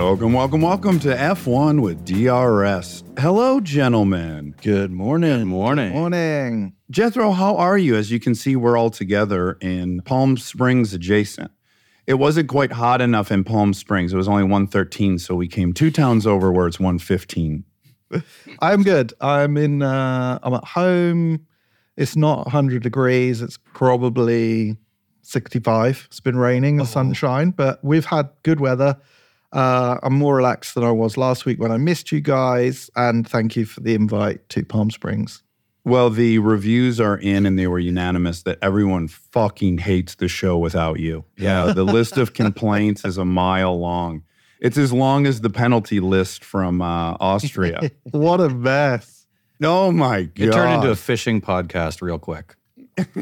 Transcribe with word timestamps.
Welcome, 0.00 0.32
welcome, 0.32 0.60
welcome 0.62 0.98
to 1.00 1.14
F1 1.14 1.82
with 1.82 2.06
DRS. 2.06 3.04
Hello, 3.18 3.60
gentlemen. 3.60 4.54
Good 4.62 4.90
morning. 4.90 5.40
Good 5.40 5.44
morning. 5.44 5.92
Morning. 5.92 6.72
Jethro, 6.90 7.32
how 7.32 7.54
are 7.58 7.76
you? 7.76 7.96
As 7.96 8.10
you 8.10 8.18
can 8.18 8.34
see, 8.34 8.56
we're 8.56 8.78
all 8.78 8.88
together 8.88 9.58
in 9.60 10.00
Palm 10.00 10.38
Springs 10.38 10.94
adjacent. 10.94 11.50
It 12.06 12.14
wasn't 12.14 12.48
quite 12.48 12.72
hot 12.72 13.02
enough 13.02 13.30
in 13.30 13.44
Palm 13.44 13.74
Springs. 13.74 14.14
It 14.14 14.16
was 14.16 14.26
only 14.26 14.44
113, 14.44 15.18
so 15.18 15.34
we 15.34 15.46
came 15.46 15.74
two 15.74 15.90
towns 15.90 16.26
over 16.26 16.50
where 16.50 16.66
it's 16.66 16.80
115. 16.80 17.62
I'm 18.60 18.82
good. 18.82 19.12
I'm 19.20 19.58
in. 19.58 19.82
Uh, 19.82 20.38
I'm 20.42 20.54
at 20.54 20.64
home. 20.64 21.46
It's 21.98 22.16
not 22.16 22.46
100 22.46 22.82
degrees. 22.82 23.42
It's 23.42 23.58
probably 23.74 24.78
65. 25.20 26.04
It's 26.06 26.20
been 26.20 26.38
raining, 26.38 26.78
the 26.78 26.86
sunshine, 26.86 27.50
but 27.50 27.84
we've 27.84 28.06
had 28.06 28.30
good 28.42 28.60
weather. 28.60 28.96
Uh, 29.52 29.98
I'm 30.02 30.14
more 30.14 30.36
relaxed 30.36 30.74
than 30.74 30.84
I 30.84 30.92
was 30.92 31.16
last 31.16 31.44
week 31.44 31.60
when 31.60 31.72
I 31.72 31.76
missed 31.76 32.12
you 32.12 32.20
guys, 32.20 32.90
and 32.94 33.28
thank 33.28 33.56
you 33.56 33.64
for 33.64 33.80
the 33.80 33.94
invite 33.94 34.48
to 34.50 34.64
Palm 34.64 34.90
Springs. 34.90 35.42
Well, 35.84 36.10
the 36.10 36.38
reviews 36.38 37.00
are 37.00 37.16
in 37.16 37.46
and 37.46 37.58
they 37.58 37.66
were 37.66 37.78
unanimous 37.78 38.42
that 38.42 38.58
everyone 38.60 39.08
fucking 39.08 39.78
hates 39.78 40.14
the 40.14 40.28
show 40.28 40.58
without 40.58 41.00
you. 41.00 41.24
Yeah, 41.36 41.72
the 41.74 41.84
list 41.84 42.16
of 42.16 42.34
complaints 42.34 43.04
is 43.04 43.18
a 43.18 43.24
mile 43.24 43.78
long. 43.78 44.22
It's 44.60 44.76
as 44.76 44.92
long 44.92 45.26
as 45.26 45.40
the 45.40 45.48
penalty 45.48 46.00
list 46.00 46.44
from 46.44 46.82
uh, 46.82 47.16
Austria. 47.18 47.90
What 48.10 48.40
a 48.40 48.50
mess! 48.50 49.26
oh 49.62 49.90
my 49.90 50.22
god! 50.22 50.48
It 50.48 50.52
turned 50.52 50.74
into 50.74 50.90
a 50.90 50.96
fishing 50.96 51.40
podcast 51.40 52.02
real 52.02 52.18
quick. 52.18 52.56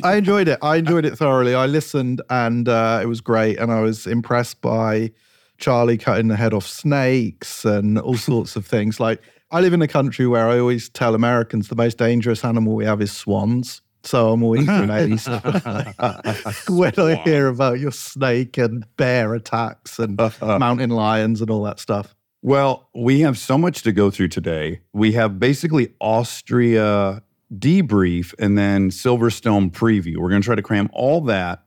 I 0.02 0.16
enjoyed 0.16 0.48
it. 0.48 0.58
I 0.60 0.76
enjoyed 0.76 1.04
it 1.04 1.16
thoroughly. 1.16 1.54
I 1.54 1.66
listened, 1.66 2.22
and 2.28 2.68
uh, 2.68 3.00
it 3.02 3.06
was 3.06 3.20
great. 3.20 3.58
And 3.58 3.70
I 3.70 3.80
was 3.80 4.06
impressed 4.06 4.60
by 4.60 5.12
Charlie 5.58 5.98
cutting 5.98 6.28
the 6.28 6.36
head 6.36 6.54
off 6.54 6.66
snakes 6.66 7.64
and 7.64 7.98
all 7.98 8.16
sorts 8.16 8.56
of 8.56 8.64
things. 8.64 8.98
Like 8.98 9.20
I 9.50 9.60
live 9.60 9.72
in 9.72 9.82
a 9.82 9.88
country 9.88 10.26
where 10.26 10.48
I 10.48 10.58
always 10.58 10.88
tell 10.88 11.14
Americans 11.14 11.68
the 11.68 11.76
most 11.76 11.98
dangerous 11.98 12.44
animal 12.44 12.74
we 12.74 12.84
have 12.84 13.02
is 13.02 13.12
swans. 13.12 13.82
So 14.04 14.32
I'm 14.32 14.42
always 14.42 14.68
amazed 14.68 15.28
when 16.68 16.94
I 16.96 17.20
hear 17.24 17.48
about 17.48 17.80
your 17.80 17.90
snake 17.90 18.56
and 18.56 18.84
bear 18.96 19.34
attacks 19.34 19.98
and 19.98 20.16
mountain 20.40 20.90
lions 20.90 21.40
and 21.40 21.50
all 21.50 21.64
that 21.64 21.80
stuff. 21.80 22.14
Well, 22.40 22.88
we 22.94 23.20
have 23.20 23.36
so 23.36 23.58
much 23.58 23.82
to 23.82 23.92
go 23.92 24.10
through 24.10 24.28
today. 24.28 24.80
We 24.92 25.12
have 25.12 25.40
basically 25.40 25.92
Austria 26.00 27.22
debrief 27.52 28.32
and 28.38 28.56
then 28.56 28.90
Silverstone 28.90 29.72
preview. 29.72 30.18
We're 30.18 30.28
going 30.28 30.42
to 30.42 30.46
try 30.46 30.54
to 30.54 30.62
cram 30.62 30.88
all 30.92 31.20
that 31.22 31.64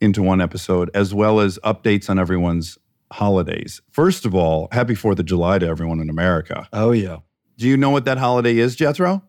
into 0.00 0.22
one 0.22 0.40
episode, 0.40 0.90
as 0.94 1.14
well 1.14 1.38
as 1.38 1.58
updates 1.62 2.10
on 2.10 2.18
everyone's 2.18 2.78
holidays. 3.12 3.80
First 3.90 4.24
of 4.24 4.34
all, 4.34 4.68
happy 4.72 4.94
4th 4.94 5.18
of 5.18 5.26
July 5.26 5.58
to 5.58 5.66
everyone 5.66 6.00
in 6.00 6.08
America. 6.10 6.68
Oh, 6.72 6.92
yeah. 6.92 7.18
Do 7.56 7.68
you 7.68 7.76
know 7.76 7.90
what 7.90 8.04
that 8.06 8.18
holiday 8.18 8.58
is, 8.58 8.76
Jethro? 8.76 9.22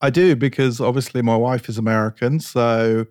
I 0.00 0.10
do 0.10 0.36
because 0.36 0.80
obviously 0.80 1.22
my 1.22 1.36
wife 1.36 1.68
is 1.68 1.76
American. 1.78 2.38
So 2.38 3.06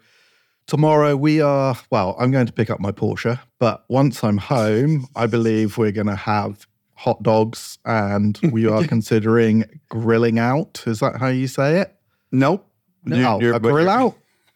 tomorrow 0.68 1.16
we 1.18 1.42
are, 1.42 1.76
well, 1.92 2.16
I'm 2.18 2.32
going 2.32 2.46
to 2.46 2.54
pick 2.54 2.70
up 2.70 2.80
my 2.80 2.92
Porsche. 2.92 3.40
But 3.60 3.84
once 3.90 4.24
I'm 4.24 4.38
home, 4.38 5.08
I 5.16 5.26
believe 5.28 5.78
we're 5.78 5.92
going 5.92 6.08
to 6.08 6.16
have 6.16 6.66
hot 6.94 7.22
dogs 7.24 7.78
and 7.86 8.40
we 8.52 8.68
are 8.68 8.84
considering 8.88 9.66
grilling 9.90 10.40
out. 10.40 10.84
Is 10.88 11.00
that 11.02 11.18
how 11.18 11.28
you 11.28 11.48
say 11.48 11.82
it? 11.82 11.94
Nope. 12.32 12.66
No, 13.04 13.36
oh, 13.36 13.42
You're- 13.42 13.56
a 13.56 13.60
grill 13.60 13.90
out? 13.90 14.16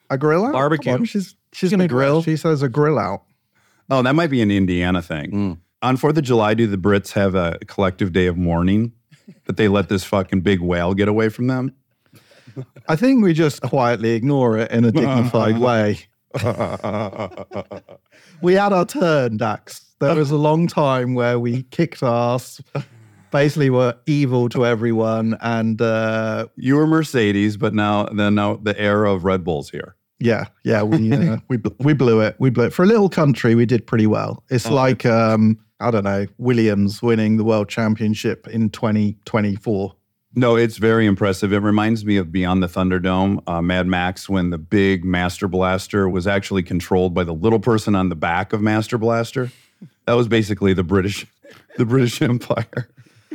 A 0.09 0.17
grill 0.17 0.45
out? 0.45 0.53
Barbecue. 0.53 0.91
Come 0.91 1.01
on, 1.01 1.05
She's, 1.05 1.35
she's 1.53 1.69
going 1.69 1.79
to 1.79 1.87
grill. 1.87 2.21
She 2.21 2.35
says 2.37 2.61
a 2.61 2.69
grill 2.69 2.99
out. 2.99 3.23
Oh, 3.91 4.01
that 4.01 4.15
might 4.15 4.29
be 4.29 4.41
an 4.41 4.49
Indiana 4.49 5.01
thing. 5.01 5.31
Mm. 5.31 5.57
On 5.81 5.97
4th 5.97 6.17
of 6.17 6.23
July, 6.23 6.53
do 6.53 6.65
the 6.65 6.77
Brits 6.77 7.11
have 7.11 7.35
a 7.35 7.59
collective 7.67 8.13
day 8.13 8.27
of 8.27 8.37
mourning 8.37 8.93
that 9.45 9.57
they 9.57 9.67
let 9.67 9.89
this 9.89 10.03
fucking 10.05 10.41
big 10.41 10.61
whale 10.61 10.93
get 10.93 11.07
away 11.09 11.27
from 11.27 11.47
them? 11.47 11.73
I 12.87 12.95
think 12.95 13.23
we 13.23 13.33
just 13.33 13.61
quietly 13.61 14.11
ignore 14.11 14.57
it 14.57 14.71
in 14.71 14.85
a 14.85 14.91
dignified 14.91 15.57
way. 15.67 15.99
We 18.41 18.53
had 18.53 18.73
our 18.73 18.85
turn, 18.85 19.37
Dax. 19.37 19.85
There 19.99 20.15
was 20.15 20.31
a 20.31 20.37
long 20.37 20.67
time 20.67 21.13
where 21.13 21.37
we 21.39 21.63
kicked 21.63 22.01
ass, 22.01 22.61
basically 23.29 23.69
were 23.69 23.95
evil 24.05 24.49
to 24.49 24.65
everyone, 24.65 25.37
and 25.41 25.81
uh, 25.81 26.47
You 26.55 26.75
were 26.77 26.87
Mercedes, 26.87 27.57
but 27.57 27.73
now 27.73 28.05
then 28.05 28.35
now 28.35 28.55
the 28.55 28.79
era 28.79 29.13
of 29.13 29.25
Red 29.25 29.43
Bulls 29.43 29.69
here. 29.69 29.95
Yeah, 30.21 30.45
yeah, 30.63 30.83
we 30.83 31.11
uh, 31.11 31.37
we 31.49 31.57
we 31.79 31.93
blew 31.93 32.21
it. 32.21 32.35
We 32.39 32.49
blew 32.49 32.65
it 32.65 32.73
for 32.73 32.83
a 32.83 32.87
little 32.87 33.09
country. 33.09 33.55
We 33.55 33.65
did 33.65 33.85
pretty 33.87 34.07
well. 34.07 34.43
It's 34.49 34.69
like 34.69 35.05
um, 35.05 35.59
I 35.79 35.89
don't 35.91 36.03
know, 36.03 36.27
Williams 36.37 37.01
winning 37.01 37.37
the 37.37 37.43
world 37.43 37.67
championship 37.67 38.47
in 38.47 38.69
2024. 38.69 39.95
No, 40.33 40.55
it's 40.55 40.77
very 40.77 41.07
impressive. 41.07 41.51
It 41.51 41.59
reminds 41.59 42.05
me 42.05 42.15
of 42.15 42.31
Beyond 42.31 42.63
the 42.63 42.67
Thunderdome, 42.67 43.43
uh, 43.47 43.61
Mad 43.61 43.85
Max, 43.85 44.29
when 44.29 44.49
the 44.49 44.57
big 44.57 45.03
Master 45.03 45.47
Blaster 45.47 46.07
was 46.07 46.25
actually 46.25 46.63
controlled 46.63 47.13
by 47.13 47.25
the 47.25 47.33
little 47.33 47.59
person 47.59 47.95
on 47.95 48.07
the 48.07 48.15
back 48.15 48.53
of 48.53 48.61
Master 48.61 48.97
Blaster. 48.97 49.51
That 50.05 50.13
was 50.13 50.29
basically 50.29 50.73
the 50.73 50.83
British, 50.83 51.25
the 51.77 51.85
British 51.85 52.21
Empire. 52.21 52.87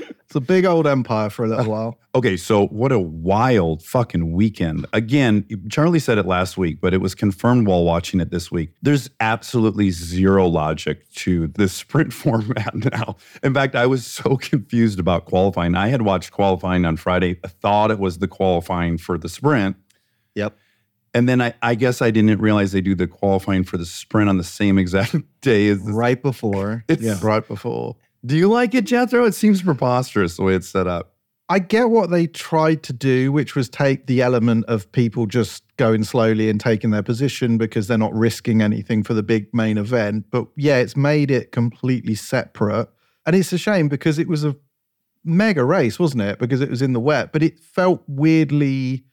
It's 0.08 0.34
a 0.34 0.40
big 0.40 0.64
old 0.64 0.86
empire 0.86 1.30
for 1.30 1.44
a 1.44 1.48
little 1.48 1.70
while. 1.70 1.98
Okay, 2.14 2.36
so 2.36 2.66
what 2.68 2.92
a 2.92 2.98
wild 2.98 3.82
fucking 3.82 4.32
weekend. 4.32 4.86
Again, 4.92 5.44
Charlie 5.70 5.98
said 5.98 6.18
it 6.18 6.26
last 6.26 6.56
week, 6.56 6.80
but 6.80 6.92
it 6.94 7.00
was 7.00 7.14
confirmed 7.14 7.66
while 7.68 7.84
watching 7.84 8.20
it 8.20 8.30
this 8.30 8.50
week. 8.50 8.70
There's 8.82 9.08
absolutely 9.20 9.90
zero 9.90 10.46
logic 10.46 11.08
to 11.16 11.46
the 11.48 11.68
sprint 11.68 12.12
format 12.12 12.74
now. 12.92 13.16
In 13.42 13.54
fact, 13.54 13.74
I 13.76 13.86
was 13.86 14.04
so 14.06 14.36
confused 14.36 14.98
about 14.98 15.26
qualifying. 15.26 15.74
I 15.74 15.88
had 15.88 16.02
watched 16.02 16.32
qualifying 16.32 16.84
on 16.84 16.96
Friday, 16.96 17.38
I 17.44 17.48
thought 17.48 17.90
it 17.90 17.98
was 17.98 18.18
the 18.18 18.28
qualifying 18.28 18.98
for 18.98 19.18
the 19.18 19.28
sprint. 19.28 19.76
Yep. 20.34 20.56
And 21.14 21.26
then 21.28 21.40
I, 21.40 21.54
I 21.62 21.74
guess 21.76 22.02
I 22.02 22.10
didn't 22.10 22.40
realize 22.42 22.72
they 22.72 22.82
do 22.82 22.94
the 22.94 23.06
qualifying 23.06 23.64
for 23.64 23.78
the 23.78 23.86
sprint 23.86 24.28
on 24.28 24.36
the 24.36 24.44
same 24.44 24.76
exact 24.84 25.14
day 25.40 25.68
as. 25.68 25.78
Right 25.80 26.20
before. 26.22 26.84
It's- 26.88 27.04
yeah, 27.06 27.18
right 27.26 27.46
before. 27.46 27.96
Do 28.26 28.37
you 28.37 28.49
like 28.49 28.75
it, 28.75 28.84
Jethro? 28.84 29.25
It 29.25 29.34
seems 29.34 29.62
preposterous 29.62 30.37
the 30.37 30.43
way 30.43 30.55
it's 30.55 30.69
set 30.69 30.88
up. 30.88 31.12
I 31.49 31.61
get 31.61 31.90
what 31.90 32.11
they 32.11 32.26
tried 32.26 32.82
to 32.84 32.93
do, 32.93 33.31
which 33.31 33.55
was 33.55 33.69
take 33.69 34.06
the 34.06 34.20
element 34.20 34.64
of 34.67 34.90
people 34.90 35.26
just 35.26 35.62
going 35.76 36.02
slowly 36.02 36.50
and 36.50 36.61
taking 36.61 36.90
their 36.90 37.05
position 37.05 37.56
because 37.56 37.87
they're 37.87 37.96
not 37.96 38.12
risking 38.12 38.62
anything 38.62 39.05
for 39.05 39.14
the 39.14 39.23
big 39.23 39.55
main 39.55 39.78
event. 39.78 40.26
But 40.32 40.49
yeah, 40.56 40.78
it's 40.78 40.96
made 40.96 41.31
it 41.31 41.52
completely 41.52 42.17
separate. 42.17 42.88
And 43.26 43.37
it's 43.37 43.52
a 43.52 43.58
shame 43.58 43.88
because 43.88 44.19
it 44.19 44.26
was 44.26 44.44
a 44.44 44.56
mega 45.25 45.64
race, 45.64 46.00
wasn't 46.00 46.23
it? 46.23 46.40
Because 46.40 46.61
it 46.61 46.70
was 46.70 46.82
in 46.82 46.94
the 46.94 47.00
wet, 47.00 47.32
but 47.32 47.44
it 47.44 47.61
felt 47.61 48.02
weirdly 48.08 49.05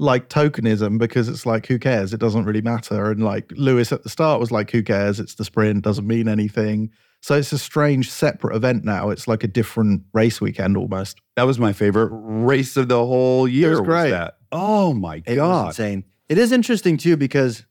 like 0.00 0.28
tokenism 0.28 0.98
because 0.98 1.28
it's 1.28 1.46
like, 1.46 1.66
who 1.66 1.78
cares? 1.78 2.12
It 2.12 2.20
doesn't 2.20 2.44
really 2.44 2.62
matter. 2.62 3.12
And 3.12 3.22
like 3.22 3.52
Lewis 3.52 3.92
at 3.92 4.02
the 4.02 4.08
start 4.08 4.40
was 4.40 4.50
like, 4.50 4.70
who 4.72 4.82
cares? 4.82 5.20
It's 5.20 5.36
the 5.36 5.44
sprint, 5.44 5.84
doesn't 5.84 6.06
mean 6.06 6.28
anything. 6.28 6.90
So 7.20 7.34
it's 7.34 7.52
a 7.52 7.58
strange 7.58 8.10
separate 8.10 8.54
event 8.54 8.84
now. 8.84 9.10
It's 9.10 9.26
like 9.26 9.42
a 9.42 9.48
different 9.48 10.02
race 10.12 10.40
weekend 10.40 10.76
almost. 10.76 11.20
That 11.36 11.44
was 11.44 11.58
my 11.58 11.72
favorite 11.72 12.10
race 12.12 12.76
of 12.76 12.88
the 12.88 13.04
whole 13.04 13.48
year. 13.48 13.70
was 13.70 13.80
great. 13.80 14.10
that. 14.10 14.38
Oh 14.52 14.92
my 14.94 15.16
It 15.26 15.30
was 15.30 15.36
god! 15.36 15.66
insane. 15.68 16.04
It 16.28 16.38
is 16.38 16.52
interesting 16.52 16.96
too 16.96 17.16
because 17.16 17.64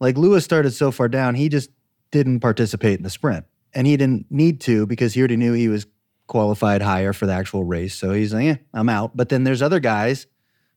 like 0.00 0.16
Lewis 0.18 0.44
started 0.44 0.72
so 0.72 0.90
far 0.90 1.08
down, 1.08 1.34
he 1.36 1.48
just 1.48 1.70
didn't 2.10 2.40
participate 2.40 2.98
in 2.98 3.02
the 3.04 3.10
sprint. 3.10 3.44
And 3.74 3.86
he 3.86 3.96
didn't 3.96 4.26
need 4.30 4.60
to 4.62 4.86
because 4.86 5.14
he 5.14 5.20
already 5.20 5.36
knew 5.36 5.52
he 5.52 5.68
was 5.68 5.86
qualified 6.26 6.82
higher 6.82 7.12
for 7.12 7.26
the 7.26 7.32
actual 7.32 7.64
race. 7.64 7.94
So 7.94 8.12
he's 8.12 8.32
like, 8.34 8.44
yeah, 8.44 8.56
I'm 8.74 8.88
out. 8.88 9.16
But 9.16 9.28
then 9.28 9.44
there's 9.44 9.62
other 9.62 9.80
guys 9.80 10.26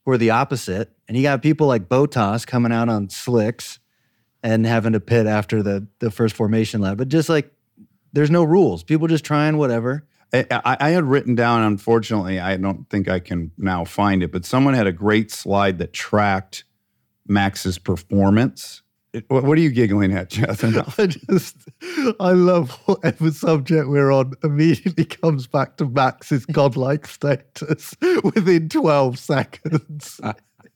who 0.06 0.12
are 0.12 0.18
the 0.18 0.30
opposite. 0.32 0.92
And 1.08 1.18
you 1.18 1.24
got 1.24 1.42
people 1.42 1.68
like 1.68 1.90
Bottas 1.90 2.46
coming 2.46 2.72
out 2.72 2.88
on 2.90 3.10
slicks 3.10 3.80
and 4.44 4.66
having 4.66 4.94
to 4.94 5.00
pit 5.00 5.26
after 5.28 5.62
the 5.64 5.88
the 6.00 6.12
first 6.12 6.36
formation 6.36 6.82
lap. 6.82 6.98
But 6.98 7.08
just 7.10 7.30
like 7.30 7.52
there's 8.14 8.32
no 8.32 8.44
rules. 8.44 8.84
People 8.84 9.08
just 9.08 9.26
trying 9.26 9.58
whatever. 9.58 10.06
I, 10.34 10.46
I, 10.52 10.78
I 10.80 10.90
had 10.92 11.04
written 11.04 11.36
down. 11.36 11.64
Unfortunately, 11.64 12.40
I 12.40 12.58
don't 12.58 12.90
think 12.90 13.10
I 13.10 13.20
can 13.20 13.52
now 13.58 13.84
find 13.86 14.24
it. 14.24 14.32
But 14.32 14.46
someone 14.46 14.74
had 14.74 14.88
a 14.88 14.92
great 14.94 15.32
slide 15.32 15.78
that 15.80 15.94
tracked 15.94 16.64
Max's 17.28 17.78
performance. 17.78 18.82
It- 19.14 19.26
what, 19.28 19.44
what 19.44 19.58
are 19.58 19.62
you 19.62 19.72
giggling 19.72 20.14
at, 20.14 20.30
Justin? 20.30 20.82
I 20.98 21.08
just, 21.08 21.58
I 22.20 22.32
love 22.32 22.72
whatever 22.86 23.30
subject 23.32 23.90
we're 23.90 24.12
on 24.12 24.34
immediately 24.44 25.04
comes 25.04 25.48
back 25.48 25.76
to 25.78 25.86
Max's 25.86 26.46
godlike 26.46 27.08
status 27.08 27.94
within 28.24 28.70
12 28.70 29.20
seconds. 29.20 30.22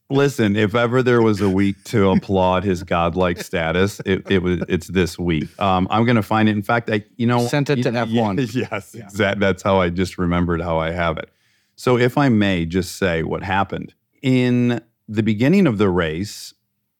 Listen, 0.09 0.55
if 0.55 0.75
ever 0.75 1.01
there 1.01 1.21
was 1.21 1.41
a 1.41 1.49
week 1.49 1.83
to 1.85 2.11
applaud 2.11 2.63
his 2.63 2.83
godlike 2.83 3.41
status, 3.41 3.99
it, 4.05 4.29
it 4.29 4.43
was 4.43 4.59
it's 4.69 4.87
this 4.87 5.17
week. 5.17 5.47
Um, 5.59 5.87
I'm 5.89 6.05
going 6.05 6.15
to 6.15 6.21
find 6.21 6.47
it. 6.47 6.51
In 6.51 6.61
fact, 6.61 6.89
I 6.91 7.03
you 7.17 7.25
know 7.25 7.47
Sent 7.47 7.69
it 7.71 7.81
to 7.83 7.89
y- 7.91 8.05
F1. 8.05 8.53
Yes, 8.71 8.93
exact. 8.93 9.39
That's 9.39 9.63
how 9.63 9.81
I 9.81 9.89
just 9.89 10.17
remembered 10.19 10.61
how 10.61 10.77
I 10.77 10.91
have 10.91 11.17
it. 11.17 11.29
So, 11.75 11.97
if 11.97 12.17
I 12.17 12.29
may 12.29 12.65
just 12.65 12.97
say 12.97 13.23
what 13.23 13.41
happened 13.43 13.95
in 14.21 14.79
the 15.07 15.23
beginning 15.23 15.65
of 15.65 15.79
the 15.79 15.89
race, 15.89 16.53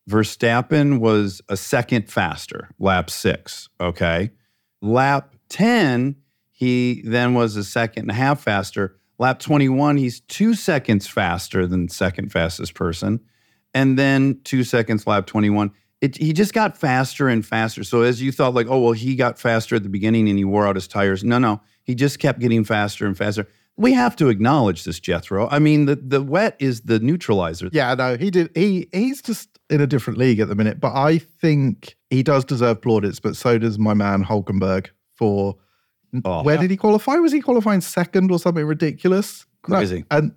Verstappen 0.09 0.99
was 0.99 1.41
a 1.47 1.57
second 1.57 2.09
faster, 2.11 2.69
lap 2.79 3.11
six. 3.11 3.69
Okay, 3.79 4.31
lap 4.81 5.35
ten, 5.49 6.15
he 6.51 7.03
then 7.05 7.35
was 7.35 7.55
a 7.55 7.63
second 7.63 8.03
and 8.05 8.11
a 8.11 8.15
half 8.15 8.41
faster. 8.41 8.97
Lap 9.17 9.39
21, 9.39 9.97
he's 9.97 10.19
two 10.21 10.53
seconds 10.53 11.07
faster 11.07 11.65
than 11.65 11.87
second 11.87 12.31
fastest 12.31 12.73
person. 12.73 13.21
And 13.73 13.97
then 13.97 14.39
two 14.43 14.63
seconds, 14.63 15.05
lap 15.07 15.25
21. 15.25 15.71
It, 16.01 16.17
he 16.17 16.33
just 16.33 16.53
got 16.53 16.77
faster 16.77 17.27
and 17.27 17.45
faster. 17.45 17.83
So 17.83 18.01
as 18.01 18.21
you 18.21 18.31
thought, 18.31 18.53
like, 18.53 18.67
oh, 18.69 18.79
well, 18.79 18.91
he 18.91 19.15
got 19.15 19.39
faster 19.39 19.75
at 19.75 19.83
the 19.83 19.89
beginning 19.89 20.29
and 20.29 20.37
he 20.37 20.45
wore 20.45 20.67
out 20.67 20.75
his 20.75 20.87
tires. 20.87 21.23
No, 21.23 21.39
no. 21.39 21.61
He 21.83 21.95
just 21.95 22.19
kept 22.19 22.39
getting 22.39 22.63
faster 22.63 23.05
and 23.05 23.17
faster. 23.17 23.47
We 23.77 23.93
have 23.93 24.15
to 24.17 24.29
acknowledge 24.29 24.83
this, 24.83 24.99
Jethro. 24.99 25.47
I 25.49 25.59
mean, 25.59 25.85
the, 25.85 25.95
the 25.95 26.21
wet 26.21 26.55
is 26.59 26.81
the 26.81 26.99
neutralizer. 26.99 27.69
Yeah, 27.71 27.93
no, 27.95 28.15
he 28.15 28.31
did. 28.31 28.49
He 28.55 28.87
he's 28.93 29.21
just 29.21 29.49
in 29.69 29.81
a 29.81 29.87
different 29.87 30.17
league 30.17 30.39
at 30.39 30.47
the 30.47 30.55
minute, 30.55 30.79
but 30.79 30.93
I 30.93 31.17
think 31.17 31.97
he 32.09 32.23
does 32.23 32.45
deserve 32.45 32.81
plaudits. 32.81 33.19
But 33.19 33.35
so 33.35 33.57
does 33.57 33.77
my 33.77 33.93
man 33.93 34.23
Hulkenberg 34.23 34.87
for 35.15 35.57
Oh. 36.23 36.43
where 36.43 36.57
did 36.57 36.71
he 36.71 36.77
qualify? 36.77 37.15
Was 37.15 37.31
he 37.31 37.41
qualifying 37.41 37.81
second 37.81 38.31
or 38.31 38.39
something 38.39 38.65
ridiculous? 38.65 39.45
No, 39.67 39.77
Crazy. 39.77 40.05
and 40.11 40.31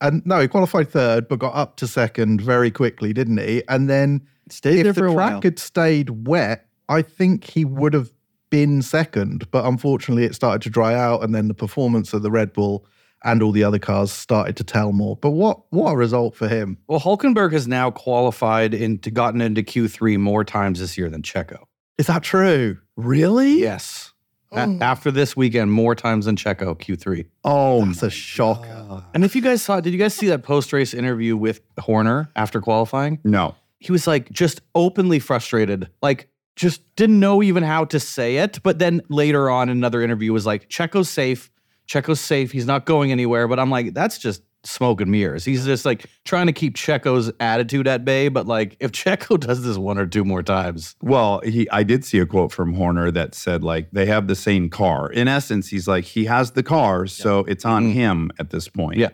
and 0.00 0.26
no, 0.26 0.40
he 0.40 0.48
qualified 0.48 0.90
third, 0.90 1.28
but 1.28 1.38
got 1.38 1.54
up 1.54 1.76
to 1.76 1.86
second 1.86 2.40
very 2.40 2.70
quickly, 2.70 3.12
didn't 3.12 3.38
he? 3.38 3.62
And 3.68 3.88
then 3.88 4.26
Stayed 4.50 4.82
there 4.82 4.90
if 4.90 4.96
the 4.96 5.12
track 5.12 5.14
while. 5.32 5.40
had 5.42 5.58
stayed 5.60 6.26
wet, 6.26 6.66
I 6.88 7.02
think 7.02 7.44
he 7.44 7.64
would 7.64 7.94
have 7.94 8.10
been 8.50 8.82
second. 8.82 9.48
But 9.52 9.64
unfortunately, 9.64 10.24
it 10.24 10.34
started 10.34 10.60
to 10.62 10.70
dry 10.70 10.94
out, 10.94 11.22
and 11.22 11.32
then 11.34 11.46
the 11.48 11.54
performance 11.54 12.12
of 12.12 12.22
the 12.22 12.30
Red 12.30 12.52
Bull 12.52 12.84
and 13.24 13.40
all 13.40 13.52
the 13.52 13.62
other 13.62 13.78
cars 13.78 14.10
started 14.10 14.56
to 14.56 14.64
tell 14.64 14.90
more. 14.92 15.16
But 15.16 15.30
what 15.30 15.60
what 15.70 15.92
a 15.92 15.96
result 15.96 16.34
for 16.34 16.48
him! 16.48 16.76
Well, 16.88 16.98
Hulkenberg 16.98 17.52
has 17.52 17.68
now 17.68 17.92
qualified 17.92 18.74
into 18.74 19.12
gotten 19.12 19.40
into 19.40 19.62
Q3 19.62 20.18
more 20.18 20.42
times 20.44 20.80
this 20.80 20.98
year 20.98 21.08
than 21.08 21.22
Checo. 21.22 21.58
Is 21.98 22.08
that 22.08 22.24
true? 22.24 22.78
Really? 22.96 23.60
Yes. 23.60 24.11
A- 24.52 24.66
oh. 24.66 24.78
after 24.80 25.10
this 25.10 25.36
weekend, 25.36 25.72
more 25.72 25.94
times 25.94 26.26
than 26.26 26.36
Checo 26.36 26.78
Q3. 26.78 27.26
Oh, 27.44 27.84
That's 27.86 28.02
a 28.02 28.10
shocker. 28.10 29.04
And 29.14 29.24
if 29.24 29.34
you 29.34 29.42
guys 29.42 29.62
saw, 29.62 29.80
did 29.80 29.92
you 29.92 29.98
guys 29.98 30.14
see 30.14 30.28
that 30.28 30.42
post 30.42 30.72
race 30.72 30.92
interview 30.94 31.36
with 31.36 31.60
Horner 31.78 32.30
after 32.36 32.60
qualifying? 32.60 33.18
no. 33.24 33.54
He 33.78 33.90
was 33.90 34.06
like 34.06 34.30
just 34.30 34.60
openly 34.76 35.18
frustrated, 35.18 35.90
like 36.02 36.28
just 36.54 36.82
didn't 36.94 37.18
know 37.18 37.42
even 37.42 37.64
how 37.64 37.84
to 37.86 37.98
say 37.98 38.36
it. 38.36 38.60
But 38.62 38.78
then 38.78 39.02
later 39.08 39.50
on, 39.50 39.68
in 39.68 39.76
another 39.76 40.02
interview 40.02 40.32
was 40.32 40.46
like, 40.46 40.68
Checo's 40.68 41.08
safe. 41.08 41.50
Checo's 41.88 42.20
safe. 42.20 42.52
He's 42.52 42.64
not 42.64 42.86
going 42.86 43.10
anywhere. 43.10 43.48
But 43.48 43.58
I'm 43.58 43.70
like, 43.70 43.92
that's 43.92 44.18
just 44.18 44.42
smoke 44.64 45.00
and 45.00 45.10
mirrors. 45.10 45.44
He's 45.44 45.64
just 45.64 45.84
like 45.84 46.06
trying 46.24 46.46
to 46.46 46.52
keep 46.52 46.76
Checo's 46.76 47.32
attitude 47.40 47.88
at 47.88 48.04
bay. 48.04 48.28
But 48.28 48.46
like, 48.46 48.76
if 48.80 48.92
Checo 49.02 49.38
does 49.38 49.62
this 49.64 49.76
one 49.76 49.98
or 49.98 50.06
two 50.06 50.24
more 50.24 50.42
times, 50.42 50.94
Well, 51.02 51.40
he 51.44 51.68
I 51.70 51.82
did 51.82 52.04
see 52.04 52.18
a 52.18 52.26
quote 52.26 52.52
from 52.52 52.74
Horner 52.74 53.10
that 53.10 53.34
said 53.34 53.64
like 53.64 53.90
they 53.90 54.06
have 54.06 54.28
the 54.28 54.36
same 54.36 54.70
car. 54.70 55.10
In 55.10 55.28
essence, 55.28 55.68
he's 55.68 55.88
like 55.88 56.04
he 56.04 56.24
has 56.26 56.52
the 56.52 56.62
car, 56.62 57.06
so 57.06 57.40
it's 57.40 57.64
on 57.64 57.86
Mhm. 57.86 57.92
him 57.94 58.30
at 58.38 58.50
this 58.50 58.68
point. 58.68 58.98
Yeah. 58.98 59.08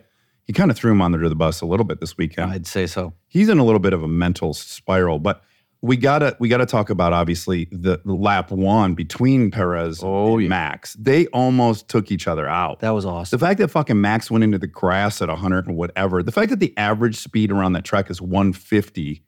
He 0.45 0.53
kind 0.55 0.71
of 0.71 0.77
threw 0.79 0.93
him 0.93 1.03
under 1.03 1.29
the 1.29 1.35
bus 1.35 1.61
a 1.61 1.67
little 1.67 1.85
bit 1.85 2.01
this 2.01 2.17
weekend. 2.17 2.51
I'd 2.51 2.67
say 2.67 2.87
so. 2.87 3.13
He's 3.27 3.51
in 3.51 3.59
a 3.59 3.65
little 3.65 3.81
bit 3.81 3.93
of 3.93 4.03
a 4.03 4.09
mental 4.09 4.55
spiral, 4.55 5.19
but 5.19 5.43
we 5.81 5.97
gotta 5.97 6.37
we 6.41 6.49
gotta 6.49 6.67
talk 6.67 6.91
about 6.91 7.13
obviously 7.13 7.69
the, 7.71 8.01
the 8.05 8.13
lap 8.15 8.51
one 8.51 8.95
between 8.95 9.51
Perez 9.51 10.01
Oh, 10.03 10.35
and 10.35 10.43
yeah. 10.43 10.49
Max. 10.49 10.95
They 10.95 11.27
almost 11.29 11.89
took 11.89 12.11
each 12.11 12.27
other 12.27 12.49
out. 12.49 12.81
That 12.81 12.91
was 12.91 13.07
awesome. 13.07 13.39
The 13.39 13.47
fact 13.47 13.59
that 13.61 13.69
fucking 13.69 14.01
Max 14.01 14.31
went 14.31 14.43
into 14.43 14.59
the 14.59 14.67
grass 14.67 15.23
at 15.23 15.29
100 15.29 15.69
and 15.69 15.77
whatever, 15.77 16.23
the 16.23 16.33
fact 16.33 16.51
that 16.51 16.59
the 16.61 16.75
average 16.77 17.17
speed 17.17 17.53
around 17.53 17.75
that 17.75 17.85
track 17.85 18.11
is 18.11 18.21
150 18.21 19.23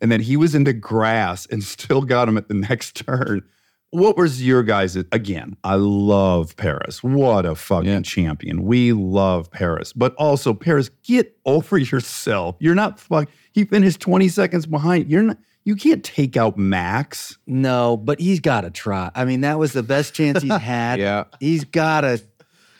and 0.00 0.12
that 0.12 0.20
he 0.20 0.36
was 0.36 0.54
into 0.54 0.72
grass 0.72 1.46
and 1.46 1.64
still 1.64 2.02
got 2.02 2.28
him 2.28 2.36
at 2.36 2.46
the 2.48 2.54
next 2.54 2.94
turn. 3.04 3.42
What 3.90 4.18
was 4.18 4.44
your 4.46 4.62
guys' 4.62 4.96
again? 4.96 5.56
I 5.64 5.76
love 5.76 6.54
Perez. 6.56 7.02
What 7.02 7.46
a 7.46 7.54
fucking 7.54 7.88
Yeah. 7.88 8.00
champion. 8.02 8.62
We 8.64 8.92
love 8.92 9.50
Perez. 9.50 9.94
But 9.94 10.14
also, 10.16 10.52
Perez, 10.54 10.90
get 11.02 11.36
over 11.46 11.78
yourself. 11.78 12.54
You're 12.60 12.74
not 12.76 13.00
fuck. 13.00 13.28
He 13.52 13.64
finished 13.64 13.98
20 14.00 14.28
seconds 14.28 14.66
behind. 14.66 15.10
You're 15.10 15.22
not 15.22 15.38
you 15.68 15.76
can't 15.76 16.02
take 16.02 16.34
out 16.34 16.56
Max. 16.56 17.36
No, 17.46 17.98
but 17.98 18.18
he's 18.18 18.40
got 18.40 18.62
to 18.62 18.70
try. 18.70 19.10
I 19.14 19.26
mean, 19.26 19.42
that 19.42 19.58
was 19.58 19.74
the 19.74 19.82
best 19.82 20.14
chance 20.14 20.40
he's 20.40 20.50
had. 20.56 20.98
Yeah. 20.98 21.24
He's 21.40 21.64
got 21.64 22.00
to 22.00 22.22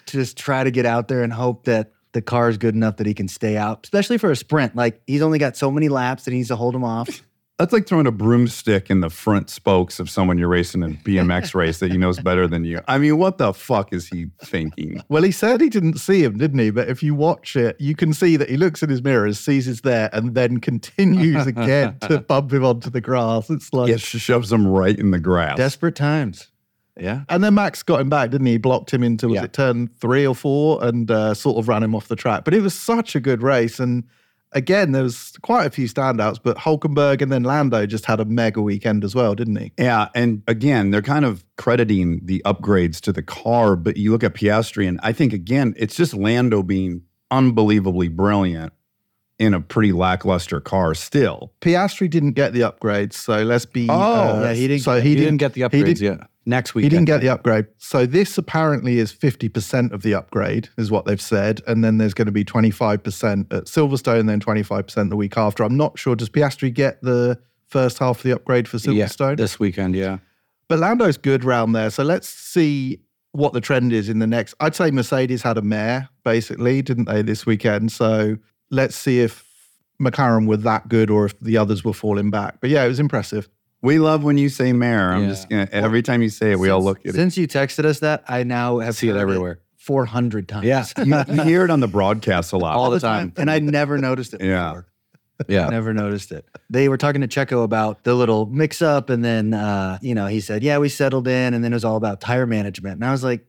just 0.06 0.38
try 0.38 0.64
to 0.64 0.70
get 0.70 0.86
out 0.86 1.06
there 1.06 1.22
and 1.22 1.30
hope 1.30 1.64
that 1.66 1.92
the 2.12 2.22
car 2.22 2.48
is 2.48 2.56
good 2.56 2.74
enough 2.74 2.96
that 2.96 3.06
he 3.06 3.12
can 3.12 3.28
stay 3.28 3.58
out, 3.58 3.80
especially 3.84 4.16
for 4.16 4.30
a 4.30 4.36
sprint. 4.36 4.74
Like 4.74 5.02
he's 5.06 5.20
only 5.20 5.38
got 5.38 5.54
so 5.54 5.70
many 5.70 5.90
laps 5.90 6.24
that 6.24 6.30
he 6.30 6.38
needs 6.38 6.48
to 6.48 6.56
hold 6.56 6.74
him 6.74 6.82
off. 6.82 7.22
That's 7.58 7.72
like 7.72 7.88
throwing 7.88 8.06
a 8.06 8.12
broomstick 8.12 8.88
in 8.88 9.00
the 9.00 9.10
front 9.10 9.50
spokes 9.50 9.98
of 9.98 10.08
someone 10.08 10.38
you're 10.38 10.48
racing 10.48 10.84
in 10.84 10.92
a 10.92 10.94
BMX 10.94 11.54
race 11.56 11.80
that 11.80 11.90
he 11.90 11.98
knows 11.98 12.20
better 12.20 12.46
than 12.46 12.64
you. 12.64 12.80
I 12.86 12.98
mean, 12.98 13.18
what 13.18 13.38
the 13.38 13.52
fuck 13.52 13.92
is 13.92 14.06
he 14.06 14.26
thinking? 14.44 15.02
Well, 15.08 15.24
he 15.24 15.32
said 15.32 15.60
he 15.60 15.68
didn't 15.68 15.98
see 15.98 16.22
him, 16.22 16.38
didn't 16.38 16.60
he? 16.60 16.70
But 16.70 16.88
if 16.88 17.02
you 17.02 17.16
watch 17.16 17.56
it, 17.56 17.74
you 17.80 17.96
can 17.96 18.12
see 18.12 18.36
that 18.36 18.48
he 18.48 18.56
looks 18.56 18.80
in 18.84 18.90
his 18.90 19.02
mirrors, 19.02 19.40
sees 19.40 19.66
he's 19.66 19.80
there, 19.80 20.08
and 20.12 20.36
then 20.36 20.58
continues 20.60 21.46
again 21.48 21.98
to 22.02 22.20
bump 22.28 22.52
him 22.52 22.64
onto 22.64 22.90
the 22.90 23.00
grass. 23.00 23.50
It's 23.50 23.72
like, 23.72 23.90
It 23.90 24.00
shoves 24.00 24.52
him 24.52 24.64
right 24.68 24.96
in 24.96 25.10
the 25.10 25.18
grass. 25.18 25.56
Desperate 25.56 25.96
times. 25.96 26.48
Yeah. 26.96 27.22
and 27.28 27.42
then 27.42 27.54
Max 27.54 27.82
got 27.82 28.00
him 28.00 28.08
back, 28.08 28.30
didn't 28.30 28.46
he? 28.46 28.52
He 28.52 28.58
blocked 28.58 28.92
him 28.92 29.02
into 29.04 29.28
was 29.28 29.36
Yeah. 29.36 29.44
it 29.44 29.52
turn 29.52 29.88
three 30.00 30.24
or 30.26 30.34
four, 30.34 30.84
and 30.84 31.10
uh, 31.10 31.34
sort 31.34 31.56
of 31.58 31.66
ran 31.66 31.82
him 31.82 31.94
off 31.96 32.06
the 32.08 32.16
track. 32.16 32.44
But 32.44 32.54
it 32.54 32.60
was 32.60 32.74
such 32.74 33.16
a 33.16 33.20
good 33.20 33.42
race, 33.42 33.78
and 33.80 34.04
again, 34.52 34.92
there 34.92 35.02
was 35.02 35.32
quite 35.42 35.66
a 35.66 35.70
few 35.70 35.86
standouts. 35.88 36.38
But 36.42 36.56
Hulkenberg 36.58 37.22
and 37.22 37.30
then 37.32 37.42
Lando 37.42 37.86
just 37.86 38.06
had 38.06 38.20
a 38.20 38.24
mega 38.24 38.60
weekend 38.62 39.04
as 39.04 39.14
well, 39.14 39.34
didn't 39.34 39.56
he? 39.56 39.72
Yeah, 39.78 40.08
and 40.14 40.42
again, 40.46 40.90
they're 40.90 41.02
kind 41.02 41.24
of 41.24 41.44
crediting 41.56 42.20
the 42.24 42.42
upgrades 42.44 43.00
to 43.02 43.12
the 43.12 43.22
car, 43.22 43.76
but 43.76 43.96
you 43.96 44.10
look 44.12 44.24
at 44.24 44.34
Piastri, 44.34 44.88
and 44.88 44.98
I 45.02 45.12
think 45.12 45.32
again, 45.32 45.74
it's 45.76 45.94
just 45.96 46.14
Lando 46.14 46.62
being 46.62 47.02
unbelievably 47.30 48.08
brilliant 48.08 48.72
in 49.38 49.54
a 49.54 49.60
pretty 49.60 49.92
lackluster 49.92 50.60
car 50.60 50.94
still. 50.94 51.52
Piastri 51.60 52.10
didn't 52.10 52.32
get 52.32 52.52
the 52.52 52.60
upgrades, 52.60 53.12
so 53.12 53.42
let's 53.44 53.66
be. 53.66 53.86
Oh, 53.88 53.94
uh, 53.94 54.40
yeah, 54.46 54.52
he 54.54 54.66
didn't 54.66 54.82
So 54.82 54.94
get- 54.96 55.02
he, 55.04 55.08
He, 55.10 55.14
didn't, 55.14 55.36
didn't 55.36 55.40
get 55.40 55.52
the 55.52 55.60
upgrades 55.62 55.84
did- 55.98 56.00
yet. 56.00 56.20
Next 56.48 56.74
week. 56.74 56.84
He 56.84 56.88
didn't 56.88 57.04
get 57.04 57.20
the 57.20 57.28
upgrade. 57.28 57.66
So 57.76 58.06
this 58.06 58.38
apparently 58.38 58.98
is 58.98 59.12
50% 59.12 59.92
of 59.92 60.02
the 60.02 60.14
upgrade, 60.14 60.70
is 60.78 60.90
what 60.90 61.04
they've 61.04 61.20
said. 61.20 61.60
And 61.66 61.84
then 61.84 61.98
there's 61.98 62.14
going 62.14 62.26
to 62.26 62.32
be 62.32 62.44
25% 62.44 63.52
at 63.52 63.64
Silverstone, 63.64 64.20
and 64.20 64.28
then 64.28 64.40
25% 64.40 65.10
the 65.10 65.16
week 65.16 65.36
after. 65.36 65.62
I'm 65.62 65.76
not 65.76 65.98
sure. 65.98 66.16
Does 66.16 66.30
Piastri 66.30 66.72
get 66.72 67.00
the 67.02 67.38
first 67.66 67.98
half 67.98 68.18
of 68.18 68.22
the 68.22 68.32
upgrade 68.32 68.66
for 68.66 68.78
yeah, 68.78 69.06
Silverstone? 69.06 69.36
this 69.36 69.60
weekend. 69.60 69.94
Yeah. 69.94 70.18
But 70.68 70.78
Lando's 70.80 71.18
good 71.18 71.44
round 71.44 71.74
there. 71.74 71.90
So 71.90 72.02
let's 72.02 72.28
see 72.28 73.00
what 73.32 73.52
the 73.52 73.60
trend 73.60 73.92
is 73.92 74.08
in 74.08 74.18
the 74.18 74.26
next. 74.26 74.54
I'd 74.60 74.74
say 74.74 74.90
Mercedes 74.90 75.42
had 75.42 75.58
a 75.58 75.62
mare, 75.62 76.08
basically, 76.24 76.82
didn't 76.82 77.04
they, 77.04 77.22
this 77.22 77.46
weekend? 77.46 77.92
So 77.92 78.36
let's 78.70 78.96
see 78.96 79.20
if 79.20 79.44
McLaren 80.00 80.46
were 80.46 80.56
that 80.58 80.88
good 80.88 81.10
or 81.10 81.26
if 81.26 81.38
the 81.40 81.56
others 81.56 81.84
were 81.84 81.92
falling 81.92 82.30
back. 82.30 82.60
But 82.60 82.70
yeah, 82.70 82.84
it 82.84 82.88
was 82.88 83.00
impressive. 83.00 83.48
We 83.82 83.98
love 83.98 84.24
when 84.24 84.38
you 84.38 84.48
say 84.48 84.72
mayor. 84.72 85.12
I'm 85.12 85.22
Yeah. 85.22 85.28
just 85.28 85.48
gonna 85.48 85.68
every 85.72 86.02
time 86.02 86.22
you 86.22 86.28
say 86.30 86.52
it, 86.52 86.58
we 86.58 86.68
all 86.68 86.82
look 86.82 86.98
at 87.00 87.06
it. 87.06 87.14
Since 87.14 87.36
you 87.36 87.46
texted 87.46 87.84
us 87.84 88.00
that, 88.00 88.24
I 88.28 88.42
now 88.42 88.78
have 88.80 88.96
See 88.96 89.08
it 89.08 89.12
heard 89.12 89.20
everywhere. 89.20 89.60
400 89.76 90.48
times. 90.48 90.64
Yeah. 90.66 90.84
You, 91.04 91.34
you 91.34 91.42
hear 91.44 91.64
it 91.64 91.70
on 91.70 91.80
the 91.80 91.86
broadcast 91.88 92.52
a 92.52 92.58
lot. 92.58 92.76
All 92.76 92.90
the 92.90 93.00
time. 93.00 93.32
And 93.36 93.50
I 93.50 93.58
never 93.60 93.96
noticed 93.98 94.34
it 94.34 94.40
Yeah. 94.44 94.68
before. 94.68 94.86
Yeah. 95.46 95.68
Never 95.68 95.94
noticed 95.94 96.32
it. 96.32 96.44
They 96.68 96.88
were 96.88 96.96
talking 96.96 97.20
to 97.20 97.28
Checo 97.28 97.62
about 97.62 98.02
the 98.02 98.14
little 98.14 98.46
mix 98.46 98.82
up, 98.82 99.08
and 99.08 99.24
then 99.24 99.54
uh, 99.54 99.98
you 100.02 100.12
know 100.16 100.26
he 100.26 100.40
said, 100.40 100.64
"Yeah, 100.64 100.78
we 100.78 100.88
settled 100.88 101.28
in," 101.28 101.54
and 101.54 101.62
then 101.62 101.72
it 101.72 101.76
was 101.76 101.84
all 101.84 101.94
about 101.96 102.20
tire 102.20 102.44
management. 102.44 102.96
And 102.96 103.04
I 103.04 103.12
was 103.12 103.22
like, 103.22 103.46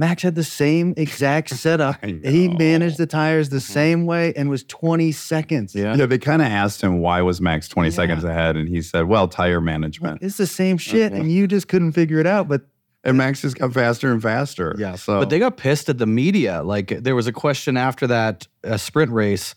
Max 0.00 0.22
had 0.22 0.34
the 0.34 0.42
same 0.44 0.94
exact 0.96 1.50
setup. 1.64 2.02
He 2.02 2.48
managed 2.48 2.96
the 2.96 3.06
tires 3.06 3.50
the 3.50 3.60
same 3.60 4.06
way 4.06 4.32
and 4.34 4.48
was 4.48 4.64
20 4.64 5.12
seconds. 5.12 5.74
Yeah. 5.74 5.94
Yeah, 5.94 6.06
they 6.06 6.16
kind 6.18 6.40
of 6.40 6.48
asked 6.48 6.80
him 6.80 7.00
why 7.00 7.20
was 7.20 7.38
Max 7.40 7.68
20 7.68 7.90
Yeah. 7.90 7.94
seconds 7.94 8.24
ahead, 8.24 8.56
and 8.56 8.66
he 8.66 8.80
said, 8.80 9.02
"Well, 9.08 9.28
tire 9.28 9.60
management." 9.60 10.22
It's 10.22 10.38
the 10.38 10.46
same 10.46 10.78
shit, 10.78 11.12
and 11.12 11.30
you 11.30 11.46
just 11.46 11.68
couldn't 11.68 11.92
figure 11.92 12.18
it 12.18 12.26
out. 12.26 12.48
But 12.48 12.62
And 13.04 13.16
Max 13.18 13.42
just 13.42 13.58
got 13.58 13.72
faster 13.74 14.10
and 14.12 14.20
faster. 14.22 14.74
Yeah. 14.78 14.94
So, 14.96 15.20
But 15.20 15.30
they 15.30 15.38
got 15.38 15.56
pissed 15.58 15.88
at 15.88 15.98
the 15.98 16.06
media. 16.06 16.62
Like 16.62 16.88
there 16.88 17.14
was 17.14 17.26
a 17.26 17.32
question 17.32 17.76
after 17.76 18.06
that 18.06 18.46
uh, 18.64 18.76
sprint 18.78 19.10
race, 19.12 19.54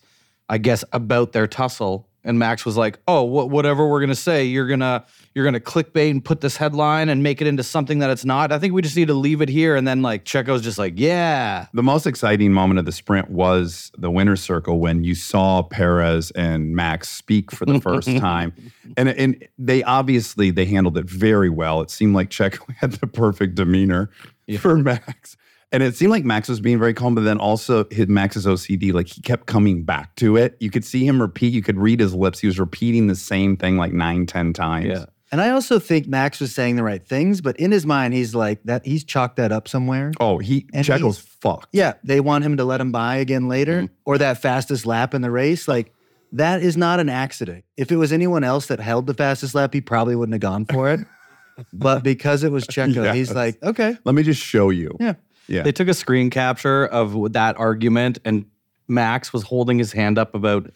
I 0.48 0.58
guess, 0.58 0.82
about 0.92 1.32
their 1.32 1.46
tussle, 1.46 2.08
and 2.24 2.38
Max 2.38 2.64
was 2.64 2.76
like, 2.76 2.98
"Oh, 3.06 3.26
wh- 3.26 3.48
whatever 3.50 3.86
we're 3.88 4.00
gonna 4.00 4.14
say, 4.14 4.44
you're 4.44 4.66
gonna 4.66 5.04
you're 5.34 5.44
gonna 5.44 5.60
clickbait 5.60 6.10
and 6.10 6.24
put 6.24 6.40
this 6.40 6.56
headline 6.56 7.08
and 7.08 7.22
make 7.22 7.40
it 7.40 7.46
into 7.46 7.62
something 7.62 7.98
that 7.98 8.10
it's 8.10 8.24
not. 8.24 8.50
I 8.52 8.58
think 8.58 8.72
we 8.72 8.82
just 8.82 8.96
need 8.96 9.08
to 9.08 9.14
leave 9.14 9.40
it 9.40 9.48
here." 9.48 9.76
And 9.76 9.86
then 9.86 10.02
like 10.02 10.24
Checo's 10.24 10.62
just 10.62 10.78
like, 10.78 10.94
"Yeah, 10.96 11.66
the 11.74 11.82
most 11.82 12.06
exciting 12.06 12.52
moment 12.52 12.78
of 12.78 12.84
the 12.86 12.92
sprint 12.92 13.30
was 13.30 13.92
the 13.98 14.10
winner's 14.10 14.42
circle 14.42 14.80
when 14.80 15.04
you 15.04 15.14
saw 15.14 15.62
Perez 15.62 16.30
and 16.32 16.74
Max 16.74 17.08
speak 17.08 17.50
for 17.50 17.66
the 17.66 17.80
first 17.80 18.08
time, 18.18 18.52
and 18.96 19.08
and 19.10 19.46
they 19.58 19.82
obviously 19.82 20.50
they 20.50 20.64
handled 20.64 20.96
it 20.98 21.08
very 21.08 21.50
well. 21.50 21.80
It 21.82 21.90
seemed 21.90 22.14
like 22.14 22.30
Checo 22.30 22.60
had 22.78 22.92
the 22.92 23.06
perfect 23.06 23.54
demeanor 23.54 24.10
for 24.58 24.76
Max. 24.76 25.36
And 25.74 25.82
it 25.82 25.96
seemed 25.96 26.10
like 26.12 26.24
Max 26.24 26.48
was 26.48 26.60
being 26.60 26.78
very 26.78 26.94
calm, 26.94 27.14
but 27.14 27.24
then 27.24 27.38
also 27.38 27.84
his 27.90 28.06
Max's 28.08 28.46
OCD, 28.46 28.92
like 28.92 29.08
he 29.08 29.20
kept 29.20 29.46
coming 29.46 29.82
back 29.84 30.14
to 30.16 30.36
it. 30.36 30.56
You 30.60 30.70
could 30.70 30.84
see 30.84 31.04
him 31.06 31.20
repeat, 31.20 31.52
you 31.52 31.62
could 31.62 31.76
read 31.78 31.98
his 32.00 32.14
lips. 32.14 32.38
He 32.38 32.46
was 32.46 32.58
repeating 32.60 33.08
the 33.08 33.16
same 33.16 33.56
thing 33.56 33.76
like 33.76 33.92
nine, 33.92 34.26
ten 34.26 34.52
times. 34.52 34.86
Yeah. 34.86 35.06
and 35.32 35.40
I 35.40 35.50
also 35.50 35.80
think 35.80 36.06
Max 36.06 36.38
was 36.38 36.54
saying 36.54 36.76
the 36.76 36.84
right 36.84 37.04
things, 37.04 37.40
but 37.40 37.56
in 37.56 37.72
his 37.72 37.84
mind, 37.84 38.14
he's 38.14 38.34
like 38.36 38.62
that. 38.64 38.86
He's 38.86 39.02
chalked 39.02 39.36
that 39.36 39.50
up 39.50 39.66
somewhere. 39.66 40.12
Oh, 40.20 40.38
he 40.38 40.66
And 40.72 40.86
Checo's 40.86 41.18
he's- 41.18 41.36
fucked. 41.40 41.68
Yeah, 41.72 41.94
they 42.04 42.20
want 42.20 42.44
him 42.44 42.56
to 42.58 42.64
let 42.64 42.80
him 42.80 42.92
by 42.92 43.16
again 43.16 43.48
later, 43.48 43.82
mm-hmm. 43.82 43.94
or 44.04 44.16
that 44.18 44.40
fastest 44.40 44.86
lap 44.86 45.12
in 45.12 45.22
the 45.22 45.30
race. 45.30 45.66
Like 45.66 45.92
that 46.32 46.62
is 46.62 46.76
not 46.76 47.00
an 47.00 47.08
accident. 47.08 47.64
If 47.76 47.90
it 47.90 47.96
was 47.96 48.12
anyone 48.12 48.44
else 48.44 48.66
that 48.66 48.78
held 48.80 49.06
the 49.08 49.14
fastest 49.14 49.54
lap, 49.56 49.74
he 49.74 49.80
probably 49.80 50.14
wouldn't 50.14 50.34
have 50.34 50.40
gone 50.40 50.66
for 50.66 50.90
it. 50.92 51.00
but 51.72 52.02
because 52.04 52.44
it 52.44 52.50
was 52.52 52.64
Checo, 52.66 53.12
he's 53.14 53.32
like, 53.32 53.60
okay, 53.62 53.96
Let 54.04 54.14
me 54.14 54.22
just 54.22 54.40
show 54.40 54.70
you. 54.70 54.96
yeah. 55.00 55.14
Yeah. 55.48 55.62
They 55.62 55.72
took 55.72 55.88
a 55.88 55.94
screen 55.94 56.30
capture 56.30 56.86
of 56.86 57.32
that 57.32 57.58
argument, 57.58 58.18
and 58.24 58.46
Max 58.88 59.32
was 59.32 59.42
holding 59.42 59.78
his 59.78 59.92
hand 59.92 60.18
up 60.18 60.34
about 60.34 60.70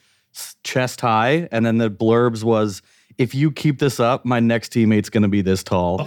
chest 0.63 1.01
high, 1.01 1.49
and 1.51 1.65
then 1.65 1.79
the 1.79 1.91
blurbs 1.91 2.45
was, 2.45 2.83
"If 3.17 3.35
you 3.35 3.51
keep 3.51 3.79
this 3.79 3.99
up, 3.99 4.25
my 4.25 4.41
next 4.41 4.71
teammate's 4.71 5.09
going 5.11 5.23
to 5.23 5.29
be 5.29 5.41
this 5.43 5.63
tall." 5.65 6.05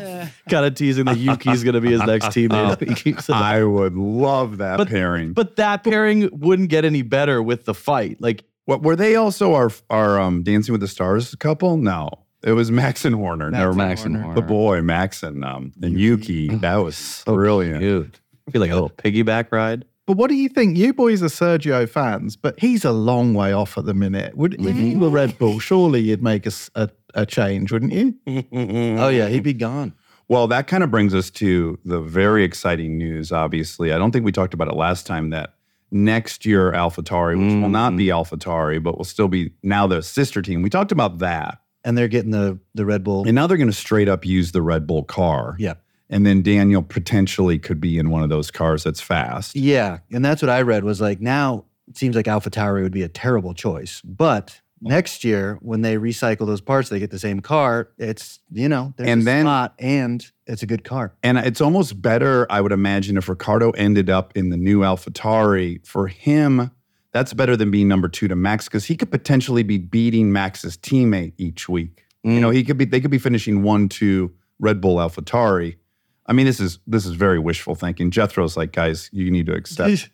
kind 0.49 0.65
of 0.65 0.75
teasing 0.75 1.05
that 1.05 1.17
Yuki's 1.17 1.63
going 1.63 1.73
to 1.75 1.81
be 1.81 1.91
his 1.91 2.01
next 2.03 2.25
teammate. 2.35 2.81
if 2.81 2.87
he 2.89 2.93
keeps 2.95 3.29
it 3.29 3.35
up. 3.35 3.41
I 3.41 3.63
would 3.63 3.95
love 3.95 4.57
that 4.57 4.77
But- 4.77 4.89
pairing. 4.89 5.33
But 5.33 5.55
that 5.57 5.83
pairing 5.83 6.29
wouldn't 6.31 6.69
get 6.69 6.85
any 6.85 7.01
better 7.01 7.41
with 7.41 7.65
the 7.65 7.73
fight. 7.73 8.17
Like, 8.21 8.43
What 8.65 8.83
were 8.83 8.95
they 8.95 9.15
also 9.15 9.53
our 9.55 9.71
our 9.89 10.19
um 10.19 10.43
Dancing 10.43 10.71
with 10.73 10.81
the 10.81 10.87
Stars 10.87 11.33
couple? 11.35 11.77
No. 11.77 12.09
It 12.43 12.53
was 12.53 12.71
Max 12.71 13.05
and 13.05 13.13
Horner. 13.15 13.51
Max 13.51 13.59
Never 13.59 13.69
and 13.69 13.77
mind. 13.77 13.89
Max 13.89 14.05
and 14.05 14.15
Horner. 14.15 14.25
Horner. 14.33 14.41
The 14.41 14.47
boy, 14.47 14.81
Max 14.81 15.23
and 15.23 15.43
um 15.45 15.71
and 15.81 15.99
Yuki. 15.99 16.47
That 16.49 16.77
was 16.77 17.23
brilliant. 17.27 17.79
Cute. 17.81 18.19
I 18.51 18.53
feel 18.53 18.61
like 18.61 18.71
a 18.71 18.73
little 18.73 18.89
piggyback 18.89 19.51
ride. 19.51 19.85
But 20.05 20.17
what 20.17 20.29
do 20.29 20.35
you 20.35 20.49
think? 20.49 20.77
You 20.77 20.93
boys 20.93 21.23
are 21.23 21.27
Sergio 21.27 21.87
fans, 21.87 22.35
but 22.35 22.59
he's 22.59 22.83
a 22.83 22.91
long 22.91 23.33
way 23.33 23.53
off 23.53 23.77
at 23.77 23.85
the 23.85 23.93
minute. 23.93 24.35
Would 24.35 24.55
if 24.55 24.75
you 24.75 24.99
were 24.99 25.09
Red 25.09 25.37
Bull, 25.37 25.59
surely 25.59 26.01
you'd 26.01 26.21
make 26.21 26.45
a 26.45 26.89
a 27.13 27.25
change, 27.25 27.71
wouldn't 27.71 27.93
you? 27.93 28.15
Oh 28.99 29.07
yeah, 29.09 29.27
he'd 29.29 29.43
be 29.43 29.53
gone. 29.53 29.93
Well, 30.27 30.47
that 30.47 30.67
kind 30.67 30.83
of 30.83 30.91
brings 30.91 31.13
us 31.13 31.29
to 31.31 31.79
the 31.85 32.01
very 32.01 32.43
exciting 32.43 32.97
news, 32.97 33.31
obviously. 33.31 33.93
I 33.93 33.97
don't 33.97 34.11
think 34.11 34.25
we 34.25 34.31
talked 34.31 34.53
about 34.53 34.67
it 34.67 34.75
last 34.75 35.05
time 35.05 35.29
that 35.29 35.53
next 35.91 36.45
year 36.45 36.71
AlphaTauri, 36.71 37.37
which 37.37 37.61
will 37.61 37.69
not 37.69 37.95
be 37.95 38.07
mm. 38.07 38.23
AlphaTauri, 38.23 38.81
but 38.81 38.97
will 38.97 39.05
still 39.05 39.27
be 39.27 39.53
now 39.61 39.87
the 39.87 40.01
sister 40.01 40.41
team. 40.41 40.61
We 40.61 40.69
talked 40.69 40.91
about 40.91 41.19
that. 41.19 41.59
And 41.83 41.97
they're 41.97 42.07
getting 42.07 42.31
the 42.31 42.59
the 42.73 42.85
Red 42.85 43.03
Bull. 43.03 43.25
And 43.25 43.35
now 43.35 43.47
they're 43.47 43.57
going 43.57 43.69
to 43.69 43.73
straight 43.73 44.07
up 44.07 44.25
use 44.25 44.51
the 44.51 44.61
Red 44.61 44.87
Bull 44.87 45.03
car. 45.03 45.55
Yeah. 45.57 45.75
And 46.11 46.25
then 46.25 46.43
Daniel 46.43 46.83
potentially 46.83 47.57
could 47.57 47.81
be 47.81 47.97
in 47.97 48.09
one 48.09 48.21
of 48.21 48.29
those 48.29 48.51
cars 48.51 48.83
that's 48.83 49.01
fast. 49.01 49.55
Yeah, 49.55 49.99
and 50.11 50.23
that's 50.23 50.41
what 50.41 50.49
I 50.49 50.61
read 50.61 50.83
was 50.83 51.01
like 51.01 51.21
now 51.21 51.65
it 51.87 51.97
seems 51.97 52.15
like 52.15 52.25
AlphaTauri 52.25 52.83
would 52.83 52.91
be 52.91 53.03
a 53.03 53.09
terrible 53.09 53.53
choice, 53.53 54.01
but 54.03 54.61
next 54.81 55.23
year 55.23 55.57
when 55.61 55.81
they 55.81 55.95
recycle 55.95 56.45
those 56.45 56.61
parts, 56.61 56.89
they 56.89 56.99
get 56.99 57.11
the 57.11 57.19
same 57.19 57.39
car. 57.39 57.89
It's 57.97 58.39
you 58.51 58.67
know 58.67 58.93
there's 58.97 59.09
And 59.09 59.21
a 59.21 59.25
then- 59.25 59.45
spot 59.45 59.73
and 59.79 60.25
it's 60.45 60.63
a 60.63 60.65
good 60.65 60.83
car. 60.83 61.13
And 61.23 61.37
it's 61.37 61.61
almost 61.61 62.01
better, 62.01 62.45
I 62.51 62.59
would 62.59 62.73
imagine, 62.73 63.15
if 63.17 63.29
Ricciardo 63.29 63.71
ended 63.71 64.09
up 64.09 64.35
in 64.35 64.49
the 64.49 64.57
new 64.57 64.81
AlphaTauri. 64.81 65.85
For 65.87 66.07
him, 66.07 66.71
that's 67.13 67.33
better 67.33 67.55
than 67.55 67.71
being 67.71 67.87
number 67.87 68.09
two 68.09 68.27
to 68.27 68.35
Max 68.35 68.65
because 68.65 68.85
he 68.85 68.97
could 68.97 69.11
potentially 69.11 69.63
be 69.63 69.77
beating 69.77 70.33
Max's 70.33 70.75
teammate 70.77 71.33
each 71.37 71.69
week. 71.69 72.03
You 72.23 72.31
mm. 72.31 72.41
know, 72.41 72.49
he 72.49 72.63
could 72.65 72.77
be 72.77 72.85
they 72.85 72.99
could 72.99 73.11
be 73.11 73.17
finishing 73.17 73.63
one, 73.63 73.87
two 73.87 74.33
Red 74.59 74.81
Bull 74.81 74.97
AlphaTauri. 74.97 75.77
I 76.25 76.33
mean, 76.33 76.45
this 76.45 76.59
is 76.59 76.79
this 76.87 77.05
is 77.05 77.13
very 77.13 77.39
wishful 77.39 77.75
thinking. 77.75 78.11
Jethro's 78.11 78.55
like, 78.55 78.71
guys, 78.71 79.09
you 79.11 79.31
need 79.31 79.47
to 79.47 79.53
accept. 79.53 80.09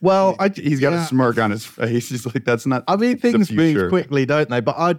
Well, 0.00 0.36
I, 0.38 0.48
He's 0.54 0.80
got 0.80 0.92
yeah. 0.92 1.04
a 1.04 1.06
smirk 1.06 1.38
on 1.38 1.50
his 1.50 1.64
face. 1.64 2.08
He's 2.10 2.26
like, 2.26 2.44
that's 2.44 2.66
not. 2.66 2.84
I 2.86 2.96
mean, 2.96 3.18
things 3.18 3.50
move 3.50 3.88
quickly, 3.88 4.26
don't 4.26 4.50
they? 4.50 4.60
But 4.60 4.76
I 4.78 4.98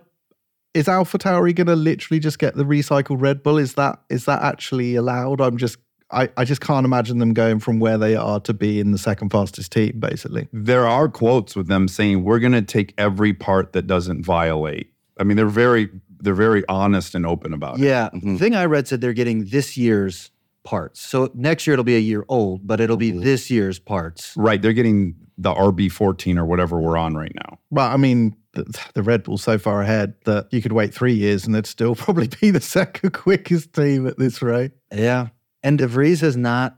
is 0.73 0.87
AlphaTauri 0.87 1.53
going 1.53 1.67
to 1.67 1.75
literally 1.75 2.19
just 2.19 2.39
get 2.39 2.55
the 2.55 2.63
recycled 2.63 3.21
Red 3.21 3.43
Bull? 3.43 3.57
Is 3.57 3.73
that 3.75 3.99
is 4.09 4.25
that 4.25 4.41
actually 4.41 4.95
allowed? 4.95 5.41
I'm 5.41 5.57
just 5.57 5.77
I, 6.11 6.29
I 6.37 6.45
just 6.45 6.61
can't 6.61 6.85
imagine 6.85 7.19
them 7.19 7.33
going 7.33 7.59
from 7.59 7.79
where 7.79 7.97
they 7.97 8.15
are 8.15 8.39
to 8.41 8.53
be 8.53 8.79
in 8.79 8.91
the 8.91 8.97
second 8.97 9.29
fastest 9.29 9.71
team, 9.71 9.99
basically. 9.99 10.47
There 10.51 10.85
are 10.85 11.07
quotes 11.07 11.55
with 11.55 11.67
them 11.67 11.87
saying, 11.87 12.23
we're 12.23 12.39
going 12.39 12.51
to 12.51 12.61
take 12.61 12.93
every 12.97 13.33
part 13.33 13.71
that 13.73 13.87
doesn't 13.87 14.25
violate. 14.25 14.91
I 15.17 15.23
mean, 15.23 15.37
they're 15.37 15.45
very 15.45 15.89
they're 16.21 16.33
very 16.33 16.63
honest 16.67 17.15
and 17.15 17.25
open 17.25 17.53
about 17.53 17.79
it. 17.79 17.83
Yeah, 17.83 18.09
the 18.13 18.37
thing 18.37 18.55
I 18.55 18.65
read 18.65 18.87
said 18.87 19.01
they're 19.01 19.13
getting 19.13 19.45
this 19.45 19.77
year's 19.77 20.31
parts. 20.63 21.01
So 21.01 21.31
next 21.33 21.65
year 21.65 21.73
it'll 21.73 21.83
be 21.83 21.95
a 21.95 21.99
year 21.99 22.25
old, 22.29 22.65
but 22.65 22.79
it'll 22.79 22.97
be 22.97 23.11
mm-hmm. 23.11 23.21
this 23.21 23.49
year's 23.49 23.79
parts. 23.79 24.33
Right. 24.37 24.61
They're 24.61 24.73
getting 24.73 25.15
the 25.37 25.53
RB14 25.53 26.37
or 26.37 26.45
whatever 26.45 26.79
we're 26.79 26.97
on 26.97 27.15
right 27.15 27.31
now. 27.35 27.59
Well, 27.71 27.87
I 27.87 27.97
mean, 27.97 28.35
the, 28.53 28.65
the 28.93 29.03
Red 29.03 29.23
Bull's 29.23 29.43
so 29.43 29.57
far 29.57 29.81
ahead 29.81 30.13
that 30.25 30.47
you 30.51 30.61
could 30.61 30.73
wait 30.73 30.93
three 30.93 31.13
years 31.13 31.45
and 31.45 31.55
they'd 31.55 31.65
still 31.65 31.95
probably 31.95 32.29
be 32.39 32.51
the 32.51 32.61
second 32.61 33.11
quickest 33.13 33.73
team 33.73 34.07
at 34.07 34.17
this 34.17 34.41
rate. 34.41 34.71
Yeah, 34.93 35.27
and 35.63 35.77
De 35.77 35.87
Vries 35.87 36.21
has 36.21 36.37
not 36.37 36.77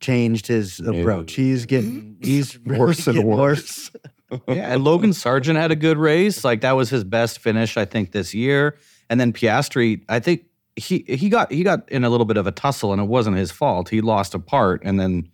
changed 0.00 0.48
his 0.48 0.80
approach. 0.80 1.34
He's 1.34 1.64
getting 1.64 2.02
mm-hmm. 2.02 2.24
he's 2.24 2.58
really 2.66 2.80
Worse 2.80 3.06
and 3.06 3.16
getting 3.16 3.30
worse. 3.30 3.90
Yeah, 4.48 4.72
and 4.72 4.84
Logan 4.84 5.10
Sargeant 5.10 5.56
had 5.56 5.70
a 5.70 5.76
good 5.76 5.98
race. 5.98 6.44
Like 6.44 6.60
that 6.62 6.72
was 6.72 6.90
his 6.90 7.04
best 7.04 7.38
finish, 7.38 7.76
I 7.76 7.84
think, 7.84 8.12
this 8.12 8.34
year. 8.34 8.76
And 9.10 9.20
then 9.20 9.32
Piastri, 9.32 10.04
I 10.08 10.20
think 10.20 10.44
he 10.76 11.04
he 11.06 11.28
got 11.28 11.52
he 11.52 11.62
got 11.62 11.88
in 11.90 12.04
a 12.04 12.10
little 12.10 12.26
bit 12.26 12.36
of 12.36 12.46
a 12.46 12.52
tussle, 12.52 12.92
and 12.92 13.00
it 13.00 13.08
wasn't 13.08 13.36
his 13.36 13.50
fault. 13.50 13.88
He 13.88 14.00
lost 14.00 14.34
a 14.34 14.38
part, 14.38 14.82
and 14.84 14.98
then 14.98 15.28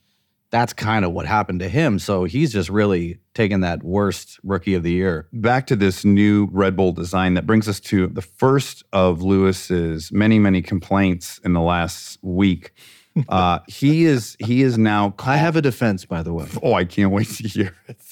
that's 0.50 0.72
kind 0.72 1.04
of 1.04 1.12
what 1.12 1.26
happened 1.26 1.60
to 1.60 1.68
him. 1.68 1.98
So 1.98 2.24
he's 2.24 2.52
just 2.52 2.70
really 2.70 3.18
taken 3.34 3.60
that 3.60 3.82
worst 3.82 4.40
rookie 4.42 4.74
of 4.74 4.82
the 4.82 4.92
year. 4.92 5.28
Back 5.32 5.66
to 5.66 5.76
this 5.76 6.04
new 6.04 6.48
Red 6.52 6.74
Bull 6.74 6.92
design 6.92 7.34
that 7.34 7.46
brings 7.46 7.68
us 7.68 7.80
to 7.80 8.06
the 8.06 8.22
first 8.22 8.82
of 8.92 9.22
Lewis's 9.22 10.10
many, 10.10 10.38
many 10.38 10.62
complaints 10.62 11.38
in 11.44 11.52
the 11.52 11.60
last 11.60 12.18
week. 12.22 12.72
Uh, 13.28 13.58
he 13.66 14.04
is 14.04 14.36
he 14.38 14.62
is 14.62 14.78
now. 14.78 15.12
I 15.18 15.36
have 15.36 15.56
a 15.56 15.62
defense, 15.62 16.04
by 16.04 16.22
the 16.22 16.32
way. 16.32 16.46
Oh, 16.62 16.74
I 16.74 16.84
can't 16.84 17.10
wait 17.10 17.28
to 17.28 17.48
hear 17.48 17.74
it. 17.88 18.07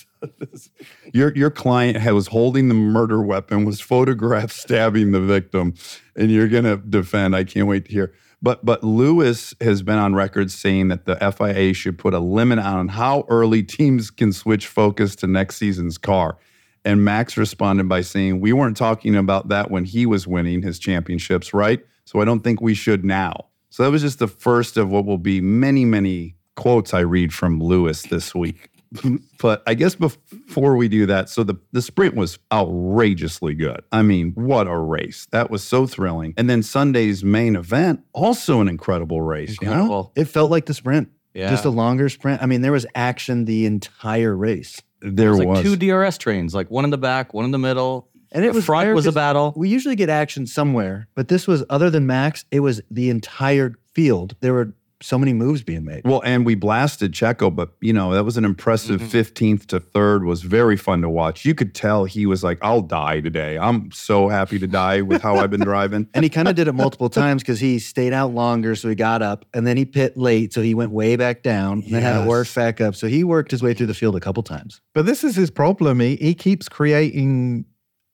Your 1.12 1.34
your 1.34 1.50
client 1.50 2.02
was 2.12 2.28
holding 2.28 2.68
the 2.68 2.74
murder 2.74 3.22
weapon, 3.22 3.64
was 3.64 3.80
photographed 3.80 4.52
stabbing 4.54 5.12
the 5.12 5.20
victim, 5.20 5.74
and 6.14 6.30
you're 6.30 6.48
gonna 6.48 6.76
defend. 6.76 7.36
I 7.36 7.44
can't 7.44 7.66
wait 7.66 7.86
to 7.86 7.92
hear. 7.92 8.12
But 8.42 8.64
but 8.64 8.84
Lewis 8.84 9.54
has 9.60 9.82
been 9.82 9.98
on 9.98 10.14
record 10.14 10.50
saying 10.50 10.88
that 10.88 11.06
the 11.06 11.16
FIA 11.16 11.72
should 11.74 11.98
put 11.98 12.14
a 12.14 12.18
limit 12.18 12.58
on 12.58 12.88
how 12.88 13.24
early 13.28 13.62
teams 13.62 14.10
can 14.10 14.32
switch 14.32 14.66
focus 14.66 15.16
to 15.16 15.26
next 15.26 15.56
season's 15.56 15.98
car. 15.98 16.38
And 16.84 17.04
Max 17.04 17.36
responded 17.36 17.88
by 17.88 18.02
saying, 18.02 18.40
"We 18.40 18.52
weren't 18.52 18.76
talking 18.76 19.16
about 19.16 19.48
that 19.48 19.70
when 19.70 19.84
he 19.84 20.06
was 20.06 20.26
winning 20.26 20.62
his 20.62 20.78
championships, 20.78 21.52
right? 21.52 21.84
So 22.04 22.20
I 22.20 22.24
don't 22.24 22.44
think 22.44 22.60
we 22.60 22.74
should 22.74 23.04
now." 23.04 23.46
So 23.70 23.82
that 23.82 23.90
was 23.90 24.02
just 24.02 24.20
the 24.20 24.28
first 24.28 24.76
of 24.76 24.90
what 24.90 25.04
will 25.04 25.18
be 25.18 25.40
many 25.40 25.84
many 25.84 26.36
quotes 26.54 26.94
I 26.94 27.00
read 27.00 27.32
from 27.32 27.60
Lewis 27.60 28.02
this 28.02 28.34
week. 28.34 28.70
but 29.40 29.62
I 29.66 29.74
guess 29.74 29.94
before 29.94 30.76
we 30.76 30.88
do 30.88 31.06
that, 31.06 31.28
so 31.28 31.42
the, 31.44 31.54
the 31.72 31.82
sprint 31.82 32.14
was 32.14 32.38
outrageously 32.52 33.54
good. 33.54 33.80
I 33.92 34.02
mean, 34.02 34.32
what 34.34 34.66
a 34.66 34.76
race. 34.76 35.26
That 35.32 35.50
was 35.50 35.62
so 35.64 35.86
thrilling. 35.86 36.34
And 36.36 36.48
then 36.48 36.62
Sunday's 36.62 37.24
main 37.24 37.56
event, 37.56 38.00
also 38.12 38.60
an 38.60 38.68
incredible 38.68 39.22
race. 39.22 39.56
You 39.60 39.66
know? 39.68 39.72
Incredible. 39.72 40.12
It 40.16 40.24
felt 40.26 40.50
like 40.50 40.66
the 40.66 40.74
sprint, 40.74 41.08
Yeah. 41.34 41.50
just 41.50 41.64
a 41.64 41.70
longer 41.70 42.08
sprint. 42.08 42.42
I 42.42 42.46
mean, 42.46 42.62
there 42.62 42.72
was 42.72 42.86
action 42.94 43.44
the 43.44 43.66
entire 43.66 44.34
race. 44.36 44.80
There 45.02 45.28
It 45.28 45.38
was 45.38 45.46
was. 45.46 45.46
like 45.58 45.64
two 45.64 45.76
DRS 45.76 46.18
trains, 46.18 46.54
like 46.54 46.70
one 46.70 46.84
in 46.84 46.90
the 46.90 46.98
back, 46.98 47.34
one 47.34 47.44
in 47.44 47.50
the 47.50 47.58
middle. 47.58 48.08
And 48.32 48.44
it 48.44 48.48
The 48.48 48.54
was 48.54 48.64
front 48.64 48.92
was 48.94 49.06
a 49.06 49.08
'cause 49.10 49.14
battle. 49.14 49.52
We 49.56 49.68
usually 49.68 49.94
get 49.96 50.08
action 50.08 50.46
somewhere, 50.46 51.06
but 51.14 51.28
this 51.28 51.46
was 51.46 51.64
other 51.70 51.90
than 51.90 52.06
Max, 52.06 52.44
it 52.50 52.60
was 52.60 52.80
the 52.90 53.08
entire 53.10 53.74
field. 53.94 54.34
There 54.40 54.52
were 54.52 54.74
so 55.02 55.18
many 55.18 55.32
moves 55.34 55.62
being 55.62 55.84
made. 55.84 56.02
well, 56.04 56.22
and 56.24 56.46
we 56.46 56.54
blasted 56.54 57.12
Checo, 57.12 57.54
but 57.54 57.70
you 57.80 57.92
know, 57.92 58.14
that 58.14 58.24
was 58.24 58.36
an 58.36 58.44
impressive 58.44 59.00
mm-hmm. 59.00 59.16
15th 59.54 59.66
to 59.66 59.78
third, 59.80 60.24
was 60.24 60.42
very 60.42 60.76
fun 60.76 61.02
to 61.02 61.08
watch. 61.10 61.44
You 61.44 61.54
could 61.54 61.74
tell 61.74 62.06
he 62.06 62.24
was 62.24 62.42
like, 62.42 62.58
I'll 62.62 62.80
die 62.80 63.20
today. 63.20 63.58
I'm 63.58 63.90
so 63.92 64.28
happy 64.28 64.58
to 64.58 64.66
die 64.66 65.02
with 65.02 65.20
how 65.20 65.36
I've 65.36 65.50
been 65.50 65.60
driving. 65.64 66.08
And 66.14 66.24
he 66.24 66.30
kind 66.30 66.48
of 66.48 66.54
did 66.54 66.66
it 66.66 66.72
multiple 66.72 67.10
times 67.10 67.42
because 67.42 67.60
he 67.60 67.78
stayed 67.78 68.14
out 68.14 68.32
longer, 68.32 68.74
so 68.74 68.88
he 68.88 68.94
got 68.94 69.20
up, 69.20 69.44
and 69.52 69.66
then 69.66 69.76
he 69.76 69.84
pit 69.84 70.16
late, 70.16 70.52
so 70.54 70.62
he 70.62 70.74
went 70.74 70.92
way 70.92 71.16
back 71.16 71.42
down, 71.42 71.82
and 71.82 71.92
then 71.92 72.02
had 72.02 72.22
to 72.22 72.28
work 72.28 72.46
Yes. 72.46 72.54
back 72.54 72.80
up. 72.80 72.94
So 72.94 73.06
he 73.06 73.22
worked 73.22 73.50
his 73.50 73.62
way 73.62 73.74
through 73.74 73.86
the 73.88 73.94
field 73.94 74.16
a 74.16 74.20
couple 74.20 74.42
times. 74.42 74.80
But 74.94 75.04
this 75.04 75.24
is 75.24 75.36
his 75.36 75.50
problem. 75.50 76.00
He 76.00 76.16
he 76.16 76.34
keeps 76.34 76.68
creating 76.68 77.66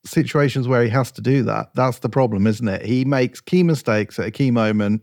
situations 0.05 0.67
where 0.67 0.83
he 0.83 0.91
has 0.91 1.13
to 1.13 1.21
do 1.21 1.45
that. 1.45 1.69
That's 1.75 2.01
the 2.01 2.09
problem, 2.09 2.47
isn't 2.47 2.67
it? 2.67 2.85
He 2.85 3.05
makes 3.05 3.41
key 3.41 3.63
mistakes 3.63 4.19
at 4.19 4.27
a 4.27 4.31
key 4.31 4.51
moment. 4.51 5.03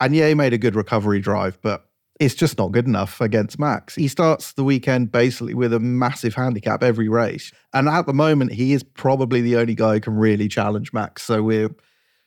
And 0.00 0.14
yeah, 0.14 0.28
he 0.28 0.34
made 0.34 0.52
a 0.52 0.58
good 0.58 0.74
recovery 0.76 1.20
drive, 1.20 1.58
but 1.62 1.84
it's 2.20 2.34
just 2.34 2.58
not 2.58 2.72
good 2.72 2.86
enough 2.86 3.20
against 3.20 3.58
Max. 3.58 3.94
He 3.94 4.08
starts 4.08 4.52
the 4.52 4.64
weekend 4.64 5.12
basically 5.12 5.54
with 5.54 5.72
a 5.72 5.78
massive 5.80 6.34
handicap 6.34 6.82
every 6.82 7.08
race. 7.08 7.52
And 7.72 7.88
at 7.88 8.06
the 8.06 8.12
moment, 8.12 8.52
he 8.52 8.72
is 8.72 8.82
probably 8.82 9.40
the 9.40 9.56
only 9.56 9.74
guy 9.74 9.94
who 9.94 10.00
can 10.00 10.14
really 10.16 10.48
challenge 10.48 10.92
Max. 10.92 11.22
So 11.22 11.42
we're 11.42 11.70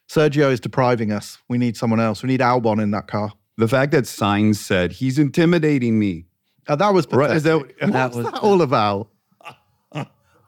Sergio 0.10 0.52
is 0.52 0.60
depriving 0.60 1.12
us. 1.12 1.38
We 1.50 1.58
need 1.58 1.78
someone 1.78 2.00
else. 2.02 2.22
We 2.24 2.28
need 2.28 2.42
Albon 2.42 2.82
in 2.82 2.92
that 2.92 3.08
car. 3.08 3.32
The 3.58 3.68
fact 3.68 3.92
that 3.94 4.06
Sainz 4.06 4.56
said 4.58 4.92
he's 4.94 5.18
intimidating 5.20 6.00
me. 6.00 6.26
Uh, 6.68 6.76
that 6.76 6.94
was 6.94 7.08
Right, 7.12 7.32
is 7.36 7.44
pathetic. 7.44 7.80
that- 7.80 7.92
That 7.94 8.14
was- 8.16 8.26
that 8.26 8.36
all 8.42 8.62
about? 8.62 9.10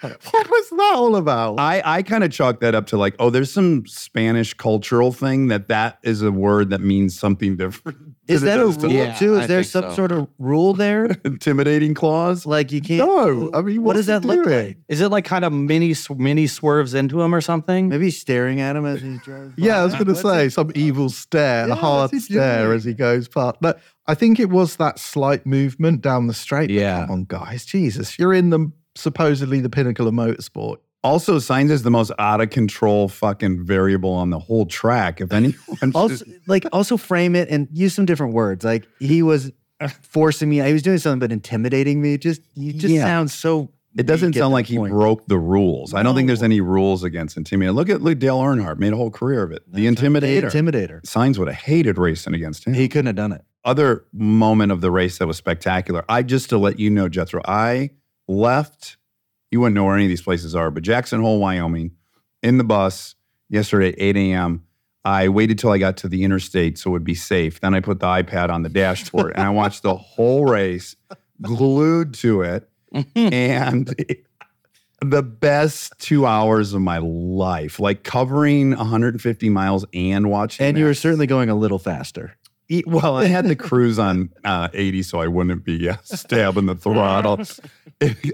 what 0.00 0.50
was 0.50 0.70
that 0.70 0.92
all 0.94 1.16
about? 1.16 1.58
I, 1.58 1.82
I 1.84 2.02
kind 2.02 2.22
of 2.24 2.30
chalk 2.30 2.60
that 2.60 2.74
up 2.74 2.86
to 2.88 2.96
like, 2.96 3.16
oh, 3.18 3.30
there's 3.30 3.50
some 3.52 3.86
Spanish 3.86 4.54
cultural 4.54 5.12
thing 5.12 5.48
that 5.48 5.68
that 5.68 5.98
is 6.02 6.22
a 6.22 6.30
word 6.30 6.70
that 6.70 6.80
means 6.80 7.18
something 7.18 7.56
different. 7.56 7.98
Is 8.28 8.42
that 8.42 8.60
a 8.60 8.64
does 8.64 8.76
to 8.76 8.88
rule 8.88 8.92
Yeah, 8.94 9.14
too? 9.14 9.36
Is 9.36 9.40
I 9.44 9.46
there 9.46 9.62
some 9.62 9.84
so. 9.84 9.94
sort 9.96 10.12
of 10.12 10.28
rule 10.38 10.74
there? 10.74 11.06
intimidating 11.24 11.94
clause? 11.94 12.44
Like 12.44 12.70
you 12.72 12.82
can't. 12.82 12.98
No, 13.08 13.50
I 13.54 13.62
mean, 13.62 13.76
what 13.82 13.96
what's 13.96 14.00
does 14.00 14.06
that 14.08 14.22
he 14.22 14.28
look 14.28 14.44
doing? 14.44 14.66
like? 14.66 14.76
Is 14.86 15.00
it 15.00 15.08
like 15.08 15.24
kind 15.24 15.46
of 15.46 15.52
mini 15.54 15.94
mini 16.14 16.46
swerves 16.46 16.92
into 16.92 17.22
him 17.22 17.34
or 17.34 17.40
something? 17.40 17.88
Maybe 17.88 18.04
he's 18.04 18.20
staring 18.20 18.60
at 18.60 18.76
him 18.76 18.84
as 18.84 19.00
he 19.00 19.16
drives. 19.24 19.54
Yeah, 19.56 19.80
I 19.80 19.84
was 19.84 19.94
going 19.94 20.08
to 20.08 20.14
say 20.14 20.44
it- 20.46 20.52
some 20.52 20.70
evil 20.74 21.08
stare, 21.08 21.68
Yeah, 21.68 21.72
a 21.72 21.76
hard 21.76 22.10
stare 22.20 22.64
doing? 22.64 22.76
as 22.76 22.84
he 22.84 22.92
goes 22.92 23.28
past. 23.28 23.56
But 23.62 23.80
I 24.06 24.14
think 24.14 24.38
it 24.38 24.50
was 24.50 24.76
that 24.76 24.98
slight 24.98 25.46
movement 25.46 26.02
down 26.02 26.26
the 26.26 26.34
straight. 26.34 26.68
Yeah. 26.68 27.00
Come 27.06 27.10
on, 27.10 27.24
guys. 27.24 27.64
Jesus. 27.64 28.18
You're 28.18 28.34
in 28.34 28.50
the 28.50 28.70
supposedly 28.98 29.60
the 29.60 29.70
pinnacle 29.70 30.06
of 30.08 30.14
motorsport. 30.14 30.76
Also, 31.04 31.36
Sainz 31.38 31.70
is 31.70 31.84
the 31.84 31.90
most 31.90 32.10
out 32.18 32.40
of 32.40 32.50
control 32.50 33.08
fucking 33.08 33.64
variable 33.64 34.10
on 34.10 34.30
the 34.30 34.38
whole 34.38 34.66
track. 34.66 35.20
If 35.20 35.32
anyone, 35.32 35.54
also 35.94 36.24
like 36.46 36.66
also 36.72 36.96
frame 36.96 37.36
it 37.36 37.48
and 37.48 37.68
use 37.72 37.94
some 37.94 38.04
different 38.04 38.34
words. 38.34 38.64
Like 38.64 38.86
he 38.98 39.22
was 39.22 39.52
forcing 40.02 40.48
me. 40.50 40.58
He 40.60 40.72
was 40.72 40.82
doing 40.82 40.98
something, 40.98 41.20
but 41.20 41.30
intimidating 41.32 42.02
me. 42.02 42.18
Just 42.18 42.42
you 42.54 42.72
just 42.72 42.92
Yeah. 42.92 43.04
sound 43.04 43.30
so. 43.30 43.70
it 43.96 44.06
doesn't 44.06 44.32
sound 44.34 44.52
like 44.52 44.66
he 44.66 44.76
broke 44.76 45.26
the 45.28 45.38
rules. 45.38 45.94
I 45.94 46.02
don't 46.02 46.14
think 46.16 46.26
there's 46.26 46.42
any 46.42 46.60
rules 46.60 47.04
against 47.04 47.36
intimidating. 47.36 47.76
Look 47.76 47.88
at 47.88 48.02
look, 48.02 48.18
Dale 48.18 48.38
Earnhardt 48.40 48.78
made 48.78 48.92
a 48.92 48.96
whole 48.96 49.10
career 49.12 49.44
of 49.44 49.52
it. 49.52 49.62
The 49.70 49.82
The 49.82 49.86
intimidator. 49.94 50.50
intimidator. 50.50 51.00
Sainz 51.02 51.38
would 51.38 51.46
have 51.48 51.56
hated 51.58 51.96
racing 51.96 52.34
against 52.34 52.66
him. 52.66 52.74
He 52.74 52.88
couldn't 52.88 53.06
have 53.06 53.16
done 53.16 53.32
it. 53.32 53.42
other 53.64 54.04
moment 54.12 54.72
of 54.72 54.80
the 54.80 54.90
race 54.90 55.18
that 55.18 55.26
was 55.28 55.36
spectacular. 55.36 56.04
I 56.08 56.22
just 56.22 56.48
to 56.50 56.58
let 56.58 56.80
you 56.80 56.90
know, 56.90 57.08
Jethro, 57.08 57.40
I 57.46 57.90
left. 58.28 58.96
You 59.50 59.60
wouldn't 59.60 59.74
know 59.74 59.84
where 59.84 59.94
any 59.96 60.04
of 60.04 60.08
these 60.10 60.22
places 60.22 60.54
are, 60.54 60.70
but 60.70 60.82
Jackson 60.82 61.20
Hole, 61.20 61.38
Wyoming, 61.40 61.92
in 62.42 62.58
the 62.58 62.64
bus 62.64 63.14
yesterday 63.48 63.88
at 63.88 63.94
8 63.98 64.16
a.m. 64.16 64.64
I 65.04 65.28
waited 65.28 65.58
till 65.58 65.70
I 65.70 65.78
got 65.78 65.96
to 65.98 66.08
the 66.08 66.22
interstate 66.22 66.76
so 66.78 66.90
it 66.90 66.92
would 66.92 67.04
be 67.04 67.14
safe. 67.14 67.60
Then 67.60 67.72
I 67.74 67.80
put 67.80 67.98
the 68.00 68.06
iPad 68.06 68.50
on 68.50 68.62
the 68.62 68.68
dashboard 68.68 69.32
and 69.34 69.42
I 69.42 69.50
watched 69.50 69.82
the 69.82 69.96
whole 69.96 70.44
race 70.44 70.94
glued 71.40 72.14
to 72.14 72.42
it. 72.42 72.68
and 73.16 73.94
it- 73.98 74.24
the 75.00 75.22
best 75.22 75.92
two 76.00 76.26
hours 76.26 76.74
of 76.74 76.80
my 76.80 76.98
life, 76.98 77.78
like 77.78 78.02
covering 78.02 78.70
150 78.76 79.48
miles 79.48 79.84
and 79.94 80.28
watching. 80.28 80.66
And 80.66 80.76
you 80.76 80.86
were 80.86 80.94
certainly 80.94 81.28
going 81.28 81.48
a 81.48 81.54
little 81.54 81.78
faster. 81.78 82.36
E- 82.68 82.82
Well, 82.86 83.16
I 83.16 83.24
had 83.26 83.46
the 83.46 83.56
cruise 83.68 83.98
on 83.98 84.30
uh, 84.44 84.68
80, 84.72 85.02
so 85.02 85.20
I 85.20 85.26
wouldn't 85.26 85.64
be 85.64 85.88
uh, 85.88 85.96
stabbing 86.02 86.66
the 86.66 86.74
throttle. 86.74 87.40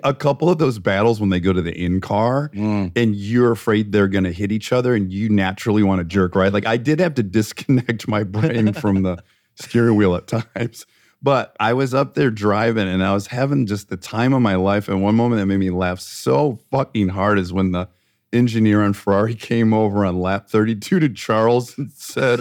a 0.02 0.12
couple 0.14 0.50
of 0.50 0.58
those 0.58 0.78
battles 0.78 1.20
when 1.20 1.30
they 1.30 1.40
go 1.40 1.52
to 1.52 1.62
the 1.62 1.72
in 1.72 2.00
car 2.00 2.50
Mm. 2.54 2.92
and 2.96 3.14
you're 3.16 3.52
afraid 3.52 3.92
they're 3.92 4.08
going 4.08 4.24
to 4.24 4.32
hit 4.32 4.52
each 4.52 4.72
other 4.72 4.94
and 4.94 5.10
you 5.12 5.28
naturally 5.30 5.82
want 5.82 6.00
to 6.00 6.04
jerk 6.04 6.34
right. 6.34 6.52
Like 6.52 6.66
I 6.66 6.76
did 6.76 7.00
have 7.00 7.14
to 7.14 7.22
disconnect 7.22 8.06
my 8.08 8.24
brain 8.24 8.72
from 8.74 9.02
the 9.02 9.22
steering 9.54 9.96
wheel 9.96 10.14
at 10.16 10.26
times. 10.26 10.84
But 11.22 11.56
I 11.58 11.72
was 11.72 11.94
up 11.94 12.14
there 12.14 12.30
driving 12.30 12.86
and 12.86 13.02
I 13.02 13.14
was 13.14 13.28
having 13.28 13.64
just 13.64 13.88
the 13.88 13.96
time 13.96 14.34
of 14.34 14.42
my 14.42 14.56
life. 14.56 14.88
And 14.88 15.02
one 15.02 15.14
moment 15.14 15.40
that 15.40 15.46
made 15.46 15.56
me 15.60 15.70
laugh 15.70 15.98
so 16.00 16.58
fucking 16.70 17.08
hard 17.08 17.38
is 17.38 17.50
when 17.50 17.72
the 17.72 17.88
engineer 18.34 18.82
on 18.82 18.92
Ferrari 18.92 19.34
came 19.34 19.72
over 19.72 20.04
on 20.04 20.20
lap 20.20 20.50
32 20.50 21.00
to 21.00 21.08
Charles 21.08 21.78
and 21.78 21.90
said, 21.92 22.40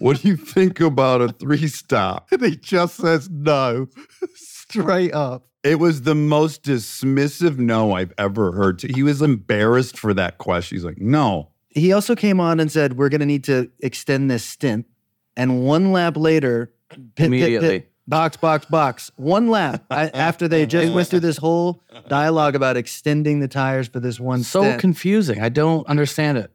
What 0.00 0.22
do 0.22 0.28
you 0.28 0.36
think 0.36 0.80
about 0.80 1.20
a 1.20 1.28
three 1.28 1.68
stop? 1.68 2.28
And 2.32 2.42
he 2.44 2.56
just 2.56 2.96
says 2.96 3.28
no, 3.30 3.86
straight 4.34 5.12
up. 5.14 5.46
It 5.62 5.78
was 5.78 6.02
the 6.02 6.14
most 6.14 6.62
dismissive 6.62 7.58
no 7.58 7.92
I've 7.92 8.12
ever 8.16 8.52
heard. 8.52 8.80
He 8.80 9.02
was 9.02 9.20
embarrassed 9.20 9.98
for 9.98 10.14
that 10.14 10.38
question. 10.38 10.76
He's 10.76 10.84
like, 10.84 10.98
No. 10.98 11.50
He 11.68 11.92
also 11.92 12.16
came 12.16 12.40
on 12.40 12.58
and 12.58 12.72
said, 12.72 12.96
"We're 12.96 13.10
going 13.10 13.20
to 13.20 13.26
need 13.26 13.44
to 13.44 13.70
extend 13.80 14.28
this 14.30 14.42
stint." 14.44 14.86
And 15.36 15.62
one 15.64 15.92
lap 15.92 16.16
later, 16.16 16.72
pit, 16.88 16.98
pit, 17.14 17.26
Immediately. 17.26 17.68
pit, 17.68 17.92
box, 18.08 18.36
box, 18.38 18.64
box. 18.66 19.10
One 19.16 19.48
lap 19.50 19.84
I, 19.90 20.08
after 20.08 20.48
they 20.48 20.66
just 20.66 20.92
went 20.92 21.06
through 21.08 21.20
this 21.20 21.36
whole 21.36 21.80
dialogue 22.08 22.56
about 22.56 22.76
extending 22.76 23.38
the 23.38 23.46
tires 23.48 23.86
for 23.86 24.00
this 24.00 24.18
one 24.18 24.42
So 24.42 24.62
stint. 24.62 24.80
confusing. 24.80 25.40
I 25.40 25.48
don't 25.50 25.86
understand 25.86 26.38
it. 26.38 26.50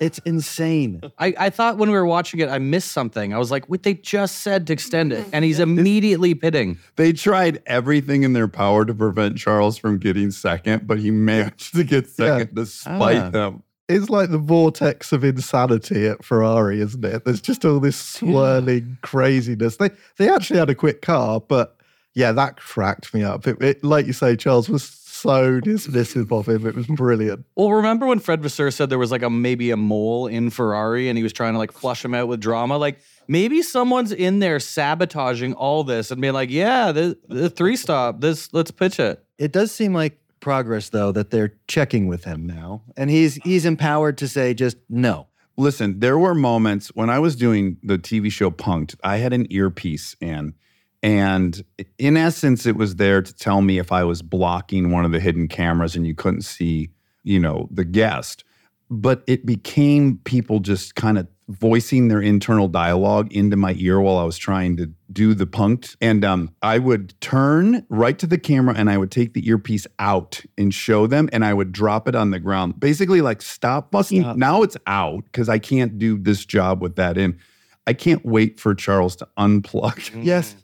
It's 0.00 0.18
insane. 0.20 1.00
I, 1.18 1.34
I 1.38 1.50
thought 1.50 1.78
when 1.78 1.90
we 1.90 1.94
were 1.96 2.06
watching 2.06 2.40
it, 2.40 2.48
I 2.48 2.58
missed 2.58 2.92
something. 2.92 3.32
I 3.34 3.38
was 3.38 3.50
like, 3.50 3.68
what 3.68 3.82
they 3.82 3.94
just 3.94 4.36
said 4.40 4.66
to 4.68 4.72
extend 4.72 5.12
it. 5.12 5.26
And 5.32 5.44
he's 5.44 5.60
immediately 5.68 6.34
pitting. 6.34 6.78
They 6.96 7.12
tried 7.12 7.62
everything 7.66 8.22
in 8.22 8.32
their 8.32 8.48
power 8.48 8.84
to 8.84 8.94
prevent 8.94 9.38
Charles 9.38 9.76
from 9.78 9.98
getting 9.98 10.30
second, 10.30 10.86
but 10.86 10.98
he 10.98 11.10
managed 11.10 11.74
to 11.74 11.84
get 11.84 12.08
second 12.08 12.54
despite 12.54 13.16
Ah. 13.16 13.30
them. 13.30 13.62
It's 13.88 14.10
like 14.10 14.30
the 14.30 14.36
vortex 14.38 15.12
of 15.12 15.24
insanity 15.24 16.06
at 16.08 16.22
Ferrari, 16.22 16.80
isn't 16.82 17.02
it? 17.04 17.24
There's 17.24 17.40
just 17.40 17.64
all 17.64 17.80
this 17.80 17.96
swirling 17.96 18.98
craziness. 19.02 19.76
They 19.78 19.90
they 20.18 20.28
actually 20.28 20.58
had 20.58 20.68
a 20.68 20.74
quick 20.74 21.00
car, 21.00 21.40
but 21.40 21.74
yeah, 22.14 22.32
that 22.32 22.56
cracked 22.58 23.14
me 23.14 23.22
up. 23.24 23.46
It, 23.46 23.62
it, 23.62 23.82
like 23.84 24.06
you 24.06 24.12
say, 24.12 24.36
Charles 24.36 24.68
was 24.68 24.84
so 25.18 25.60
dismissive 25.60 26.30
of 26.32 26.48
him. 26.48 26.66
It 26.66 26.74
was 26.74 26.86
brilliant. 26.86 27.44
Well, 27.56 27.72
remember 27.72 28.06
when 28.06 28.18
Fred 28.18 28.42
Vasseur 28.42 28.70
said 28.70 28.90
there 28.90 28.98
was 28.98 29.10
like 29.10 29.22
a 29.22 29.30
maybe 29.30 29.70
a 29.70 29.76
mole 29.76 30.26
in 30.26 30.50
Ferrari 30.50 31.08
and 31.08 31.16
he 31.16 31.22
was 31.22 31.32
trying 31.32 31.52
to 31.54 31.58
like 31.58 31.72
flush 31.72 32.04
him 32.04 32.14
out 32.14 32.28
with 32.28 32.40
drama? 32.40 32.78
Like 32.78 33.00
maybe 33.26 33.62
someone's 33.62 34.12
in 34.12 34.38
there 34.38 34.60
sabotaging 34.60 35.54
all 35.54 35.84
this 35.84 36.10
and 36.10 36.20
being 36.20 36.34
like, 36.34 36.50
yeah, 36.50 36.92
the, 36.92 37.18
the 37.28 37.50
three 37.50 37.76
stop, 37.76 38.20
this 38.20 38.52
let's 38.52 38.70
pitch 38.70 38.98
it. 38.98 39.24
It 39.38 39.52
does 39.52 39.70
seem 39.70 39.94
like 39.94 40.18
progress, 40.40 40.88
though, 40.90 41.12
that 41.12 41.30
they're 41.30 41.54
checking 41.66 42.06
with 42.06 42.24
him 42.24 42.46
now, 42.46 42.82
and 42.96 43.10
he's 43.10 43.36
he's 43.36 43.64
empowered 43.64 44.18
to 44.18 44.28
say 44.28 44.54
just 44.54 44.76
no. 44.88 45.28
Listen, 45.56 45.98
there 46.00 46.18
were 46.18 46.34
moments 46.34 46.88
when 46.94 47.10
I 47.10 47.18
was 47.18 47.34
doing 47.34 47.78
the 47.82 47.98
TV 47.98 48.30
show 48.30 48.50
Punk'd, 48.50 48.94
I 49.02 49.16
had 49.18 49.32
an 49.32 49.46
earpiece 49.50 50.14
in. 50.20 50.54
And 51.02 51.62
in 51.98 52.16
essence, 52.16 52.66
it 52.66 52.76
was 52.76 52.96
there 52.96 53.22
to 53.22 53.34
tell 53.34 53.62
me 53.62 53.78
if 53.78 53.92
I 53.92 54.04
was 54.04 54.22
blocking 54.22 54.90
one 54.90 55.04
of 55.04 55.12
the 55.12 55.20
hidden 55.20 55.48
cameras 55.48 55.94
and 55.94 56.06
you 56.06 56.14
couldn't 56.14 56.42
see, 56.42 56.90
you 57.22 57.38
know, 57.38 57.68
the 57.70 57.84
guest. 57.84 58.44
But 58.90 59.22
it 59.26 59.46
became 59.46 60.18
people 60.24 60.60
just 60.60 60.94
kind 60.94 61.18
of 61.18 61.28
voicing 61.48 62.08
their 62.08 62.20
internal 62.20 62.68
dialogue 62.68 63.32
into 63.32 63.56
my 63.56 63.74
ear 63.78 64.00
while 64.00 64.18
I 64.18 64.24
was 64.24 64.36
trying 64.36 64.76
to 64.78 64.90
do 65.12 65.34
the 65.34 65.46
punked. 65.46 65.96
And 66.00 66.24
um, 66.24 66.54
I 66.62 66.78
would 66.78 67.18
turn 67.20 67.86
right 67.88 68.18
to 68.18 68.26
the 68.26 68.38
camera 68.38 68.74
and 68.76 68.90
I 68.90 68.98
would 68.98 69.10
take 69.10 69.34
the 69.34 69.46
earpiece 69.48 69.86
out 69.98 70.42
and 70.58 70.72
show 70.72 71.06
them 71.06 71.28
and 71.32 71.44
I 71.44 71.54
would 71.54 71.72
drop 71.72 72.06
it 72.08 72.14
on 72.14 72.30
the 72.30 72.38
ground. 72.38 72.78
Basically, 72.80 73.20
like, 73.20 73.40
stop 73.40 73.92
fucking. 73.92 74.22
Stop. 74.22 74.36
Now 74.36 74.62
it's 74.62 74.76
out 74.86 75.24
because 75.24 75.48
I 75.48 75.58
can't 75.58 75.98
do 75.98 76.18
this 76.18 76.44
job 76.44 76.82
with 76.82 76.96
that 76.96 77.16
in. 77.16 77.38
I 77.86 77.94
can't 77.94 78.24
wait 78.24 78.60
for 78.60 78.74
Charles 78.74 79.16
to 79.16 79.28
unplug. 79.38 80.14
Yes. 80.22 80.54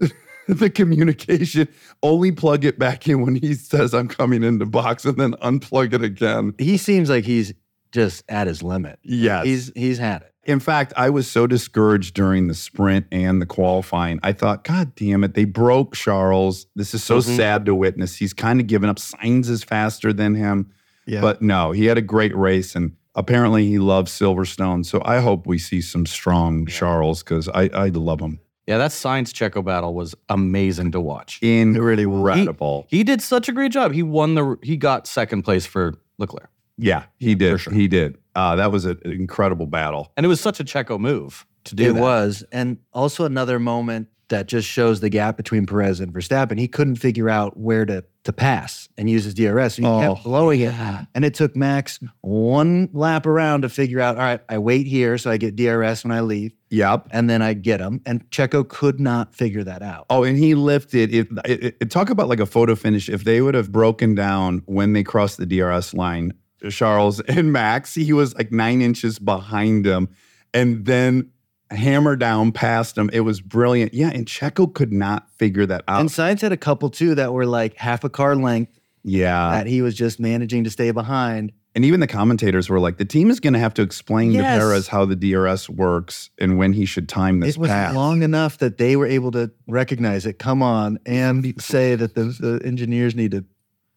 the 0.48 0.70
communication. 0.70 1.68
Only 2.02 2.32
plug 2.32 2.64
it 2.64 2.78
back 2.78 3.08
in 3.08 3.22
when 3.22 3.36
he 3.36 3.54
says 3.54 3.94
I'm 3.94 4.08
coming 4.08 4.42
into 4.42 4.66
box 4.66 5.04
and 5.04 5.16
then 5.16 5.32
unplug 5.34 5.92
it 5.94 6.02
again. 6.02 6.54
He 6.58 6.76
seems 6.76 7.08
like 7.10 7.24
he's 7.24 7.54
just 7.92 8.24
at 8.28 8.46
his 8.46 8.62
limit. 8.62 8.98
Yes. 9.02 9.44
He's 9.46 9.72
he's 9.74 9.98
had 9.98 10.22
it. 10.22 10.30
In 10.46 10.60
fact, 10.60 10.92
I 10.96 11.08
was 11.08 11.30
so 11.30 11.46
discouraged 11.46 12.14
during 12.14 12.48
the 12.48 12.54
sprint 12.54 13.06
and 13.10 13.40
the 13.40 13.46
qualifying. 13.46 14.20
I 14.22 14.32
thought, 14.32 14.62
God 14.64 14.94
damn 14.94 15.24
it, 15.24 15.32
they 15.32 15.46
broke 15.46 15.94
Charles. 15.94 16.66
This 16.76 16.92
is 16.92 17.02
so 17.02 17.18
Mhm. 17.18 17.36
sad 17.36 17.64
to 17.66 17.74
witness. 17.74 18.16
He's 18.16 18.34
kind 18.34 18.60
of 18.60 18.66
given 18.66 18.90
up. 18.90 18.96
Sainz 18.96 19.48
is 19.48 19.64
faster 19.64 20.12
than 20.12 20.34
him. 20.34 20.70
Yeah. 21.06 21.22
But 21.22 21.40
no, 21.40 21.72
he 21.72 21.86
had 21.86 21.96
a 21.96 22.02
great 22.02 22.36
race 22.36 22.74
and 22.76 22.92
apparently 23.14 23.66
he 23.66 23.78
loves 23.78 24.12
Silverstone. 24.12 24.84
So 24.84 25.00
I 25.04 25.20
hope 25.20 25.46
we 25.46 25.56
see 25.56 25.80
some 25.80 26.04
strong 26.04 26.66
Charles 26.66 27.22
because 27.22 27.48
I, 27.48 27.70
I 27.72 27.88
love 27.88 28.20
him. 28.20 28.40
Yeah, 28.66 28.78
that 28.78 28.92
Sainz 28.92 29.30
Checo 29.32 29.62
battle 29.64 29.94
was 29.94 30.14
amazing 30.28 30.92
to 30.92 31.00
watch. 31.00 31.38
In 31.42 31.74
really 31.74 32.06
was. 32.06 32.38
incredible. 32.38 32.86
He 32.88 33.04
did 33.04 33.20
such 33.20 33.48
a 33.48 33.52
great 33.52 33.72
job. 33.72 33.92
He 33.92 34.02
won 34.02 34.34
the. 34.34 34.56
He 34.62 34.76
got 34.76 35.06
second 35.06 35.42
place 35.42 35.66
for 35.66 35.94
Leclerc, 36.18 36.48
Yeah, 36.78 37.04
he 37.18 37.34
did. 37.34 37.60
Sure. 37.60 37.72
He 37.72 37.88
did. 37.88 38.16
Uh, 38.34 38.56
that 38.56 38.72
was 38.72 38.84
an 38.84 38.98
incredible 39.04 39.66
battle. 39.66 40.12
and 40.16 40.24
it 40.24 40.28
was 40.28 40.40
such 40.40 40.60
a 40.60 40.64
Checo 40.64 40.98
move 40.98 41.44
to 41.64 41.74
do 41.74 41.90
it 41.90 41.92
that. 41.94 42.00
was. 42.00 42.44
And 42.52 42.78
also 42.92 43.24
another 43.24 43.58
moment 43.58 44.08
that 44.28 44.46
just 44.46 44.66
shows 44.68 45.00
the 45.00 45.10
gap 45.10 45.36
between 45.36 45.66
Perez 45.66 46.00
and 46.00 46.12
Verstappen. 46.12 46.58
He 46.58 46.66
couldn't 46.68 46.96
figure 46.96 47.28
out 47.28 47.56
where 47.58 47.84
to 47.84 48.04
to 48.24 48.32
pass 48.32 48.88
and 48.96 49.08
uses 49.08 49.34
DRS. 49.34 49.74
So 49.76 49.82
he 49.82 49.86
Oh, 49.88 50.00
kept 50.14 50.24
blowing 50.24 50.60
it. 50.60 50.74
And 51.14 51.24
it 51.24 51.34
took 51.34 51.54
Max 51.54 52.00
one 52.22 52.88
lap 52.92 53.26
around 53.26 53.62
to 53.62 53.68
figure 53.68 54.00
out, 54.00 54.16
all 54.16 54.22
right, 54.22 54.40
I 54.48 54.58
wait 54.58 54.86
here 54.86 55.18
so 55.18 55.30
I 55.30 55.36
get 55.36 55.56
DRS 55.56 56.04
when 56.04 56.10
I 56.12 56.20
leave, 56.20 56.52
Yep. 56.70 57.08
and 57.10 57.28
then 57.28 57.42
I 57.42 57.52
get 57.54 57.80
him. 57.80 58.00
And 58.06 58.28
Checo 58.30 58.66
could 58.66 58.98
not 58.98 59.34
figure 59.34 59.62
that 59.64 59.82
out. 59.82 60.06
Oh, 60.10 60.24
and 60.24 60.38
he 60.38 60.54
lifted 60.54 61.14
it, 61.14 61.28
it, 61.44 61.76
it- 61.80 61.90
Talk 61.90 62.08
about 62.10 62.28
like 62.28 62.40
a 62.40 62.46
photo 62.46 62.74
finish. 62.74 63.08
If 63.08 63.24
they 63.24 63.40
would 63.42 63.54
have 63.54 63.70
broken 63.70 64.14
down 64.14 64.62
when 64.66 64.94
they 64.94 65.02
crossed 65.02 65.36
the 65.36 65.46
DRS 65.46 65.92
line, 65.94 66.32
Charles 66.70 67.20
and 67.20 67.52
Max, 67.52 67.94
he 67.94 68.12
was 68.14 68.34
like 68.36 68.50
nine 68.50 68.80
inches 68.80 69.18
behind 69.18 69.84
him, 69.86 70.08
and 70.54 70.86
then 70.86 71.30
hammer 71.74 72.16
down 72.16 72.52
past 72.52 72.96
him. 72.96 73.10
It 73.12 73.20
was 73.20 73.40
brilliant. 73.40 73.92
Yeah, 73.94 74.10
and 74.10 74.26
Checo 74.26 74.72
could 74.72 74.92
not 74.92 75.30
figure 75.32 75.66
that 75.66 75.84
out. 75.88 76.00
And 76.00 76.08
Sainz 76.08 76.40
had 76.40 76.52
a 76.52 76.56
couple 76.56 76.90
too 76.90 77.14
that 77.16 77.32
were 77.32 77.46
like 77.46 77.76
half 77.76 78.04
a 78.04 78.08
car 78.08 78.34
length 78.36 78.72
yeah, 79.02 79.50
that 79.50 79.66
he 79.66 79.82
was 79.82 79.94
just 79.94 80.18
managing 80.18 80.64
to 80.64 80.70
stay 80.70 80.90
behind. 80.90 81.52
and 81.74 81.84
even 81.84 82.00
the 82.00 82.06
commentators 82.06 82.70
were 82.70 82.80
like, 82.80 82.96
the 82.96 83.04
team 83.04 83.28
is 83.30 83.38
going 83.40 83.52
to 83.52 83.58
have 83.58 83.74
to 83.74 83.82
explain 83.82 84.30
Yes. 84.32 84.54
to 84.56 84.60
Perez 84.60 84.88
how 84.88 85.04
the 85.04 85.14
DRS 85.16 85.68
works 85.68 86.30
and 86.38 86.56
when 86.56 86.72
he 86.72 86.86
should 86.86 87.06
time 87.08 87.40
this 87.40 87.56
It 87.56 87.60
was 87.60 87.68
pass. 87.68 87.94
long 87.94 88.22
enough 88.22 88.56
that 88.58 88.78
they 88.78 88.96
were 88.96 89.06
able 89.06 89.30
to 89.32 89.50
recognize 89.68 90.24
it, 90.24 90.38
come 90.38 90.62
on, 90.62 90.98
and 91.04 91.60
say 91.60 91.96
that 91.96 92.14
the, 92.14 92.24
the 92.24 92.62
engineers 92.64 93.14
need 93.14 93.32
to 93.32 93.44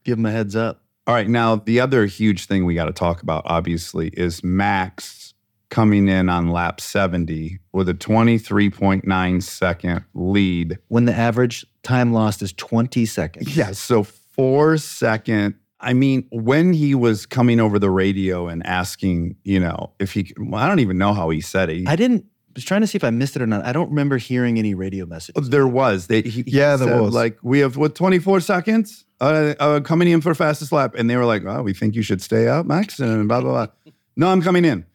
give 0.03 0.17
them 0.17 0.25
a 0.25 0.31
heads 0.31 0.55
up. 0.57 0.81
All 1.05 1.13
right. 1.13 1.29
Now, 1.29 1.55
the 1.55 1.79
other 1.79 2.05
huge 2.05 2.47
thing 2.47 2.65
we 2.65 2.73
got 2.75 2.85
to 2.85 2.91
talk 2.91 3.21
about, 3.21 3.43
obviously, 3.45 4.09
is 4.09 4.43
Max 4.43 5.33
coming 5.69 6.07
in 6.07 6.29
on 6.29 6.49
lap 6.49 6.79
70 6.79 7.59
with 7.73 7.89
a 7.89 7.93
23.9 7.93 9.43
second 9.43 10.05
lead. 10.13 10.77
When 10.87 11.05
the 11.05 11.13
average 11.13 11.65
time 11.83 12.13
lost 12.13 12.41
is 12.41 12.53
20 12.53 13.05
seconds. 13.05 13.55
Yeah. 13.55 13.71
So, 13.71 14.03
four 14.03 14.77
second. 14.77 15.55
I 15.79 15.93
mean, 15.93 16.27
when 16.31 16.73
he 16.73 16.95
was 16.95 17.25
coming 17.25 17.59
over 17.59 17.77
the 17.77 17.89
radio 17.89 18.47
and 18.47 18.65
asking, 18.65 19.35
you 19.43 19.59
know, 19.59 19.91
if 19.99 20.13
he, 20.13 20.33
well, 20.37 20.61
I 20.61 20.67
don't 20.67 20.79
even 20.79 20.97
know 20.97 21.13
how 21.13 21.29
he 21.29 21.41
said 21.41 21.69
it. 21.69 21.87
I 21.87 21.95
didn't, 21.95 22.25
was 22.55 22.65
trying 22.65 22.81
to 22.81 22.87
see 22.87 22.95
if 22.95 23.03
I 23.03 23.11
missed 23.11 23.35
it 23.35 23.43
or 23.43 23.47
not. 23.47 23.63
I 23.63 23.73
don't 23.73 23.89
remember 23.89 24.17
hearing 24.17 24.57
any 24.57 24.73
radio 24.73 25.05
messages. 25.05 25.49
there 25.49 25.67
was. 25.67 26.07
They, 26.07 26.23
he, 26.23 26.41
he 26.41 26.43
Yeah, 26.47 26.75
there 26.77 26.87
said, 26.87 27.01
was. 27.01 27.13
Like, 27.13 27.37
we 27.43 27.59
have, 27.59 27.77
what, 27.77 27.93
24 27.93 28.39
seconds 28.39 29.05
uh, 29.21 29.53
uh, 29.59 29.79
coming 29.81 30.07
in 30.07 30.21
for 30.21 30.33
fastest 30.33 30.71
lap. 30.71 30.95
And 30.97 31.07
they 31.07 31.15
were 31.15 31.25
like, 31.25 31.45
oh, 31.45 31.61
we 31.61 31.73
think 31.73 31.93
you 31.95 32.01
should 32.01 32.21
stay 32.21 32.47
out, 32.47 32.65
Max, 32.65 32.99
and 32.99 33.27
blah, 33.27 33.41
blah, 33.41 33.51
blah. 33.65 33.91
no, 34.15 34.29
I'm 34.29 34.41
coming 34.41 34.65
in. 34.65 34.85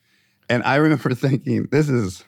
And 0.52 0.62
I 0.64 0.76
remember 0.76 1.14
thinking, 1.14 1.66
this 1.70 1.88
is 1.88 2.24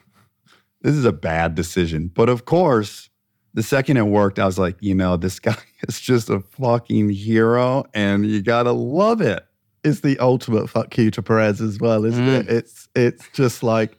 this 0.81 0.95
is 0.95 1.05
a 1.05 1.13
bad 1.13 1.53
decision. 1.53 2.07
But 2.13 2.27
of 2.27 2.45
course, 2.45 3.09
the 3.53 3.61
second 3.63 3.97
it 3.97 4.07
worked, 4.07 4.39
I 4.39 4.45
was 4.45 4.57
like, 4.57 4.77
you 4.79 4.95
know, 4.95 5.15
this 5.15 5.39
guy 5.49 5.55
is 5.87 6.01
just 6.01 6.29
a 6.29 6.39
fucking 6.39 7.09
hero, 7.09 7.85
and 7.93 8.25
you 8.25 8.41
gotta 8.41 8.71
love 8.71 9.21
it. 9.21 9.45
It's 9.83 9.99
the 9.99 10.17
ultimate 10.17 10.67
fuck 10.67 10.97
you 10.97 11.11
to 11.11 11.21
Perez 11.21 11.61
as 11.61 11.79
well, 11.79 12.03
isn't 12.05 12.27
it? 12.27 12.49
It's 12.49 12.89
it's 12.95 13.29
just 13.33 13.61
like 13.61 13.95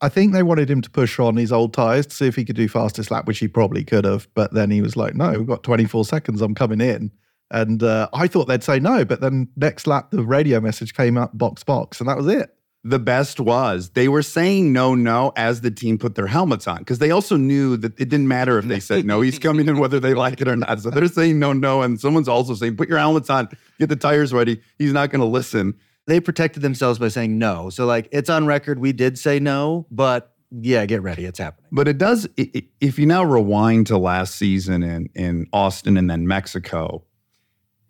I 0.00 0.08
think 0.08 0.32
they 0.32 0.42
wanted 0.42 0.68
him 0.68 0.80
to 0.80 0.90
push 0.90 1.20
on 1.20 1.36
his 1.36 1.52
old 1.52 1.72
tires 1.72 2.06
to 2.08 2.14
see 2.16 2.26
if 2.26 2.34
he 2.34 2.44
could 2.44 2.56
do 2.56 2.68
fastest 2.68 3.12
lap, 3.12 3.28
which 3.28 3.38
he 3.38 3.46
probably 3.46 3.84
could 3.84 4.04
have. 4.04 4.26
But 4.34 4.52
then 4.52 4.72
he 4.72 4.82
was 4.82 4.96
like, 4.96 5.14
"No, 5.14 5.30
we've 5.30 5.46
got 5.46 5.62
24 5.62 6.04
seconds. 6.06 6.42
I'm 6.42 6.56
coming 6.56 6.80
in." 6.80 7.12
And 7.52 7.84
uh, 7.84 8.08
I 8.12 8.26
thought 8.26 8.46
they'd 8.46 8.64
say 8.64 8.80
no, 8.80 9.04
but 9.04 9.20
then 9.20 9.48
next 9.56 9.86
lap 9.86 10.10
the 10.10 10.24
radio 10.24 10.60
message 10.60 10.94
came 10.94 11.16
up, 11.16 11.36
box 11.38 11.62
box, 11.62 12.00
and 12.00 12.08
that 12.08 12.16
was 12.16 12.26
it. 12.26 12.56
The 12.82 12.98
best 12.98 13.38
was 13.40 13.90
they 13.90 14.08
were 14.08 14.22
saying 14.22 14.72
no, 14.72 14.94
no 14.94 15.32
as 15.36 15.60
the 15.60 15.70
team 15.70 15.98
put 15.98 16.14
their 16.14 16.26
helmets 16.26 16.66
on 16.66 16.78
because 16.78 16.98
they 16.98 17.10
also 17.10 17.36
knew 17.36 17.76
that 17.76 17.92
it 18.00 18.08
didn't 18.08 18.28
matter 18.28 18.58
if 18.58 18.64
they 18.64 18.80
said 18.80 19.04
no, 19.04 19.20
he's 19.20 19.38
coming 19.38 19.68
in 19.68 19.78
whether 19.78 20.00
they 20.00 20.14
like 20.14 20.40
it 20.40 20.48
or 20.48 20.56
not. 20.56 20.80
So 20.80 20.88
they're 20.88 21.06
saying 21.08 21.38
no, 21.38 21.52
no, 21.52 21.82
and 21.82 22.00
someone's 22.00 22.28
also 22.28 22.54
saying 22.54 22.76
put 22.76 22.88
your 22.88 22.96
helmets 22.98 23.28
on, 23.28 23.48
get 23.78 23.90
the 23.90 23.96
tires 23.96 24.32
ready. 24.32 24.62
He's 24.78 24.94
not 24.94 25.10
going 25.10 25.20
to 25.20 25.26
listen. 25.26 25.74
They 26.06 26.20
protected 26.20 26.62
themselves 26.62 26.98
by 26.98 27.08
saying 27.08 27.38
no. 27.38 27.68
So, 27.68 27.84
like, 27.84 28.08
it's 28.10 28.30
on 28.30 28.46
record. 28.46 28.78
We 28.80 28.92
did 28.92 29.18
say 29.18 29.38
no, 29.38 29.86
but 29.90 30.32
yeah, 30.50 30.84
get 30.86 31.02
ready. 31.02 31.26
It's 31.26 31.38
happening. 31.38 31.68
But 31.70 31.86
it 31.86 31.98
does. 31.98 32.26
i- 32.38 32.50
i- 32.56 32.68
If 32.80 32.98
you 32.98 33.04
now 33.06 33.22
rewind 33.22 33.86
to 33.88 33.98
last 33.98 34.36
season 34.36 34.82
in 34.82 35.08
in 35.14 35.46
Austin 35.52 35.96
and 35.98 36.08
then 36.10 36.26
Mexico, 36.26 37.04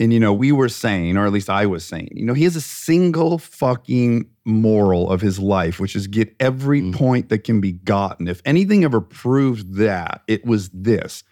and 0.01 0.13
you 0.13 0.19
know 0.19 0.33
we 0.33 0.51
were 0.51 0.69
saying, 0.69 1.17
or 1.17 1.27
at 1.27 1.33
least 1.33 1.49
I 1.51 1.67
was 1.67 1.85
saying, 1.85 2.09
you 2.13 2.25
know, 2.25 2.35
he 2.35 2.45
has 2.45 2.57
a 2.57 2.61
single 2.61 3.39
fucking 3.39 4.29
moral 4.45 5.09
of 5.11 5.21
his 5.21 5.39
life, 5.39 5.79
which 5.79 5.95
is 5.95 6.07
get 6.09 6.35
every 6.41 6.81
Mm. 6.83 6.95
point 6.95 7.29
that 7.29 7.45
can 7.45 7.61
be 7.61 7.73
gotten. 7.73 8.27
If 8.27 8.41
anything 8.45 8.83
ever 8.83 9.01
proved 9.01 9.75
that, 9.77 10.23
it 10.27 10.45
was 10.45 10.71
this 10.71 11.23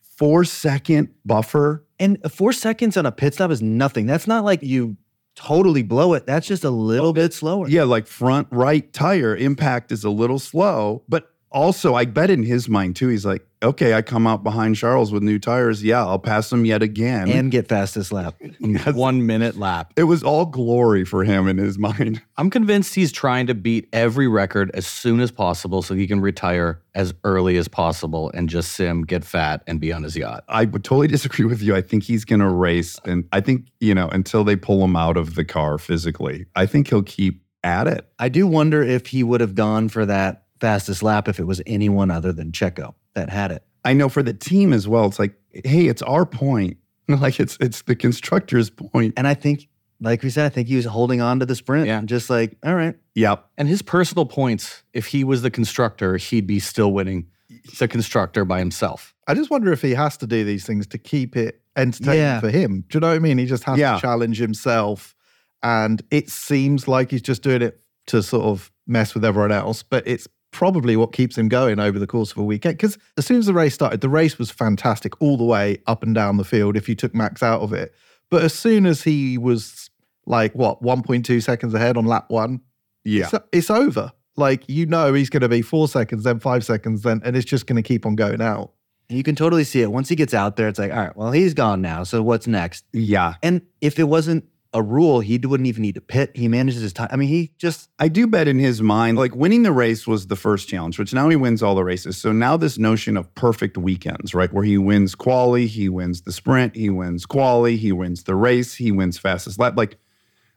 four 0.00 0.44
second 0.44 1.08
buffer. 1.26 1.84
And 1.98 2.18
four 2.30 2.52
seconds 2.52 2.96
on 2.96 3.06
a 3.06 3.12
pit 3.12 3.34
stop 3.34 3.50
is 3.50 3.60
nothing. 3.62 4.06
That's 4.06 4.26
not 4.26 4.44
like 4.44 4.62
you 4.62 4.96
totally 5.34 5.82
blow 5.82 6.14
it. 6.14 6.26
That's 6.26 6.46
just 6.46 6.62
a 6.64 6.70
little 6.70 7.12
bit 7.12 7.32
slower. 7.32 7.68
Yeah, 7.68 7.84
like 7.84 8.06
front 8.06 8.48
right 8.50 8.92
tire 8.92 9.34
impact 9.36 9.90
is 9.92 10.04
a 10.04 10.10
little 10.10 10.38
slow, 10.38 11.02
but 11.08 11.31
also 11.52 11.94
I 11.94 12.04
bet 12.04 12.30
in 12.30 12.42
his 12.42 12.68
mind 12.68 12.96
too, 12.96 13.08
he's 13.08 13.24
like, 13.24 13.46
okay, 13.62 13.94
I 13.94 14.02
come 14.02 14.26
out 14.26 14.42
behind 14.42 14.76
Charles 14.76 15.12
with 15.12 15.22
new 15.22 15.38
tires. 15.38 15.84
Yeah, 15.84 16.04
I'll 16.04 16.18
pass 16.18 16.52
him 16.52 16.64
yet 16.64 16.82
again. 16.82 17.30
And 17.30 17.50
get 17.50 17.68
fastest 17.68 18.12
lap. 18.12 18.34
One 18.92 19.26
minute 19.26 19.56
lap. 19.56 19.92
it 19.96 20.04
was 20.04 20.22
all 20.22 20.46
glory 20.46 21.04
for 21.04 21.24
him 21.24 21.46
in 21.48 21.58
his 21.58 21.78
mind. 21.78 22.22
I'm 22.36 22.50
convinced 22.50 22.94
he's 22.94 23.12
trying 23.12 23.46
to 23.46 23.54
beat 23.54 23.88
every 23.92 24.26
record 24.26 24.70
as 24.74 24.86
soon 24.86 25.20
as 25.20 25.30
possible 25.30 25.82
so 25.82 25.94
he 25.94 26.06
can 26.06 26.20
retire 26.20 26.80
as 26.94 27.14
early 27.24 27.56
as 27.56 27.68
possible 27.68 28.30
and 28.34 28.48
just 28.48 28.72
sim, 28.72 29.02
get 29.02 29.24
fat, 29.24 29.62
and 29.66 29.80
be 29.80 29.92
on 29.92 30.02
his 30.02 30.16
yacht. 30.16 30.44
I 30.48 30.64
would 30.64 30.84
totally 30.84 31.08
disagree 31.08 31.44
with 31.44 31.62
you. 31.62 31.76
I 31.76 31.82
think 31.82 32.02
he's 32.02 32.24
going 32.24 32.40
to 32.40 32.48
race. 32.48 32.98
And 33.04 33.28
I 33.32 33.40
think, 33.40 33.66
you 33.80 33.94
know, 33.94 34.08
until 34.08 34.44
they 34.44 34.56
pull 34.56 34.82
him 34.84 34.96
out 34.96 35.16
of 35.16 35.34
the 35.34 35.44
car 35.44 35.78
physically, 35.78 36.46
I 36.56 36.66
think 36.66 36.88
he'll 36.88 37.02
keep 37.02 37.42
at 37.64 37.86
it. 37.86 38.06
I 38.18 38.28
do 38.28 38.46
wonder 38.46 38.82
if 38.82 39.06
he 39.06 39.22
would 39.22 39.40
have 39.40 39.54
gone 39.54 39.88
for 39.88 40.04
that 40.06 40.41
fastest 40.62 41.02
lap 41.02 41.28
if 41.28 41.38
it 41.38 41.44
was 41.44 41.60
anyone 41.66 42.10
other 42.10 42.32
than 42.32 42.52
Checo 42.52 42.94
that 43.14 43.28
had 43.28 43.50
it. 43.52 43.62
I 43.84 43.92
know 43.92 44.08
for 44.08 44.22
the 44.22 44.32
team 44.32 44.72
as 44.72 44.86
well, 44.88 45.06
it's 45.06 45.18
like, 45.18 45.34
hey, 45.52 45.88
it's 45.88 46.02
our 46.02 46.24
point. 46.24 46.78
Like 47.08 47.40
it's 47.40 47.58
it's 47.60 47.82
the 47.82 47.96
constructor's 47.96 48.70
point. 48.70 49.14
And 49.18 49.26
I 49.26 49.34
think, 49.34 49.68
like 50.00 50.22
we 50.22 50.30
said, 50.30 50.46
I 50.46 50.48
think 50.50 50.68
he 50.68 50.76
was 50.76 50.84
holding 50.86 51.20
on 51.20 51.40
to 51.40 51.46
the 51.46 51.54
sprint. 51.56 51.86
Yeah. 51.88 52.00
Just 52.04 52.30
like, 52.30 52.56
all 52.64 52.74
right. 52.76 52.94
Yep. 53.16 53.44
And 53.58 53.68
his 53.68 53.82
personal 53.82 54.24
points, 54.24 54.82
if 54.94 55.08
he 55.08 55.24
was 55.24 55.42
the 55.42 55.50
constructor, 55.50 56.16
he'd 56.16 56.46
be 56.46 56.60
still 56.60 56.92
winning 56.92 57.26
the 57.78 57.88
constructor 57.88 58.44
by 58.46 58.60
himself. 58.60 59.14
I 59.26 59.34
just 59.34 59.50
wonder 59.50 59.72
if 59.72 59.82
he 59.82 59.90
has 59.94 60.16
to 60.18 60.26
do 60.26 60.42
these 60.44 60.64
things 60.64 60.86
to 60.86 60.96
keep 60.98 61.36
it 61.36 61.60
entertaining 61.76 62.20
Yeah. 62.20 62.40
for 62.40 62.50
him. 62.50 62.84
Do 62.88 62.96
you 62.96 63.00
know 63.00 63.08
what 63.08 63.16
I 63.16 63.18
mean? 63.18 63.36
He 63.36 63.46
just 63.46 63.64
has 63.64 63.76
Yeah. 63.78 63.96
to 63.96 64.00
challenge 64.00 64.38
himself. 64.38 65.14
And 65.62 66.00
it 66.10 66.30
seems 66.30 66.88
like 66.88 67.10
he's 67.10 67.20
just 67.20 67.42
doing 67.42 67.62
it 67.62 67.80
to 68.06 68.22
sort 68.22 68.44
of 68.44 68.70
mess 68.86 69.12
with 69.12 69.24
everyone 69.24 69.52
else, 69.52 69.82
but 69.82 70.02
it's 70.06 70.26
probably 70.52 70.96
what 70.96 71.12
keeps 71.12 71.36
him 71.36 71.48
going 71.48 71.80
over 71.80 71.98
the 71.98 72.06
course 72.06 72.30
of 72.30 72.38
a 72.38 72.44
weekend. 72.44 72.76
Because 72.76 72.96
as 73.18 73.26
soon 73.26 73.38
as 73.38 73.46
the 73.46 73.54
race 73.54 73.74
started, 73.74 74.00
the 74.00 74.08
race 74.08 74.38
was 74.38 74.50
fantastic 74.50 75.20
all 75.20 75.36
the 75.36 75.44
way 75.44 75.78
up 75.86 76.02
and 76.02 76.14
down 76.14 76.36
the 76.36 76.44
field 76.44 76.76
if 76.76 76.88
you 76.88 76.94
took 76.94 77.14
Max 77.14 77.42
out 77.42 77.60
of 77.62 77.72
it. 77.72 77.92
But 78.30 78.42
as 78.42 78.54
soon 78.54 78.86
as 78.86 79.02
he 79.02 79.36
was 79.38 79.90
like, 80.26 80.54
what, 80.54 80.82
1.2 80.82 81.42
seconds 81.42 81.74
ahead 81.74 81.96
on 81.96 82.04
lap 82.06 82.26
one, 82.28 82.60
Yeah. 83.04 83.28
it's, 83.32 83.44
it's 83.52 83.70
over. 83.70 84.12
Like 84.36 84.62
you 84.68 84.86
know 84.86 85.12
he's 85.12 85.28
going 85.28 85.42
to 85.42 85.48
be 85.48 85.60
four 85.60 85.88
seconds, 85.88 86.24
then 86.24 86.38
five 86.40 86.64
seconds, 86.64 87.02
then 87.02 87.20
and 87.24 87.36
it's 87.36 87.44
just 87.44 87.66
going 87.66 87.76
to 87.76 87.82
keep 87.82 88.06
on 88.06 88.14
going 88.14 88.40
out. 88.40 88.72
And 89.10 89.18
you 89.18 89.22
can 89.24 89.34
totally 89.34 89.64
see 89.64 89.82
it. 89.82 89.92
Once 89.92 90.08
he 90.08 90.16
gets 90.16 90.32
out 90.32 90.56
there, 90.56 90.68
it's 90.68 90.78
like, 90.78 90.90
all 90.90 90.96
right, 90.98 91.14
well, 91.16 91.32
he's 91.32 91.52
gone 91.52 91.82
now. 91.82 92.02
So 92.04 92.22
what's 92.22 92.46
next? 92.46 92.84
Yeah. 92.94 93.34
And 93.42 93.60
if 93.82 93.98
it 93.98 94.04
wasn't 94.04 94.44
a 94.74 94.82
rule, 94.82 95.20
he 95.20 95.38
wouldn't 95.38 95.66
even 95.66 95.82
need 95.82 95.94
to 95.96 96.00
pit. 96.00 96.30
He 96.34 96.48
manages 96.48 96.80
his 96.80 96.92
time. 96.92 97.08
I 97.10 97.16
mean, 97.16 97.28
he 97.28 97.52
just 97.58 97.90
I 97.98 98.08
do 98.08 98.26
bet 98.26 98.48
in 98.48 98.58
his 98.58 98.80
mind, 98.80 99.18
like 99.18 99.34
winning 99.36 99.62
the 99.64 99.72
race 99.72 100.06
was 100.06 100.28
the 100.28 100.36
first 100.36 100.68
challenge, 100.68 100.98
which 100.98 101.12
now 101.12 101.28
he 101.28 101.36
wins 101.36 101.62
all 101.62 101.74
the 101.74 101.84
races. 101.84 102.16
So 102.16 102.32
now 102.32 102.56
this 102.56 102.78
notion 102.78 103.16
of 103.16 103.32
perfect 103.34 103.76
weekends, 103.76 104.34
right? 104.34 104.52
Where 104.52 104.64
he 104.64 104.78
wins 104.78 105.14
quali, 105.14 105.66
he 105.66 105.88
wins 105.88 106.22
the 106.22 106.32
sprint, 106.32 106.74
he 106.74 106.88
wins 106.88 107.26
quali, 107.26 107.76
he 107.76 107.92
wins 107.92 108.22
the 108.24 108.34
race, 108.34 108.74
he 108.74 108.90
wins 108.92 109.18
fastest 109.18 109.58
lap. 109.58 109.74
Like, 109.76 109.98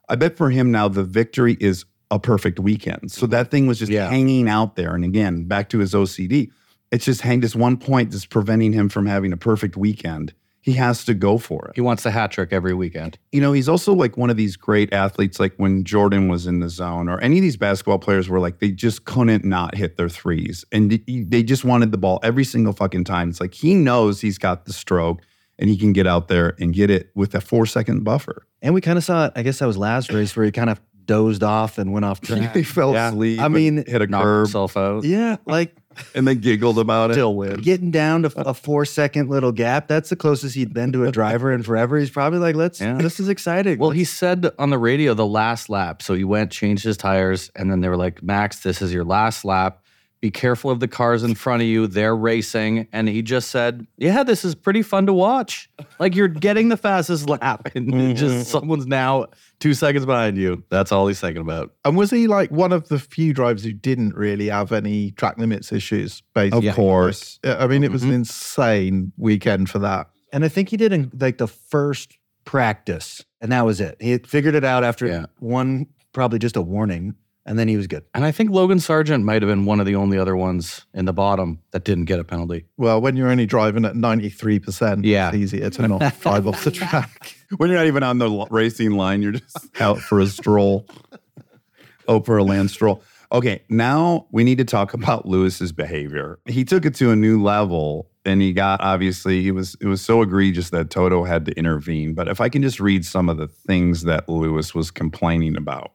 I 0.07 0.15
bet 0.15 0.37
for 0.37 0.49
him 0.49 0.71
now 0.71 0.87
the 0.87 1.03
victory 1.03 1.57
is 1.59 1.83
a 2.11 2.19
perfect 2.19 2.59
weekend. 2.59 3.11
So 3.11 3.25
that 3.27 3.51
thing 3.51 3.67
was 3.67 3.79
just 3.79 3.91
Yeah. 3.91 4.09
hanging 4.09 4.47
out 4.47 4.75
there. 4.75 4.95
And 4.95 5.03
again, 5.03 5.45
back 5.45 5.69
to 5.69 5.79
his 5.79 5.93
OCD, 5.93 6.51
it's 6.91 7.03
just 7.03 7.21
hang 7.21 7.41
this 7.41 7.55
one 7.55 7.77
point 7.77 8.11
that's 8.11 8.25
preventing 8.25 8.71
him 8.71 8.87
from 8.89 9.07
having 9.07 9.33
a 9.33 9.37
perfect 9.37 9.75
weekend. 9.75 10.33
He 10.65 10.73
has 10.73 11.05
to 11.05 11.13
go 11.13 11.37
for 11.37 11.67
it 11.67 11.75
He 11.75 11.81
wants 11.81 12.01
the 12.01 12.09
hat 12.09 12.31
trick 12.31 12.51
every 12.51 12.73
weekend. 12.73 13.19
you 13.31 13.39
know, 13.39 13.53
he's 13.53 13.69
also 13.69 13.93
like 13.93 14.17
one 14.17 14.31
of 14.31 14.35
these 14.37 14.55
great 14.57 14.91
athletes, 14.91 15.39
like 15.39 15.53
when 15.57 15.83
Jordan 15.83 16.27
was 16.27 16.47
in 16.47 16.59
the 16.59 16.69
zone, 16.69 17.07
or 17.07 17.19
any 17.19 17.37
of 17.37 17.43
these 17.43 17.55
basketball 17.55 17.99
players 17.99 18.27
were 18.29 18.39
like, 18.39 18.57
they 18.59 18.71
just 18.71 19.05
couldn't 19.05 19.45
not 19.45 19.75
hit 19.75 19.95
their 19.95 20.09
threes. 20.09 20.65
And 20.71 20.99
they 21.07 21.43
just 21.43 21.63
wanted 21.63 21.91
the 21.91 21.99
ball 21.99 22.19
every 22.23 22.43
single 22.43 22.73
fucking 22.73 23.03
time. 23.03 23.29
It's 23.29 23.39
like 23.39 23.53
he 23.53 23.75
knows 23.75 24.21
he's 24.21 24.39
got 24.39 24.65
the 24.65 24.73
stroke 24.73 25.21
and 25.59 25.69
he 25.69 25.77
can 25.77 25.93
get 25.93 26.07
out 26.07 26.29
there 26.29 26.55
and 26.59 26.73
get 26.73 26.89
it 26.89 27.11
with 27.13 27.35
a 27.35 27.41
four 27.41 27.67
second 27.67 28.03
buffer. 28.03 28.47
and 28.63 28.73
we 28.73 28.81
kind 28.81 28.97
of 28.97 29.03
saw 29.03 29.27
it. 29.27 29.33
I 29.35 29.43
guess 29.43 29.59
that 29.59 29.67
was 29.67 29.77
last 29.77 30.11
race 30.11 30.35
where 30.35 30.45
he 30.45 30.51
kind 30.51 30.71
of 30.71 30.81
dozed 31.05 31.43
off 31.43 31.77
and 31.77 31.93
went 31.93 32.03
off 32.05 32.19
track. 32.27 32.55
he 32.55 32.63
fell 32.63 32.93
Yeah. 32.93 33.09
asleep. 33.09 33.39
I 33.39 33.47
mean, 33.49 33.85
hit 33.85 34.01
a 34.01 34.07
Knocked 34.07 34.23
curb 34.23 34.45
himself 34.47 34.75
out. 34.75 35.03
yeah, 35.03 35.37
like 35.45 35.75
and 36.13 36.27
then 36.27 36.39
giggled 36.39 36.79
about 36.79 37.11
it. 37.11 37.13
Still 37.13 37.35
win. 37.35 37.61
getting 37.61 37.91
down 37.91 38.23
to 38.23 38.31
a 38.37 38.53
four 38.53 38.85
second 38.85 39.29
little 39.29 39.51
gap. 39.51 39.87
That's 39.87 40.09
the 40.09 40.15
closest 40.15 40.55
he'd 40.55 40.73
been 40.73 40.91
to 40.93 41.05
a 41.05 41.11
driver 41.11 41.51
in 41.51 41.63
forever. 41.63 41.97
He's 41.97 42.09
probably 42.09 42.39
like, 42.39 42.55
let's. 42.55 42.81
Yeah. 42.81 42.97
This 42.97 43.19
is 43.19 43.29
exciting. 43.29 43.79
Well, 43.79 43.91
he 43.91 44.03
said 44.03 44.51
on 44.59 44.69
the 44.69 44.77
radio 44.77 45.13
the 45.13 45.25
last 45.25 45.69
lap. 45.69 46.01
So 46.01 46.13
he 46.13 46.23
went, 46.23 46.51
changed 46.51 46.83
his 46.83 46.97
tires, 46.97 47.51
and 47.55 47.71
then 47.71 47.81
they 47.81 47.89
were 47.89 47.97
like, 47.97 48.21
Max, 48.23 48.59
this 48.59 48.81
is 48.81 48.93
your 48.93 49.03
last 49.03 49.45
lap. 49.45 49.84
Be 50.25 50.31
careful 50.31 50.71
of 50.71 50.79
the 50.79 50.87
cars 50.87 51.21
in 51.21 51.35
front 51.35 51.61
of 51.61 51.67
you. 51.67 51.85
They're 51.85 52.15
racing. 52.15 52.87
And 52.91 53.07
he 53.07 53.21
just 53.21 53.51
said, 53.51 53.85
Yeah, 53.95 54.23
this 54.23 54.43
is 54.43 54.55
pretty 54.55 54.81
fun 54.81 55.05
to 55.05 55.13
watch. 55.13 55.69
Like 55.99 56.15
you're 56.15 56.27
getting 56.27 56.69
the 56.69 56.77
fastest 56.77 57.29
lap, 57.29 57.69
and 57.75 58.17
just 58.17 58.33
mm-hmm. 58.33 58.41
someone's 58.41 58.87
now 58.87 59.27
two 59.59 59.75
seconds 59.75 60.03
behind 60.03 60.39
you. 60.39 60.63
That's 60.71 60.91
all 60.91 61.05
he's 61.05 61.19
thinking 61.19 61.43
about. 61.43 61.75
And 61.85 61.95
was 61.95 62.09
he 62.09 62.25
like 62.25 62.49
one 62.49 62.73
of 62.73 62.87
the 62.87 62.97
few 62.97 63.35
drivers 63.35 63.63
who 63.63 63.71
didn't 63.71 64.15
really 64.15 64.47
have 64.47 64.71
any 64.71 65.11
track 65.11 65.37
limits 65.37 65.71
issues? 65.71 66.23
Basically, 66.33 66.69
Of 66.69 66.75
course. 66.75 67.39
Yeah, 67.43 67.57
I 67.59 67.67
mean, 67.67 67.83
it 67.83 67.91
was 67.91 68.01
an 68.01 68.09
mm-hmm. 68.09 68.15
insane 68.15 69.11
weekend 69.15 69.69
for 69.69 69.77
that. 69.77 70.09
and 70.33 70.43
I 70.43 70.47
think 70.47 70.69
he 70.69 70.77
did 70.77 70.91
in 70.91 71.11
like 71.19 71.37
the 71.37 71.47
first 71.47 72.17
practice, 72.45 73.23
and 73.41 73.51
that 73.51 73.63
was 73.63 73.79
it. 73.79 73.97
He 73.99 74.17
figured 74.17 74.55
it 74.55 74.63
out 74.63 74.83
after 74.83 75.05
Yeah. 75.05 75.25
one, 75.37 75.85
probably 76.13 76.39
just 76.39 76.55
a 76.55 76.63
warning, 76.63 77.13
and 77.45 77.57
then 77.59 77.67
he 77.67 77.77
was 77.77 77.87
good. 77.87 78.03
And 78.13 78.25
I 78.25 78.31
think 78.31 78.49
Logan 78.49 78.79
Sargeant 78.79 79.23
might 79.23 79.41
have 79.41 79.49
been 79.49 79.65
one 79.65 79.79
of 79.79 79.85
the 79.85 79.95
only 79.95 80.17
other 80.17 80.35
ones 80.35 80.85
in 80.93 81.05
the 81.05 81.13
bottom 81.13 81.59
that 81.71 81.83
didn't 81.83 82.05
get 82.05 82.19
a 82.19 82.23
penalty. 82.23 82.65
Well, 82.77 82.99
when 83.01 83.15
you're 83.15 83.29
only 83.29 83.45
driving 83.45 83.85
at 83.85 83.93
93%, 83.95 85.05
Yeah. 85.05 85.27
it's 85.29 85.37
easier 85.37 85.69
to 85.69 85.87
not 85.87 86.19
drive 86.21 86.47
off 86.47 86.63
the 86.63 86.71
track. 86.81 87.35
When 87.57 87.69
you're 87.69 87.77
not 87.77 87.87
even 87.87 88.03
on 88.03 88.17
the 88.17 88.29
l- 88.29 88.47
racing 88.49 88.91
line, 88.91 89.21
you're 89.21 89.33
just 89.33 89.69
out 89.81 89.99
for 89.99 90.19
a 90.19 90.27
stroll. 90.27 90.87
Oh, 92.07 92.19
for 92.21 92.37
a 92.37 92.43
land 92.43 92.69
stroll. 92.71 93.01
Okay, 93.31 93.63
now 93.69 94.27
we 94.31 94.43
need 94.43 94.59
to 94.59 94.65
talk 94.65 94.93
about 94.93 95.27
Lewis's 95.27 95.71
behavior. 95.71 96.39
He 96.45 96.63
took 96.63 96.85
it 96.85 96.93
to 96.95 97.09
a 97.11 97.15
new 97.15 97.41
level 97.41 98.09
and 98.23 98.41
he 98.41 98.53
got 98.53 98.79
obviously 98.81 99.47
it 99.47 99.51
was 99.51 99.75
it 99.81 99.87
was 99.87 100.01
so 100.01 100.21
egregious 100.21 100.69
that 100.69 100.89
Toto 100.91 101.23
had 101.23 101.45
to 101.45 101.51
intervene. 101.57 102.13
But 102.13 102.27
if 102.27 102.39
I 102.39 102.49
can 102.49 102.61
just 102.61 102.79
read 102.79 103.03
some 103.05 103.27
of 103.27 103.37
the 103.37 103.47
things 103.47 104.03
that 104.03 104.29
Lewis 104.29 104.75
was 104.75 104.91
complaining 104.91 105.57
about. 105.57 105.91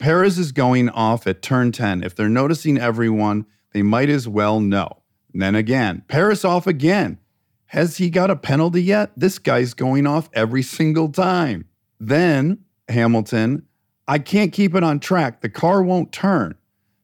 Perez 0.00 0.38
is 0.38 0.50
going 0.50 0.88
off 0.88 1.26
at 1.26 1.42
turn 1.42 1.72
10. 1.72 2.02
If 2.02 2.16
they're 2.16 2.28
noticing 2.28 2.78
everyone, 2.78 3.44
they 3.72 3.82
might 3.82 4.08
as 4.08 4.26
well 4.26 4.58
know. 4.58 5.02
And 5.32 5.42
then 5.42 5.54
again, 5.54 6.02
Perez 6.08 6.44
off 6.44 6.66
again. 6.66 7.18
Has 7.66 7.98
he 7.98 8.10
got 8.10 8.30
a 8.30 8.36
penalty 8.36 8.82
yet? 8.82 9.12
This 9.14 9.38
guy's 9.38 9.74
going 9.74 10.06
off 10.06 10.30
every 10.32 10.62
single 10.62 11.10
time. 11.10 11.66
Then 12.00 12.64
Hamilton, 12.88 13.66
I 14.08 14.18
can't 14.18 14.52
keep 14.52 14.74
it 14.74 14.82
on 14.82 14.98
track. 15.00 15.42
The 15.42 15.50
car 15.50 15.82
won't 15.82 16.12
turn. 16.12 16.56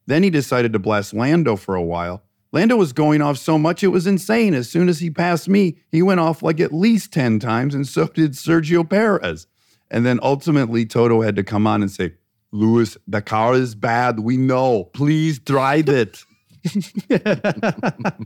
Then 0.06 0.22
he 0.22 0.30
decided 0.30 0.72
to 0.72 0.78
blast 0.78 1.12
Lando 1.12 1.54
for 1.54 1.74
a 1.74 1.82
while. 1.82 2.22
Lando 2.50 2.76
was 2.76 2.94
going 2.94 3.20
off 3.20 3.37
so 3.37 3.59
much 3.59 3.85
it 3.85 3.88
was 3.88 4.06
insane. 4.06 4.54
As 4.54 4.70
soon 4.70 4.88
as 4.88 5.00
he 5.00 5.11
passed 5.11 5.48
me, 5.48 5.76
he 5.90 6.00
went 6.00 6.20
off 6.20 6.42
like 6.42 6.61
at 6.61 6.72
least 6.72 7.12
10 7.12 7.40
times, 7.40 7.74
and 7.74 7.87
so 7.87 8.06
did 8.06 8.32
Sergio 8.32 8.88
Perez. 8.88 9.46
And 9.90 10.06
then 10.06 10.18
ultimately, 10.22 10.87
Toto 10.87 11.20
had 11.20 11.37
to 11.37 11.44
come 11.44 11.66
on 11.66 11.82
and 11.82 11.90
say, 11.90 12.14
Lewis, 12.52 12.96
the 13.06 13.22
car 13.22 13.54
is 13.54 13.74
bad. 13.74 14.20
We 14.20 14.37
know. 14.37 14.85
Please 14.85 15.38
drive 15.38 15.88
it. 15.88 16.24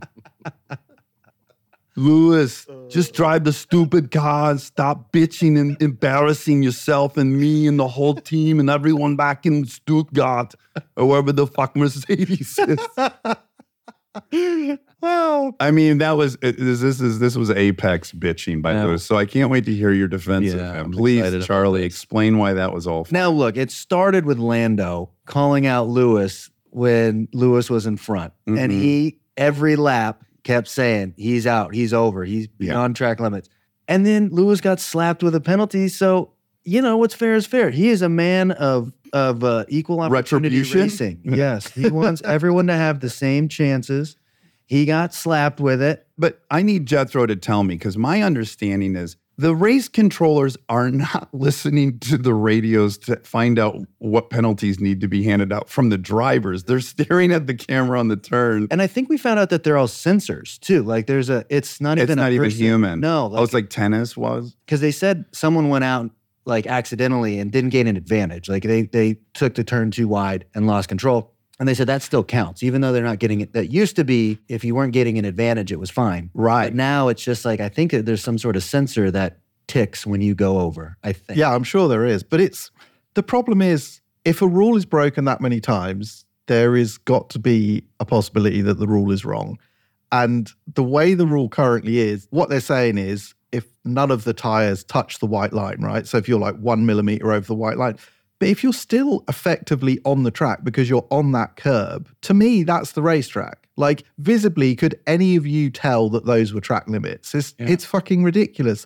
Lewis, 1.95 2.67
uh. 2.69 2.87
just 2.87 3.13
drive 3.13 3.43
the 3.43 3.51
stupid 3.51 4.11
car 4.11 4.51
and 4.51 4.61
stop 4.61 5.11
bitching 5.11 5.59
and 5.59 5.81
embarrassing 5.81 6.63
yourself 6.63 7.17
and 7.17 7.37
me 7.37 7.67
and 7.67 7.77
the 7.77 7.87
whole 7.87 8.15
team 8.15 8.59
and 8.59 8.69
everyone 8.69 9.15
back 9.17 9.45
in 9.45 9.65
Stuttgart 9.65 10.55
or 10.95 11.07
wherever 11.07 11.31
the 11.33 11.45
fuck 11.45 11.75
Mercedes 11.75 12.57
is. 12.57 12.79
I 15.03 15.71
mean, 15.71 15.97
that 15.99 16.11
was 16.11 16.37
this, 16.37 16.81
is 16.83 17.19
this 17.19 17.35
was 17.35 17.49
apex 17.51 18.11
bitching 18.11 18.61
by 18.61 18.73
Yeah. 18.73 18.85
Lewis. 18.85 19.03
So 19.05 19.17
I 19.17 19.25
can't 19.25 19.49
wait 19.49 19.65
to 19.65 19.73
hear 19.73 19.91
your 19.91 20.07
defense 20.07 20.45
Yeah, 20.47 20.71
of 20.71 20.75
him. 20.85 20.91
Please, 20.91 21.45
Charlie, 21.45 21.83
explain 21.83 22.37
why 22.37 22.53
that 22.53 22.73
was 22.73 22.87
all. 22.87 23.07
Now, 23.11 23.29
look, 23.29 23.57
it 23.57 23.71
started 23.71 24.25
with 24.25 24.37
Lando 24.37 25.09
calling 25.25 25.65
out 25.65 25.87
Lewis 25.89 26.49
when 26.69 27.27
Lewis 27.33 27.69
was 27.69 27.85
in 27.85 27.97
front. 27.97 28.33
And 28.47 28.57
Mhm. 28.57 28.71
he, 28.71 29.19
every 29.37 29.75
lap, 29.75 30.23
kept 30.43 30.67
saying, 30.67 31.13
he's 31.17 31.45
out, 31.45 31.73
he's 31.73 31.93
over, 31.93 32.23
he's 32.25 32.45
Yeah. 32.59 32.71
beyond 32.71 32.95
track 32.95 33.19
limits. 33.19 33.47
And 33.87 34.05
then 34.05 34.29
Lewis 34.31 34.61
got 34.61 34.79
slapped 34.79 35.21
with 35.21 35.35
a 35.35 35.41
penalty. 35.41 35.87
So, 35.87 36.31
you 36.63 36.81
know, 36.81 36.97
what's 36.97 37.13
fair 37.13 37.35
is 37.35 37.45
fair. 37.45 37.69
He 37.69 37.89
is 37.89 38.01
a 38.01 38.09
man 38.09 38.51
of, 38.51 38.91
of 39.13 39.43
uh, 39.43 39.65
equal 39.67 39.99
opportunity 39.99 40.61
racing. 40.63 41.19
Yes. 41.25 41.67
He 41.71 41.89
wants 41.89 42.21
everyone 42.25 42.67
to 42.67 42.73
have 42.73 43.01
the 43.01 43.09
same 43.09 43.49
chances. 43.49 44.15
He 44.71 44.85
got 44.85 45.13
slapped 45.13 45.59
with 45.59 45.81
it. 45.81 46.07
But 46.17 46.39
I 46.49 46.61
need 46.61 46.85
Jethro 46.85 47.25
to 47.25 47.35
tell 47.35 47.65
me 47.65 47.75
because 47.75 47.97
my 47.97 48.21
understanding 48.21 48.95
is 48.95 49.17
the 49.37 49.53
race 49.53 49.89
controllers 49.89 50.55
are 50.69 50.89
not 50.89 51.27
listening 51.33 51.99
to 51.99 52.17
the 52.17 52.33
radios 52.33 52.97
to 52.99 53.17
find 53.17 53.59
out 53.59 53.75
what 53.97 54.29
penalties 54.29 54.79
need 54.79 55.01
to 55.01 55.09
be 55.09 55.23
handed 55.23 55.51
out 55.51 55.69
from 55.69 55.89
the 55.89 55.97
drivers. 55.97 56.63
They're 56.63 56.79
staring 56.79 57.33
at 57.33 57.47
the 57.47 57.53
camera 57.53 57.99
on 57.99 58.07
the 58.07 58.15
turn. 58.15 58.69
And 58.71 58.81
I 58.81 58.87
think 58.87 59.09
we 59.09 59.17
found 59.17 59.39
out 59.39 59.49
that 59.49 59.65
they're 59.65 59.75
all 59.77 59.89
sensors 59.89 60.57
too. 60.61 60.83
Like 60.83 61.05
there's 61.05 61.29
a, 61.29 61.43
it's 61.49 61.81
not 61.81 61.97
It's 61.97 62.03
even 62.03 62.17
a 62.17 62.21
not 62.21 62.31
even 62.31 62.45
person. 62.47 62.61
human. 62.61 63.01
No, 63.01 63.29
oh, 63.35 63.43
it's 63.43 63.53
like 63.53 63.69
tennis 63.69 64.15
was. 64.15 64.55
because 64.65 64.79
they 64.79 64.91
said 64.91 65.25
someone 65.33 65.67
went 65.67 65.83
out 65.83 66.11
like 66.45 66.65
accidentally 66.65 67.39
and 67.39 67.51
didn't 67.51 67.71
gain 67.71 67.87
an 67.87 67.97
advantage. 67.97 68.47
Like 68.47 68.63
they 68.63 68.83
they 68.83 69.17
took 69.33 69.55
the 69.55 69.65
turn 69.65 69.91
too 69.91 70.07
wide 70.07 70.45
and 70.55 70.65
lost 70.65 70.87
control. 70.87 71.33
And 71.61 71.67
they 71.67 71.75
said 71.75 71.85
that 71.89 72.01
still 72.01 72.23
counts, 72.23 72.63
even 72.63 72.81
though 72.81 72.91
they're 72.91 73.03
not 73.03 73.19
getting 73.19 73.39
it. 73.39 73.53
That 73.53 73.67
used 73.67 73.95
to 73.97 74.03
be 74.03 74.39
if 74.47 74.63
you 74.63 74.73
weren't 74.73 74.93
getting 74.93 75.19
an 75.19 75.25
advantage, 75.25 75.71
it 75.71 75.79
was 75.79 75.91
fine. 75.91 76.31
Right. 76.33 76.65
But 76.65 76.73
now 76.73 77.07
it's 77.07 77.23
just 77.23 77.45
like 77.45 77.59
I 77.59 77.69
think 77.69 77.91
that 77.91 78.07
there's 78.07 78.23
some 78.23 78.39
sort 78.39 78.55
of 78.55 78.63
sensor 78.63 79.11
that 79.11 79.41
ticks 79.67 80.03
when 80.03 80.21
you 80.21 80.33
go 80.33 80.59
over. 80.59 80.97
I 81.03 81.13
think. 81.13 81.37
Yeah, 81.37 81.53
I'm 81.53 81.63
sure 81.63 81.87
there 81.87 82.03
is. 82.03 82.23
But 82.23 82.41
it's 82.41 82.71
the 83.13 83.21
problem 83.21 83.61
is 83.61 84.01
if 84.25 84.41
a 84.41 84.47
rule 84.47 84.75
is 84.75 84.87
broken 84.87 85.25
that 85.25 85.39
many 85.39 85.59
times, 85.59 86.25
there 86.47 86.75
is 86.75 86.97
got 86.97 87.29
to 87.29 87.37
be 87.37 87.83
a 87.99 88.05
possibility 88.05 88.63
that 88.63 88.79
the 88.79 88.87
rule 88.87 89.11
is 89.11 89.23
wrong. 89.23 89.59
And 90.11 90.51
the 90.73 90.83
way 90.83 91.13
the 91.13 91.27
rule 91.27 91.47
currently 91.47 91.99
is, 91.99 92.27
what 92.31 92.49
they're 92.49 92.59
saying 92.59 92.97
is 92.97 93.35
if 93.51 93.67
none 93.85 94.09
of 94.09 94.23
the 94.23 94.33
tires 94.33 94.83
touch 94.83 95.19
the 95.19 95.27
white 95.27 95.53
line, 95.53 95.81
right? 95.81 96.07
So 96.07 96.17
if 96.17 96.27
you're 96.27 96.39
like 96.39 96.55
one 96.55 96.87
millimeter 96.87 97.31
over 97.31 97.45
the 97.45 97.53
white 97.53 97.77
line, 97.77 97.99
but 98.41 98.49
if 98.49 98.61
you're 98.63 98.73
still 98.73 99.23
effectively 99.29 99.99
on 100.03 100.23
the 100.23 100.31
track 100.31 100.63
because 100.63 100.89
you're 100.89 101.07
on 101.11 101.31
that 101.31 101.55
curb, 101.55 102.09
to 102.23 102.33
me, 102.33 102.63
that's 102.63 102.91
the 102.91 103.01
racetrack. 103.01 103.67
Like 103.77 104.03
visibly, 104.17 104.75
could 104.75 104.99
any 105.07 105.35
of 105.37 105.47
you 105.47 105.69
tell 105.69 106.09
that 106.09 106.25
those 106.25 106.53
were 106.53 106.59
track 106.59 106.87
limits? 106.89 107.33
It's, 107.33 107.53
Yeah. 107.57 107.67
it's 107.69 107.85
fucking 107.85 108.23
ridiculous 108.23 108.85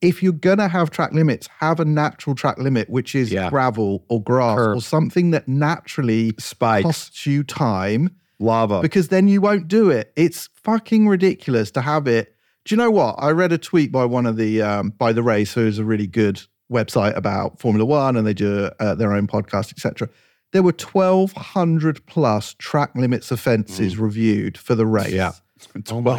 if 0.00 0.22
you're 0.22 0.32
gonna 0.32 0.68
have 0.68 0.90
track 0.90 1.12
limits, 1.12 1.48
have 1.58 1.80
a 1.80 1.84
natural 1.84 2.36
track 2.36 2.58
limit, 2.58 2.88
which 2.88 3.14
is 3.16 3.32
Yeah. 3.32 3.50
gravel 3.50 4.04
or 4.08 4.22
grass 4.22 4.56
Curb. 4.58 4.76
or 4.76 4.80
something 4.80 5.30
that 5.32 5.48
naturally 5.48 6.34
Spikes, 6.38 6.84
costs 6.84 7.26
you 7.26 7.42
time, 7.42 8.10
lava. 8.38 8.80
because 8.80 9.08
then 9.08 9.26
you 9.26 9.40
won't 9.40 9.66
do 9.66 9.90
it. 9.90 10.12
It's 10.14 10.48
fucking 10.62 11.08
ridiculous 11.08 11.70
to 11.72 11.80
have 11.80 12.06
it. 12.06 12.34
Do 12.64 12.74
you 12.74 12.76
know 12.76 12.90
what? 12.92 13.16
I 13.18 13.30
read 13.30 13.50
a 13.52 13.58
tweet 13.58 13.90
by 13.90 14.04
one 14.04 14.26
of 14.26 14.36
the 14.36 14.62
um, 14.62 14.92
by 14.98 15.12
the 15.12 15.22
race, 15.22 15.54
who's 15.54 15.78
a 15.80 15.84
really 15.84 16.06
good 16.06 16.42
website 16.70 17.16
about 17.16 17.58
Formula 17.58 17.84
One, 17.84 18.16
and 18.16 18.26
they 18.26 18.34
do 18.34 18.70
uh, 18.78 18.94
their 18.94 19.12
own 19.12 19.26
podcast, 19.26 19.72
etc. 19.72 20.08
There 20.52 20.62
were 20.62 20.72
1,200 20.72 22.06
plus 22.06 22.54
track 22.54 22.94
limits 22.94 23.30
offences 23.30 23.98
reviewed 23.98 24.56
for 24.56 24.74
the 24.74 24.86
race. 24.86 25.12
Yeah. 25.12 25.32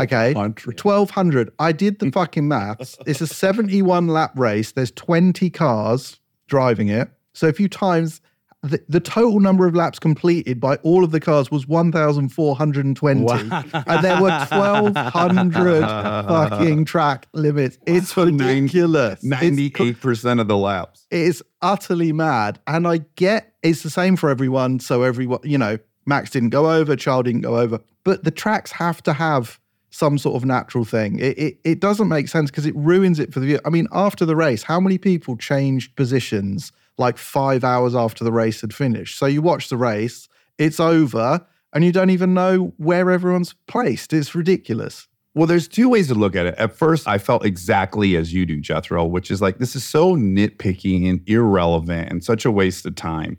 Okay. 0.01 0.33
1200. 0.33 1.51
I 1.59 1.71
did 1.71 1.99
the 1.99 2.11
fucking 2.11 2.47
maths. 2.47 2.97
It's 3.07 3.21
a 3.21 3.27
71 3.27 4.07
lap 4.07 4.37
race. 4.37 4.71
There's 4.73 4.91
20 4.91 5.49
cars 5.49 6.19
driving 6.47 6.89
it. 6.89 7.09
So 7.33 7.47
if 7.47 7.59
you 7.59 7.69
times 7.69 8.21
the, 8.61 8.83
the 8.89 8.99
total 8.99 9.39
number 9.39 9.65
of 9.67 9.75
laps 9.75 9.99
completed 9.99 10.59
by 10.59 10.75
all 10.77 11.03
of 11.03 11.11
the 11.11 11.19
cars 11.19 11.49
was 11.49 11.67
1,420. 11.67 13.25
And 13.29 14.03
there 14.03 14.21
were 14.21 14.29
1,200 14.29 15.81
fucking 15.81 16.85
track 16.85 17.27
limits. 17.33 17.77
It's 17.87 18.15
ridiculous. 18.17 19.23
It's, 19.23 19.25
98% 19.25 20.41
of 20.41 20.47
the 20.47 20.57
laps. 20.57 21.07
it's 21.09 21.41
utterly 21.61 22.11
mad. 22.11 22.59
And 22.67 22.87
I 22.87 22.99
get 23.15 23.53
it's 23.63 23.83
the 23.83 23.89
same 23.89 24.15
for 24.15 24.29
everyone. 24.29 24.79
So 24.79 25.03
everyone, 25.03 25.39
you 25.43 25.57
know, 25.57 25.77
Max 26.05 26.29
didn't 26.29 26.49
go 26.49 26.71
over, 26.71 26.95
Child 26.95 27.25
didn't 27.25 27.41
go 27.41 27.57
over. 27.57 27.79
But 28.03 28.23
the 28.23 28.31
tracks 28.31 28.71
have 28.71 29.01
to 29.03 29.13
have 29.13 29.59
some 29.89 30.17
sort 30.17 30.35
of 30.35 30.45
natural 30.45 30.85
thing. 30.85 31.19
It 31.19 31.37
it, 31.37 31.59
it 31.63 31.79
doesn't 31.79 32.09
make 32.09 32.27
sense 32.27 32.51
because 32.51 32.65
it 32.65 32.75
ruins 32.75 33.19
it 33.19 33.33
for 33.33 33.39
the 33.39 33.45
viewer. 33.45 33.61
I 33.65 33.69
mean, 33.69 33.87
after 33.93 34.25
the 34.25 34.35
race, 34.35 34.63
how 34.63 34.79
many 34.79 34.97
people 34.97 35.37
changed 35.37 35.95
positions 35.95 36.71
like 36.99 37.17
five 37.17 37.63
hours 37.63 37.95
after 37.95 38.23
the 38.23 38.31
race 38.31 38.61
had 38.61 38.73
finished? 38.73 39.17
So 39.17 39.25
you 39.25 39.41
watch 39.41 39.69
the 39.69 39.77
race, 39.77 40.27
it's 40.57 40.79
over, 40.79 41.45
and 41.73 41.83
you 41.83 41.91
don't 41.91 42.09
even 42.09 42.33
know 42.33 42.73
where 42.77 43.09
everyone's 43.09 43.53
placed. 43.67 44.13
It's 44.13 44.35
ridiculous. 44.35 45.07
Well, 45.35 45.47
there's 45.47 45.67
two 45.67 45.89
ways 45.89 46.07
to 46.07 46.15
look 46.15 46.35
at 46.35 46.47
it. 46.47 46.55
At 46.57 46.75
first, 46.75 47.07
I 47.07 47.17
felt 47.17 47.45
exactly 47.45 48.15
as 48.15 48.33
you 48.33 48.45
do, 48.45 48.59
Jethro, 48.59 49.05
which 49.05 49.29
is 49.29 49.41
like 49.41 49.59
this 49.59 49.75
is 49.75 49.83
so 49.83 50.15
nitpicky 50.15 51.09
and 51.09 51.21
irrelevant 51.29 52.11
and 52.11 52.23
such 52.23 52.45
a 52.45 52.51
waste 52.51 52.85
of 52.85 52.95
time. 52.95 53.37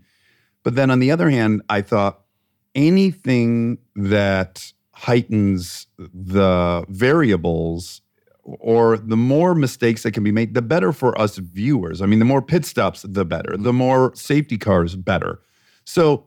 But 0.63 0.77
then 0.77 0.91
on 0.91 1.01
the 1.01 1.11
other 1.11 1.31
hand, 1.31 1.63
I 1.69 1.83
thought 1.83 2.21
anything 2.75 3.79
that 3.97 4.73
heightens 4.93 5.87
the 5.99 6.85
variables 6.89 8.03
or 8.45 8.99
the 8.99 9.17
more 9.17 9.55
mistakes 9.55 10.03
that 10.03 10.13
can 10.13 10.25
be 10.25 10.33
made, 10.33 10.55
the 10.55 10.63
better 10.63 10.93
for 10.93 11.19
us 11.21 11.37
viewers. 11.37 12.01
I 12.03 12.07
mean, 12.07 12.19
the 12.19 12.25
more 12.25 12.43
pit 12.43 12.65
stops, 12.65 13.03
the 13.03 13.25
better. 13.25 13.57
The 13.57 13.73
more 13.73 14.13
safety 14.15 14.57
cars, 14.59 14.97
better. 14.97 15.41
So 15.85 16.25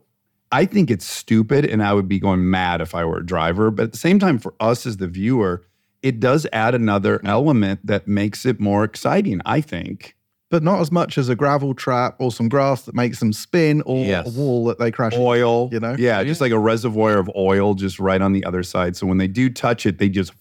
I 0.52 0.66
think 0.66 0.92
it's 0.92 1.06
stupid 1.06 1.66
and 1.66 1.82
I 1.84 1.94
would 1.94 2.08
be 2.08 2.20
going 2.20 2.50
mad 2.50 2.82
if 2.82 2.94
I 2.94 3.04
were 3.06 3.18
a 3.18 3.26
driver. 3.26 3.72
But 3.72 3.84
at 3.86 3.92
the 3.94 3.98
same 3.98 4.20
time, 4.20 4.38
for 4.40 4.54
us 4.60 4.86
as 4.86 4.98
the 4.98 5.08
viewer, 5.08 5.66
it 6.02 6.20
does 6.20 6.46
add 6.54 6.76
another 6.76 7.22
element 7.26 7.86
that 7.86 8.08
makes 8.08 8.46
it 8.46 8.60
more 8.60 8.84
exciting, 8.84 9.42
I 9.46 9.62
think. 9.62 10.16
But 10.52 10.62
not 10.62 10.82
as 10.82 10.92
much 10.92 11.18
as 11.18 11.30
a 11.30 11.36
gravel 11.36 11.74
trap 11.74 12.18
or 12.20 12.32
some 12.32 12.48
grass 12.48 12.84
that 12.84 12.94
makes 12.94 13.20
them 13.20 13.34
spin 13.34 13.82
or 13.88 14.06
Yes. 14.06 14.28
a 14.28 14.40
wall 14.40 14.66
that 14.66 14.78
they 14.78 14.92
crash 14.92 15.14
into. 15.14 15.26
Oil, 15.26 15.70
you 15.72 15.80
know? 15.80 15.96
Yeah, 15.98 16.24
just 16.24 16.42
like 16.42 16.52
a 16.52 16.60
reservoir 16.60 17.18
of 17.18 17.32
oil 17.36 17.74
just 17.74 18.00
right 18.00 18.22
on 18.22 18.34
the 18.34 18.46
other 18.46 18.62
side. 18.62 18.96
So 18.96 19.08
when 19.08 19.18
they 19.18 19.28
do 19.28 19.50
touch 19.50 19.88
it, 19.88 19.98
they 19.98 20.10
just 20.10 20.32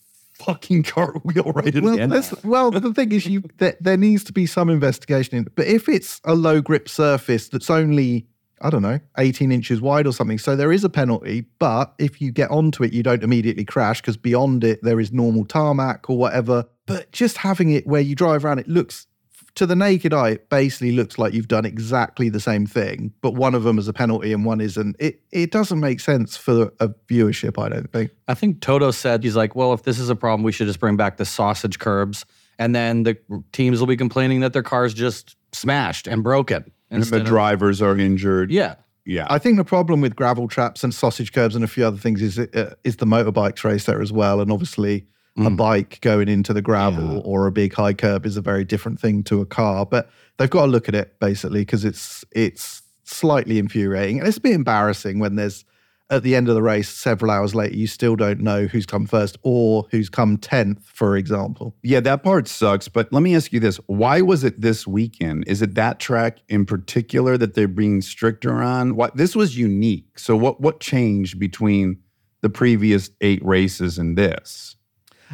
fucking 0.44 0.82
cartwheel 0.84 1.52
right 1.54 1.74
in 1.74 1.84
Well, 1.84 1.96
the 1.96 2.02
end. 2.02 2.30
well, 2.44 2.70
the 2.70 2.92
thing 2.94 3.12
is, 3.12 3.26
you 3.26 3.42
there, 3.58 3.76
there 3.80 3.96
needs 3.96 4.24
to 4.24 4.32
be 4.32 4.46
some 4.46 4.68
investigation 4.70 5.36
in. 5.38 5.46
But 5.54 5.66
if 5.66 5.88
it's 5.88 6.20
a 6.24 6.34
low 6.34 6.60
grip 6.60 6.88
surface 6.88 7.48
that's 7.48 7.70
only, 7.70 8.26
I 8.60 8.70
don't 8.70 8.82
know, 8.82 9.00
18 9.18 9.50
inches 9.52 9.80
wide 9.80 10.06
or 10.06 10.12
something, 10.12 10.38
so 10.38 10.54
there 10.56 10.72
is 10.72 10.84
a 10.84 10.88
penalty. 10.90 11.44
But 11.58 11.94
if 11.98 12.20
you 12.20 12.30
get 12.32 12.50
onto 12.50 12.84
it, 12.84 12.92
you 12.92 13.02
don't 13.02 13.22
immediately 13.22 13.64
crash 13.64 14.00
because 14.00 14.16
beyond 14.16 14.64
it 14.64 14.80
there 14.82 15.00
is 15.00 15.12
normal 15.12 15.44
tarmac 15.44 16.08
or 16.10 16.16
whatever. 16.18 16.64
But 16.86 17.12
just 17.12 17.36
having 17.38 17.70
it 17.70 17.86
where 17.86 18.00
you 18.00 18.14
drive 18.14 18.44
around, 18.44 18.58
it 18.58 18.68
looks 18.68 19.06
to 19.56 19.66
the 19.66 19.76
naked 19.76 20.14
eye, 20.14 20.30
it 20.30 20.48
basically 20.48 20.92
looks 20.92 21.18
like 21.18 21.34
you've 21.34 21.48
done 21.48 21.64
exactly 21.66 22.28
the 22.30 22.40
same 22.40 22.66
thing, 22.66 23.12
but 23.20 23.34
one 23.34 23.54
of 23.54 23.64
them 23.64 23.78
is 23.78 23.86
a 23.86 23.92
penalty 23.92 24.32
and 24.32 24.44
one 24.44 24.60
isn't. 24.60 24.96
It 24.98 25.20
it 25.30 25.50
doesn't 25.50 25.78
make 25.80 26.00
sense 26.00 26.36
for 26.36 26.72
a 26.80 26.88
viewership, 27.08 27.62
I 27.62 27.68
don't 27.68 27.92
think. 27.92 28.10
I 28.28 28.34
think 28.34 28.60
Toto 28.60 28.90
said 28.90 29.22
he's 29.22 29.36
like, 29.36 29.54
well, 29.54 29.72
if 29.74 29.82
this 29.82 29.98
is 29.98 30.08
a 30.08 30.16
problem, 30.16 30.42
we 30.42 30.52
should 30.52 30.66
just 30.66 30.80
bring 30.80 30.96
back 30.96 31.18
the 31.18 31.24
sausage 31.26 31.78
curbs, 31.78 32.24
and 32.58 32.74
then 32.74 33.02
the 33.02 33.16
teams 33.52 33.78
will 33.80 33.86
be 33.86 33.96
complaining 33.96 34.40
that 34.40 34.52
their 34.54 34.62
cars 34.62 34.94
just 34.94 35.36
smashed 35.52 36.06
and 36.06 36.22
broken. 36.22 36.64
and 36.90 37.02
the 37.02 37.06
instead 37.06 37.20
of- 37.22 37.26
drivers 37.26 37.82
are 37.82 37.96
injured. 37.98 38.50
yeah, 38.50 38.76
Yeah. 39.04 39.26
I 39.28 39.38
think 39.38 39.56
the 39.58 39.64
problem 39.64 40.00
with 40.00 40.14
gravel 40.16 40.48
traps 40.48 40.82
and 40.84 40.94
sausage 40.94 41.32
curbs 41.32 41.54
and 41.54 41.64
a 41.64 41.68
few 41.68 41.84
other 41.86 41.98
things 41.98 42.22
is 42.22 42.38
uh, 42.38 42.74
is 42.84 42.96
the 42.96 43.06
motorbikes 43.06 43.64
race 43.64 43.84
there 43.84 44.00
as 44.00 44.12
well, 44.12 44.40
and 44.40 44.50
obviously 44.50 45.06
a 45.36 45.40
mm. 45.40 45.56
bike 45.56 45.98
going 46.02 46.28
into 46.28 46.52
the 46.52 46.62
gravel 46.62 47.14
Yeah. 47.14 47.20
or 47.24 47.46
a 47.46 47.52
big 47.52 47.72
high 47.72 47.94
curb 47.94 48.26
is 48.26 48.36
a 48.36 48.42
very 48.42 48.64
different 48.64 49.00
thing 49.00 49.22
to 49.24 49.40
a 49.40 49.46
car. 49.46 49.86
But 49.86 50.10
they've 50.36 50.50
got 50.50 50.66
to 50.66 50.70
look 50.70 50.88
at 50.88 50.94
it 50.94 51.18
basically 51.20 51.60
because 51.60 51.84
it's 51.84 52.24
it's 52.32 52.82
slightly 53.04 53.58
infuriating 53.58 54.18
and 54.18 54.28
it's 54.28 54.36
a 54.36 54.40
bit 54.40 54.52
embarrassing 54.52 55.18
when 55.18 55.36
there's 55.36 55.64
at 56.10 56.22
the 56.22 56.36
end 56.36 56.48
of 56.48 56.54
the 56.54 56.62
race 56.62 56.88
several 56.90 57.30
hours 57.30 57.54
later 57.54 57.74
you 57.74 57.86
still 57.86 58.16
don't 58.16 58.40
know 58.40 58.66
who's 58.66 58.84
come 58.84 59.06
first 59.06 59.38
or 59.42 59.86
who's 59.90 60.10
come 60.10 60.36
tenth, 60.36 60.86
for 60.86 61.16
example. 61.16 61.74
Yeah, 61.82 62.00
that 62.00 62.22
part 62.22 62.46
sucks. 62.46 62.86
But 62.86 63.10
let 63.12 63.22
me 63.22 63.34
ask 63.34 63.52
you 63.52 63.60
this: 63.60 63.78
Why 63.86 64.20
was 64.20 64.44
it 64.44 64.60
this 64.60 64.86
weekend? 64.86 65.44
Is 65.46 65.62
it 65.62 65.74
that 65.76 65.98
track 65.98 66.38
in 66.48 66.66
particular 66.66 67.38
that 67.38 67.54
they're 67.54 67.68
being 67.68 68.02
stricter 68.02 68.62
on? 68.62 68.96
What 68.96 69.16
this 69.16 69.34
was 69.34 69.56
unique. 69.56 70.18
So 70.18 70.36
what 70.36 70.60
what 70.60 70.80
changed 70.80 71.38
between 71.38 71.98
the 72.42 72.50
previous 72.50 73.08
eight 73.22 73.42
races 73.42 73.96
and 73.96 74.18
this? 74.18 74.76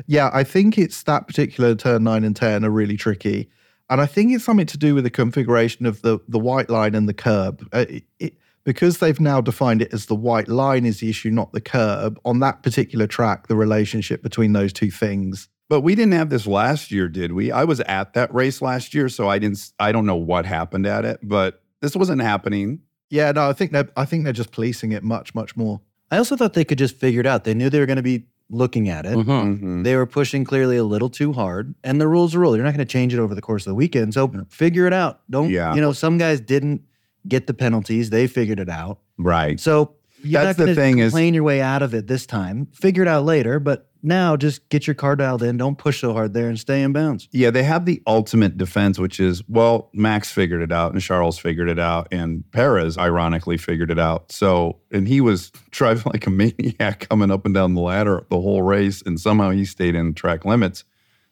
Yeah, 0.07 0.31
I 0.33 0.45
think 0.45 0.79
it's 0.79 1.03
that 1.05 1.27
particular 1.27 1.75
turn 1.75 2.05
nine 2.05 2.25
and 2.25 2.37
ten 2.37 2.65
are 2.65 2.71
really 2.71 2.97
tricky, 2.97 3.51
and 3.91 4.01
I 4.01 4.07
think 4.07 4.33
it's 4.33 4.45
something 4.45 4.67
to 4.67 4.79
do 4.79 4.95
with 4.95 5.05
the 5.05 5.11
configuration 5.11 5.87
of 5.87 6.03
the 6.03 6.19
the 6.29 6.39
white 6.39 6.71
line 6.71 6.95
and 6.95 7.09
the 7.09 7.15
curb. 7.15 7.67
Uh, 7.73 7.87
it, 7.89 8.05
it, 8.19 8.35
because 8.65 8.99
they've 8.99 9.19
now 9.19 9.41
defined 9.41 9.81
it 9.81 9.95
as 9.95 10.07
the 10.07 10.15
white 10.15 10.49
line 10.49 10.85
is 10.85 11.01
the 11.01 11.09
issue, 11.09 11.31
not 11.31 11.53
the 11.53 11.61
curb. 11.61 12.21
On 12.27 12.41
that 12.41 12.63
particular 12.63 13.07
track, 13.07 13.47
the 13.47 13.57
relationship 13.57 14.23
between 14.23 14.53
those 14.53 14.75
two 14.75 14.91
things. 14.91 15.49
But 15.71 15.81
we 15.81 15.95
didn't 15.95 16.13
have 16.13 16.29
this 16.29 16.47
last 16.47 16.91
year, 16.91 17.09
did 17.09 17.33
we? 17.33 17.51
I 17.51 17.65
was 17.65 17.81
at 17.81 18.13
that 18.15 18.33
race 18.35 18.61
last 18.61 18.95
year, 18.95 19.09
so 19.09 19.29
I 19.29 19.39
didn't. 19.39 19.73
I 19.79 19.93
don't 19.93 20.07
know 20.07 20.17
what 20.17 20.45
happened 20.45 20.87
at 20.87 21.05
it, 21.05 21.21
but 21.23 21.63
this 21.81 21.97
wasn't 21.97 22.21
happening. 22.23 22.81
Yeah, 23.11 23.33
no, 23.33 23.49
I 23.49 23.53
think 23.53 23.73
they're 23.73 23.89
I 23.97 24.05
think 24.05 24.25
they're 24.25 24.33
just 24.33 24.53
policing 24.53 24.93
it 24.93 25.03
much 25.03 25.35
much 25.35 25.57
more. 25.57 25.81
I 26.11 26.19
also 26.19 26.37
thought 26.37 26.55
they 26.55 26.65
could 26.65 26.79
just 26.79 26.97
figure 26.97 27.21
it 27.21 27.27
out. 27.27 27.45
They 27.45 27.55
knew 27.55 27.71
they 27.71 27.81
were 27.81 27.87
going 27.87 27.97
to 27.97 28.03
be 28.03 28.27
looking 28.51 28.89
at 28.89 29.05
it. 29.05 29.17
Mhm. 29.17 29.61
Mhm. 29.61 29.85
They 29.85 29.95
were 29.97 30.07
pushing 30.07 30.45
clearly 30.45 30.77
a 30.79 30.85
little 30.85 31.11
too 31.11 31.33
hard, 31.33 31.75
and 31.85 32.01
the 32.01 32.09
rules 32.09 32.35
are 32.35 32.39
rule. 32.39 32.57
You're 32.57 32.65
not 32.65 32.75
going 32.75 32.87
to 32.87 32.91
change 32.91 33.13
it 33.13 33.19
over 33.19 33.35
the 33.35 33.43
course 33.43 33.67
of 33.67 33.71
the 33.71 33.75
weekend. 33.75 34.15
So 34.15 34.33
figure 34.49 34.87
it 34.87 34.93
out. 34.93 35.21
Don't 35.29 35.51
Yeah. 35.51 35.75
you 35.75 35.81
know? 35.81 35.93
Some 35.93 36.17
guys 36.19 36.41
didn't 36.41 36.83
get 37.27 37.47
the 37.47 37.55
penalties. 37.55 38.11
They 38.11 38.27
figured 38.27 38.59
it 38.61 38.71
out. 38.71 39.01
Right. 39.19 39.61
So 39.61 39.93
you're 40.23 40.43
That's 40.43 40.59
not 40.59 40.65
the 40.65 40.73
gonna 40.75 40.75
thing 40.77 40.99
is- 40.99 41.13
complain 41.13 41.35
your 41.35 41.45
way 41.45 41.61
out 41.61 41.83
of 41.83 41.93
it 41.95 42.07
this 42.07 42.25
time. 42.27 42.69
Figure 42.73 43.03
it 43.03 43.09
out 43.09 43.25
later. 43.25 43.61
But 43.61 43.88
now, 44.03 44.37
just 44.37 44.69
get 44.69 44.87
your 44.87 44.95
car 44.95 45.17
dialed 45.17 45.43
in. 45.43 45.57
Don't 45.57 45.77
push 45.77 46.01
so 46.01 46.13
hard 46.13 46.35
there 46.35 46.49
and 46.49 46.59
stay 46.59 46.83
in 46.83 46.93
bounds. 46.93 47.29
Yeah, 47.33 47.51
they 47.51 47.63
have 47.65 47.85
the 47.85 48.03
ultimate 48.07 48.57
defense, 48.57 48.99
which 48.99 49.19
is 49.21 49.43
well, 49.49 49.91
Max 49.93 50.31
figured 50.31 50.63
it 50.63 50.73
out, 50.73 50.93
and 50.93 51.01
Charles 51.01 51.39
figured 51.39 51.69
it 51.69 51.79
out, 51.79 52.09
and 52.13 52.45
Perez 52.53 52.97
ironically 52.97 53.57
figured 53.57 53.91
it 53.91 53.99
out. 53.99 54.31
So, 54.31 54.79
and 54.93 55.09
he 55.09 55.21
was 55.21 55.51
driving 55.71 56.13
like 56.13 56.27
a 56.27 56.31
maniac 56.31 57.09
coming 57.09 57.31
up 57.31 57.45
and 57.45 57.55
down 57.55 57.75
the 57.75 57.81
ladder 57.81 58.25
the 58.31 58.41
whole 58.41 58.63
race, 58.63 59.03
and 59.05 59.19
somehow 59.21 59.51
he 59.51 59.65
stayed 59.65 59.95
in 59.95 60.15
track 60.15 60.45
limits. 60.45 60.85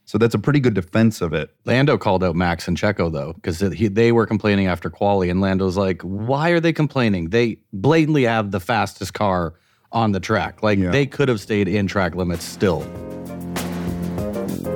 So 0.05 0.19
that's 0.19 0.37
a 0.37 0.39
pretty 0.39 0.61
good 0.61 0.75
defense 0.75 1.21
of 1.21 1.35
it. 1.35 1.51
Lando 1.65 1.99
called 1.99 2.23
out 2.23 2.37
Max 2.37 2.69
and 2.69 2.77
Checo 2.77 3.13
though, 3.13 3.33
because 3.33 3.59
they 3.59 4.13
were 4.13 4.27
complaining 4.27 4.69
after 4.69 4.89
quali, 4.89 5.31
and 5.31 5.41
Lando's 5.41 5.77
like, 5.77 6.01
"Why 6.03 6.51
are 6.51 6.61
they 6.61 6.73
complaining? 6.73 7.31
They 7.31 7.59
blatantly 7.73 8.23
have 8.23 8.53
the 8.53 8.61
fastest 8.61 9.15
car 9.15 9.55
on 9.97 10.13
the 10.13 10.21
track. 10.21 10.63
Like 10.63 10.79
Yeah. 10.79 10.91
they 10.91 11.07
could 11.07 11.29
have 11.29 11.41
stayed 11.41 11.69
in 11.69 11.87
track 11.87 12.15
limits 12.15 12.45
still." 12.45 12.85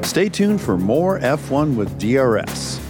Stay 0.03 0.29
tuned 0.29 0.61
for 0.61 0.79
more 0.79 1.19
F1 1.21 1.77
with 1.77 1.99
DRS. 1.99 2.81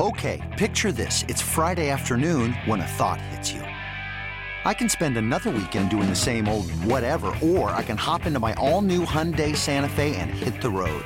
Okay, 0.00 0.40
picture 0.56 0.92
this. 0.92 1.24
It's 1.28 1.42
Friday 1.42 1.90
afternoon 1.90 2.54
when 2.64 2.80
a 2.80 2.86
thought 2.86 3.20
hits 3.20 3.52
you. 3.52 3.60
I 4.64 4.72
can 4.74 4.88
spend 4.88 5.16
another 5.16 5.50
weekend 5.50 5.90
doing 5.90 6.08
the 6.08 6.16
same 6.16 6.48
old 6.48 6.70
whatever, 6.84 7.34
or 7.42 7.70
I 7.70 7.82
can 7.82 7.96
hop 7.96 8.26
into 8.26 8.40
my 8.40 8.54
all 8.54 8.80
new 8.80 9.04
Hyundai 9.04 9.54
Santa 9.56 9.88
Fe 9.88 10.16
and 10.16 10.30
hit 10.30 10.60
the 10.60 10.70
road. 10.70 11.04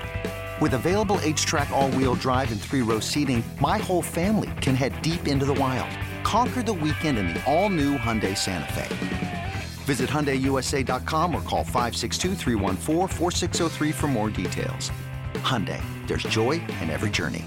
With 0.61 0.75
available 0.75 1.19
HTRAC, 1.25 1.71
all 1.71 1.91
wheel 1.91 2.15
drive, 2.15 2.53
and 2.53 2.61
three 2.61 2.83
row 2.83 3.01
seating, 3.01 3.43
my 3.61 3.79
whole 3.79 4.03
family 4.03 4.51
can 4.61 4.75
head 4.77 4.93
deep 5.03 5.27
into 5.27 5.45
the 5.45 5.55
wild. 5.55 5.91
Conquer 6.23 6.63
the 6.63 6.73
weekend 6.73 7.19
in 7.19 7.29
the 7.29 7.45
all 7.51 7.69
new 7.69 7.99
Hyundai 7.99 8.37
Santa 8.37 8.73
Fe. 8.73 9.53
Visit 9.85 10.09
HyundaiUSA.com 10.09 11.35
or 11.35 11.43
call 11.43 11.65
562-314-4603 11.65 13.95
for 13.95 14.07
more 14.07 14.31
details. 14.31 14.93
Hyundai, 15.35 15.83
there's 16.07 16.23
joy 16.25 16.53
in 16.81 16.91
every 16.91 17.11
journey. 17.11 17.45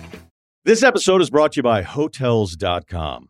This 0.66 0.84
episode 0.84 1.22
is 1.22 1.30
brought 1.30 1.54
to 1.54 1.60
you 1.60 1.64
by 1.64 1.84
Hotels.com. 1.84 3.30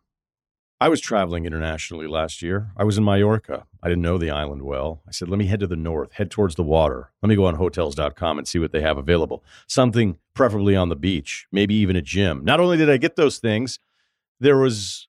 I 0.78 0.90
was 0.90 1.00
traveling 1.00 1.46
internationally 1.46 2.06
last 2.06 2.42
year. 2.42 2.70
I 2.76 2.84
was 2.84 2.98
in 2.98 3.04
Mallorca. 3.04 3.64
I 3.82 3.88
didn't 3.88 4.02
know 4.02 4.18
the 4.18 4.30
island 4.30 4.62
well. 4.62 5.00
I 5.08 5.10
said, 5.10 5.28
let 5.28 5.38
me 5.38 5.46
head 5.46 5.60
to 5.60 5.66
the 5.66 5.76
north, 5.76 6.12
head 6.12 6.30
towards 6.30 6.54
the 6.54 6.62
water. 6.62 7.12
Let 7.22 7.30
me 7.30 7.36
go 7.36 7.46
on 7.46 7.54
hotels.com 7.54 8.36
and 8.36 8.46
see 8.46 8.58
what 8.58 8.72
they 8.72 8.82
have 8.82 8.98
available. 8.98 9.42
Something 9.66 10.18
preferably 10.34 10.76
on 10.76 10.90
the 10.90 10.96
beach, 10.96 11.46
maybe 11.50 11.74
even 11.76 11.96
a 11.96 12.02
gym. 12.02 12.44
Not 12.44 12.60
only 12.60 12.76
did 12.76 12.90
I 12.90 12.98
get 12.98 13.16
those 13.16 13.38
things, 13.38 13.78
there 14.38 14.58
was 14.58 15.08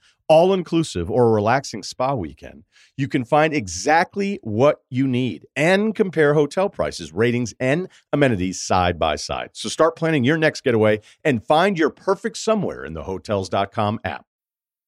all 0.31 0.53
inclusive 0.53 1.11
or 1.11 1.27
a 1.27 1.31
relaxing 1.31 1.83
spa 1.83 2.13
weekend, 2.13 2.63
you 2.95 3.09
can 3.09 3.25
find 3.25 3.53
exactly 3.53 4.39
what 4.43 4.77
you 4.89 5.05
need 5.05 5.45
and 5.57 5.93
compare 5.93 6.33
hotel 6.33 6.69
prices, 6.69 7.11
ratings, 7.11 7.53
and 7.59 7.89
amenities 8.13 8.61
side 8.61 8.97
by 8.97 9.17
side. 9.17 9.49
So 9.51 9.67
start 9.67 9.97
planning 9.97 10.23
your 10.23 10.37
next 10.37 10.63
getaway 10.63 11.01
and 11.25 11.45
find 11.45 11.77
your 11.77 11.89
perfect 11.89 12.37
somewhere 12.37 12.85
in 12.85 12.93
the 12.93 13.03
hotels.com 13.03 13.99
app. 14.05 14.25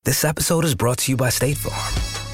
This 0.06 0.24
episode 0.24 0.64
is 0.64 0.76
brought 0.76 1.00
to 1.00 1.12
you 1.12 1.18
by 1.18 1.28
State 1.28 1.58
Farm. 1.58 2.13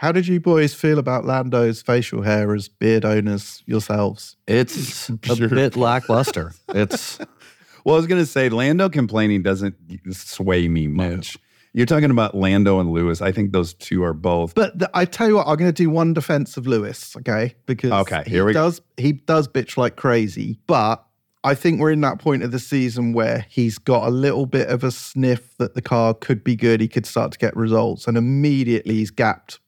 How 0.00 0.12
did 0.12 0.26
you 0.26 0.40
boys 0.40 0.72
feel 0.72 0.98
about 0.98 1.26
Lando's 1.26 1.82
facial 1.82 2.22
hair 2.22 2.54
as 2.54 2.68
beard 2.68 3.04
owners 3.04 3.62
yourselves? 3.66 4.38
It's 4.46 5.10
a 5.10 5.12
bit 5.12 5.76
lackluster. 5.76 6.54
It's 6.70 7.18
Well, 7.84 7.96
I 7.96 7.98
was 7.98 8.06
going 8.06 8.20
to 8.20 8.24
say, 8.24 8.48
Lando 8.48 8.88
complaining 8.88 9.42
doesn't 9.42 9.74
sway 10.10 10.68
me 10.68 10.86
much. 10.86 11.36
You're 11.74 11.84
talking 11.84 12.10
about 12.10 12.34
Lando 12.34 12.80
and 12.80 12.90
Lewis. 12.90 13.20
I 13.20 13.30
think 13.30 13.52
those 13.52 13.74
two 13.74 14.02
are 14.02 14.14
both. 14.14 14.54
But 14.54 14.78
the, 14.78 14.90
I 14.94 15.04
tell 15.04 15.28
you 15.28 15.36
what, 15.36 15.46
I'm 15.46 15.56
going 15.56 15.70
to 15.70 15.82
do 15.82 15.90
one 15.90 16.14
defense 16.14 16.56
of 16.56 16.66
Lewis, 16.66 17.14
okay? 17.18 17.54
Because 17.66 17.92
Okay, 17.92 18.22
he 18.24 18.30
here 18.30 18.46
we 18.46 18.54
does 18.54 18.80
he 18.96 19.12
does 19.12 19.48
bitch 19.48 19.76
like 19.76 19.96
crazy, 19.96 20.60
but 20.66 21.04
I 21.44 21.54
think 21.54 21.78
we're 21.78 21.92
in 21.92 22.00
that 22.00 22.18
point 22.18 22.42
of 22.42 22.52
the 22.52 22.58
season 22.58 23.12
where 23.12 23.44
he's 23.50 23.76
got 23.76 24.06
a 24.06 24.10
little 24.10 24.46
bit 24.46 24.68
of 24.68 24.82
a 24.82 24.90
sniff 24.90 25.58
that 25.58 25.74
the 25.74 25.82
car 25.82 26.14
could 26.14 26.42
be 26.42 26.56
good. 26.56 26.80
He 26.80 26.88
could 26.88 27.04
start 27.04 27.32
to 27.32 27.38
get 27.38 27.54
results, 27.54 28.06
and 28.06 28.16
immediately 28.16 28.94
he's 28.94 29.10
gapped 29.10 29.60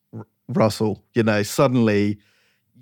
Russell. 0.49 1.05
You 1.15 1.23
know, 1.23 1.43
suddenly 1.43 2.19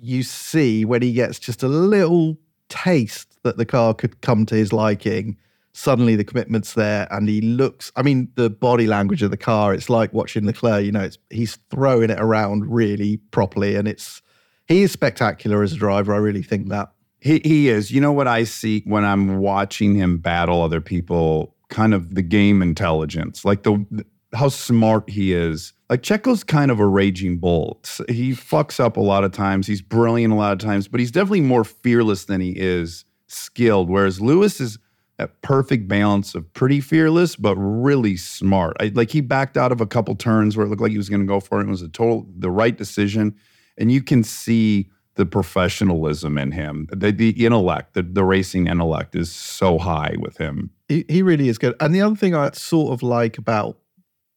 you 0.01 0.23
see 0.23 0.83
when 0.85 1.01
he 1.01 1.13
gets 1.13 1.39
just 1.39 1.63
a 1.63 1.67
little 1.67 2.37
taste 2.69 3.37
that 3.43 3.57
the 3.57 3.65
car 3.65 3.93
could 3.93 4.21
come 4.21 4.45
to 4.47 4.55
his 4.55 4.73
liking. 4.73 5.37
Suddenly 5.73 6.15
the 6.17 6.25
commitment's 6.25 6.73
there, 6.73 7.07
and 7.11 7.29
he 7.29 7.39
looks. 7.39 7.93
I 7.95 8.01
mean, 8.01 8.29
the 8.35 8.49
body 8.49 8.87
language 8.87 9.23
of 9.23 9.31
the 9.31 9.37
car. 9.37 9.73
It's 9.73 9.89
like 9.89 10.11
watching 10.11 10.45
Leclerc. 10.45 10.83
You 10.83 10.91
know, 10.91 11.03
it's 11.03 11.17
he's 11.29 11.57
throwing 11.69 12.09
it 12.09 12.19
around 12.19 12.69
really 12.69 13.17
properly, 13.17 13.75
and 13.75 13.87
it's 13.87 14.21
he 14.67 14.81
is 14.81 14.91
spectacular 14.91 15.63
as 15.63 15.73
a 15.73 15.77
driver. 15.77 16.13
I 16.13 16.17
really 16.17 16.43
think 16.43 16.67
that. 16.69 16.91
He 17.19 17.39
he 17.45 17.69
is. 17.69 17.89
You 17.91 18.01
know 18.01 18.11
what 18.11 18.27
I 18.27 18.43
see 18.43 18.81
when 18.85 19.05
I'm 19.05 19.37
watching 19.37 19.95
him 19.95 20.17
battle 20.17 20.61
other 20.61 20.81
people, 20.81 21.55
kind 21.69 21.93
of 21.93 22.15
the 22.15 22.21
game 22.21 22.61
intelligence, 22.61 23.45
like 23.45 23.63
the 23.63 23.85
how 24.33 24.49
smart 24.49 25.09
he 25.09 25.33
is. 25.33 25.73
Like 25.89 26.03
Checo's 26.03 26.43
kind 26.43 26.71
of 26.71 26.79
a 26.79 26.85
raging 26.85 27.37
bull. 27.37 27.81
He 28.07 28.31
fucks 28.31 28.79
up 28.79 28.97
a 28.97 29.01
lot 29.01 29.23
of 29.23 29.31
times. 29.31 29.67
He's 29.67 29.81
brilliant 29.81 30.33
a 30.33 30.37
lot 30.37 30.53
of 30.53 30.59
times, 30.59 30.87
but 30.87 30.99
he's 30.99 31.11
definitely 31.11 31.41
more 31.41 31.63
fearless 31.63 32.25
than 32.25 32.39
he 32.39 32.51
is 32.51 33.03
skilled. 33.27 33.89
Whereas 33.89 34.21
Lewis 34.21 34.61
is 34.61 34.77
that 35.17 35.41
perfect 35.41 35.87
balance 35.87 36.33
of 36.33 36.51
pretty 36.53 36.81
fearless 36.81 37.35
but 37.35 37.55
really 37.57 38.17
smart. 38.17 38.77
I, 38.79 38.91
like 38.93 39.11
he 39.11 39.21
backed 39.21 39.57
out 39.57 39.71
of 39.71 39.81
a 39.81 39.85
couple 39.85 40.15
turns 40.15 40.55
where 40.55 40.65
it 40.65 40.69
looked 40.69 40.81
like 40.81 40.91
he 40.91 40.97
was 40.97 41.09
going 41.09 41.21
to 41.21 41.27
go 41.27 41.39
for 41.39 41.59
it. 41.59 41.65
It 41.65 41.69
was 41.69 41.81
a 41.81 41.89
total 41.89 42.25
the 42.37 42.49
right 42.49 42.75
decision, 42.75 43.35
and 43.77 43.91
you 43.91 44.01
can 44.01 44.23
see 44.23 44.89
the 45.15 45.25
professionalism 45.25 46.37
in 46.37 46.51
him. 46.51 46.87
The, 46.91 47.11
the 47.11 47.45
intellect, 47.45 47.93
the, 47.93 48.01
the 48.01 48.23
racing 48.23 48.67
intellect 48.67 49.13
is 49.15 49.31
so 49.31 49.77
high 49.77 50.15
with 50.17 50.37
him. 50.37 50.71
He, 50.87 51.05
he 51.09 51.21
really 51.21 51.49
is 51.49 51.57
good. 51.57 51.75
And 51.79 51.93
the 51.93 52.01
other 52.01 52.15
thing 52.15 52.33
I 52.33 52.51
sort 52.51 52.93
of 52.93 53.03
like 53.03 53.37
about 53.37 53.77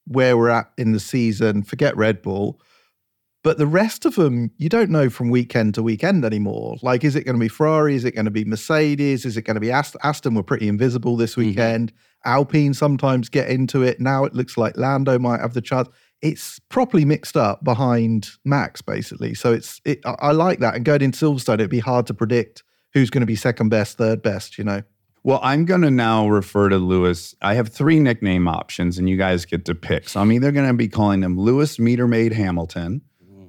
where 0.07 0.36
we're 0.36 0.50
at 0.50 0.70
in 0.76 0.92
the 0.92 1.00
season, 1.00 1.62
forget 1.62 1.96
Red 1.96 2.22
Bull, 2.22 2.61
but 3.44 3.59
the 3.59 3.66
rest 3.66 4.07
of 4.07 4.14
them, 4.14 4.50
you 4.57 4.70
don't 4.70 4.88
know 4.88 5.11
from 5.11 5.28
weekend 5.28 5.74
to 5.74 5.82
weekend 5.82 6.24
anymore. 6.24 6.76
Like, 6.82 7.05
is 7.05 7.14
it 7.14 7.24
going 7.24 7.36
to 7.36 7.40
be 7.40 7.48
Ferrari? 7.48 7.94
Is 7.94 8.07
it 8.07 8.14
going 8.14 8.24
to 8.24 8.30
be 8.30 8.46
Mercedes? 8.46 9.26
Is 9.26 9.36
it 9.36 9.42
going 9.42 9.57
to 9.57 9.61
be 9.61 9.70
Aston? 9.70 10.00
Aston 10.02 10.34
were 10.34 10.42
pretty 10.42 10.66
invisible 10.66 11.16
this 11.16 11.32
mm-hmm. 11.32 11.48
weekend. 11.48 11.92
Alpine 12.24 12.72
sometimes 12.72 13.28
get 13.28 13.50
into 13.50 13.82
it. 13.82 14.00
Now 14.00 14.24
it 14.24 14.34
looks 14.34 14.57
like 14.57 14.78
Lando 14.78 15.18
might 15.18 15.40
have 15.40 15.52
the 15.52 15.61
chance. 15.61 15.90
It's 16.22 16.59
properly 16.70 17.05
mixed 17.05 17.36
up 17.36 17.62
behind 17.62 18.30
Max, 18.46 18.80
basically. 18.80 19.34
So 19.34 19.52
it's 19.52 19.78
it, 19.84 20.00
I, 20.07 20.14
I 20.20 20.32
like 20.32 20.61
that. 20.61 20.74
And 20.74 20.82
going 20.82 21.02
into 21.02 21.26
Silverstone, 21.26 21.55
it'd 21.55 21.68
be 21.68 21.80
hard 21.80 22.07
to 22.07 22.14
predict 22.14 22.62
who's 22.94 23.11
going 23.11 23.20
to 23.20 23.26
be 23.26 23.36
second 23.36 23.68
best, 23.68 23.98
third 23.98 24.22
best. 24.22 24.57
You 24.57 24.64
know. 24.64 24.82
Well, 25.25 25.41
I'm 25.43 25.64
going 25.64 25.81
to 25.81 25.91
now 25.91 26.29
refer 26.29 26.68
to 26.68 26.77
Lewis. 26.77 27.35
I 27.41 27.55
have 27.55 27.68
three 27.68 27.99
nickname 27.99 28.47
options, 28.47 28.99
and 28.99 29.09
you 29.09 29.16
guys 29.16 29.47
get 29.47 29.64
to 29.64 29.75
pick. 29.75 30.09
So 30.09 30.20
I'm 30.20 30.31
either 30.31 30.53
going 30.53 30.68
to 30.68 30.75
be 30.75 30.87
calling 30.87 31.22
him 31.22 31.39
Lewis 31.41 31.79
Meter 31.79 32.07
Maid 32.07 32.33
Hamilton, 32.35 33.01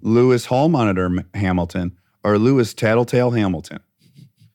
Lewis 0.01 0.45
Hall 0.45 0.69
Monitor 0.69 1.11
Hamilton, 1.33 1.91
or 2.23 2.37
Lewis 2.39 2.73
Tattletale 2.73 3.31
Hamilton. 3.31 3.79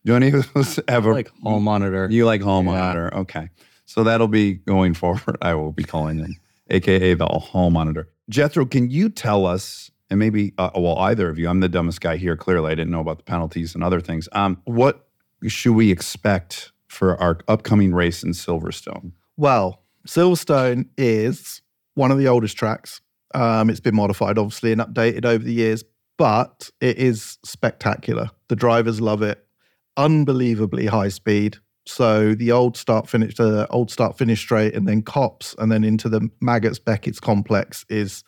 Do 0.07 0.17
any 0.17 0.29
of 0.29 0.51
those 0.55 0.81
ever? 0.89 1.13
like 1.13 1.31
hall 1.43 1.61
monitor. 1.61 2.09
You 2.11 2.25
like 2.25 2.41
Hall 2.41 2.65
Yeah. 2.65 2.71
Monitor. 2.71 3.15
Okay. 3.15 3.51
So 3.85 4.03
that'll 4.03 4.29
be 4.29 4.55
going 4.55 4.95
forward. 5.03 5.37
I 5.43 5.53
will 5.55 5.73
be 5.73 5.85
calling 5.85 6.19
him, 6.21 6.37
AKA 6.71 7.15
the 7.15 7.27
Hall 7.27 7.71
Monitor. 7.71 8.09
Jethro, 8.31 8.65
can 8.65 8.89
you 8.91 9.11
tell 9.11 9.45
us, 9.45 9.91
and 10.09 10.19
maybe, 10.19 10.55
uh, 10.57 10.71
well, 10.75 10.97
either 10.99 11.29
of 11.29 11.39
you, 11.39 11.51
I'm 11.51 11.61
the 11.61 11.69
dumbest 11.69 12.01
guy 12.01 12.17
here, 12.17 12.35
clearly. 12.37 12.73
I 12.73 12.75
didn't 12.77 12.93
know 12.93 13.01
about 13.01 13.19
the 13.19 13.25
penalties 13.25 13.75
and 13.75 13.85
other 13.85 14.01
things. 14.01 14.27
Um, 14.33 14.59
what 14.65 15.07
should 15.47 15.75
we 15.75 15.91
expect 15.91 16.73
for 16.91 17.17
our 17.23 17.39
upcoming 17.49 17.95
race 17.95 18.23
in 18.23 18.33
Silverstone? 18.33 19.13
Well, 19.37 19.83
Silverstone 20.07 20.89
is 20.99 21.63
one 21.95 22.11
of 22.11 22.19
the 22.19 22.29
oldest 22.29 22.57
tracks. 22.57 23.01
Um, 23.33 23.71
it's 23.71 23.81
been 23.81 23.95
modified, 23.95 24.39
obviously, 24.39 24.73
and 24.73 24.81
updated 24.81 25.25
over 25.25 25.45
the 25.45 25.53
years, 25.53 25.85
but 26.19 26.69
it 26.81 26.99
is 26.99 27.39
spectacular. 27.45 28.31
The 28.49 28.57
drivers 28.57 29.01
love 29.01 29.23
it. 29.23 29.47
Unbelievably 29.97 30.87
high 30.87 31.09
speed. 31.09 31.59
So 31.87 32.35
the 32.35 32.53
old 32.53 32.77
start 32.77 33.09
finish, 33.09 33.37
the 33.37 33.69
old 33.71 33.91
start 33.91 34.19
finish 34.19 34.41
straight, 34.41 34.75
and 34.75 34.87
then 34.87 35.03
Copse, 35.03 35.55
and 35.59 35.71
then 35.71 35.85
into 35.85 36.09
the 36.09 36.29
Maggotts 36.41 36.81
Becketts 36.81 37.21
complex 37.21 37.85
is 37.89 38.25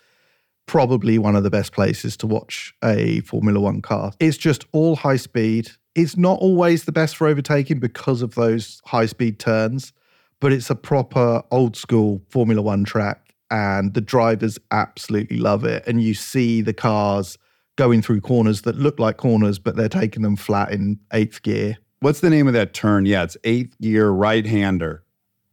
probably 0.66 1.18
one 1.18 1.34
of 1.34 1.42
the 1.42 1.50
best 1.50 1.72
places 1.72 2.16
to 2.18 2.26
watch 2.26 2.72
a 2.82 3.20
Formula 3.20 3.58
One 3.58 3.82
car. 3.82 4.12
It's 4.20 4.36
just 4.36 4.64
all 4.72 4.96
high 4.96 5.16
speed. 5.16 5.70
It's 5.94 6.16
not 6.16 6.38
always 6.38 6.84
the 6.84 6.92
best 6.92 7.16
for 7.16 7.26
overtaking 7.26 7.78
because 7.78 8.22
of 8.22 8.34
those 8.34 8.80
high 8.86 9.06
speed 9.06 9.38
turns, 9.38 9.92
but 10.40 10.52
it's 10.52 10.70
a 10.70 10.74
proper 10.74 11.42
old 11.50 11.76
school 11.76 12.22
Formula 12.30 12.62
One 12.62 12.84
track, 12.84 13.34
and 13.50 13.92
the 13.94 14.00
drivers 14.00 14.58
absolutely 14.70 15.38
love 15.38 15.64
it. 15.64 15.84
And 15.86 16.02
you 16.02 16.14
see 16.14 16.62
the 16.62 16.72
cars 16.72 17.36
going 17.76 18.02
through 18.02 18.20
corners 18.20 18.62
that 18.62 18.76
look 18.76 18.98
like 18.98 19.16
corners, 19.16 19.58
but 19.58 19.76
they're 19.76 19.88
taking 19.88 20.22
them 20.22 20.36
flat 20.36 20.72
in 20.72 20.98
eighth 21.12 21.42
gear. 21.42 21.78
What's 22.00 22.20
the 22.20 22.30
name 22.30 22.48
of 22.48 22.54
that 22.54 22.74
turn? 22.74 23.06
Yeah, 23.06 23.22
it's 23.22 23.36
eighth 23.44 23.78
gear 23.80 24.10
right 24.10 24.44
hander. 24.44 25.04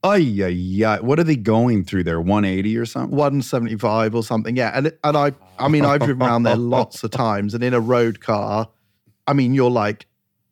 Ay, 0.04 0.42
ay, 0.42 0.84
ay. 0.86 1.00
What 1.02 1.20
are 1.20 1.24
they 1.24 1.36
going 1.36 1.84
through 1.84 2.06
there? 2.06 2.22
180 2.22 2.78
or 2.78 2.86
something? 2.86 3.16
175 3.16 4.16
or 4.16 4.24
something. 4.24 4.56
Yeah. 4.56 4.72
And 4.74 4.94
and 5.04 5.18
I 5.18 5.34
I 5.60 5.68
mean 5.68 5.86
I've 5.86 6.00
driven 6.00 6.26
around 6.26 6.44
there 6.44 6.56
lots 6.56 7.04
of 7.04 7.12
times 7.28 7.54
and 7.54 7.64
in 7.64 7.74
a 7.74 7.80
road 7.80 8.22
car, 8.22 8.70
I 9.28 9.34
mean 9.34 9.54
you're 9.54 9.70
like 9.70 10.08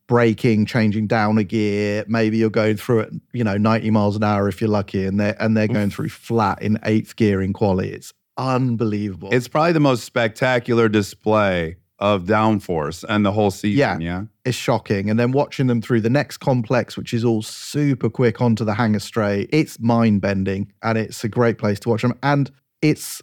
braking, 0.07 0.65
changing 0.65 1.07
down 1.07 1.37
a 1.37 1.43
gear, 1.43 2.05
maybe 2.07 2.37
you're 2.37 2.49
going 2.49 2.77
through 2.77 3.01
it, 3.01 3.13
you 3.33 3.43
know, 3.43 3.57
90 3.57 3.91
miles 3.91 4.15
an 4.15 4.23
hour 4.23 4.47
if 4.47 4.61
you're 4.61 4.69
lucky 4.69 5.05
and 5.05 5.19
they're 5.19 5.35
and 5.39 5.55
they're 5.55 5.67
going 5.67 5.89
through 5.89 6.09
flat 6.09 6.61
in 6.61 6.79
eighth 6.83 7.15
gear 7.15 7.41
in 7.41 7.53
quality. 7.53 7.89
It's 7.89 8.13
unbelievable. 8.37 9.29
It's 9.31 9.47
probably 9.47 9.73
the 9.73 9.79
most 9.79 10.03
spectacular 10.03 10.89
display 10.89 11.77
of 11.99 12.23
downforce 12.23 13.03
and 13.09 13.25
the 13.25 13.31
whole 13.31 13.51
season. 13.51 13.77
Yeah. 13.77 13.97
Yeah. 13.99 14.23
It's 14.45 14.57
shocking. 14.57 15.09
And 15.09 15.19
then 15.19 15.31
watching 15.31 15.67
them 15.67 15.81
through 15.81 16.01
the 16.01 16.09
next 16.09 16.37
complex, 16.37 16.95
which 16.95 17.13
is 17.13 17.25
all 17.25 17.41
super 17.41 18.09
quick 18.09 18.39
onto 18.39 18.63
the 18.63 18.75
hangar 18.75 18.99
straight, 18.99 19.49
it's 19.51 19.79
mind 19.79 20.21
bending 20.21 20.71
and 20.83 20.97
it's 20.97 21.23
a 21.23 21.29
great 21.29 21.57
place 21.57 21.79
to 21.81 21.89
watch 21.89 22.03
them. 22.03 22.17
And 22.21 22.51
it's 22.81 23.21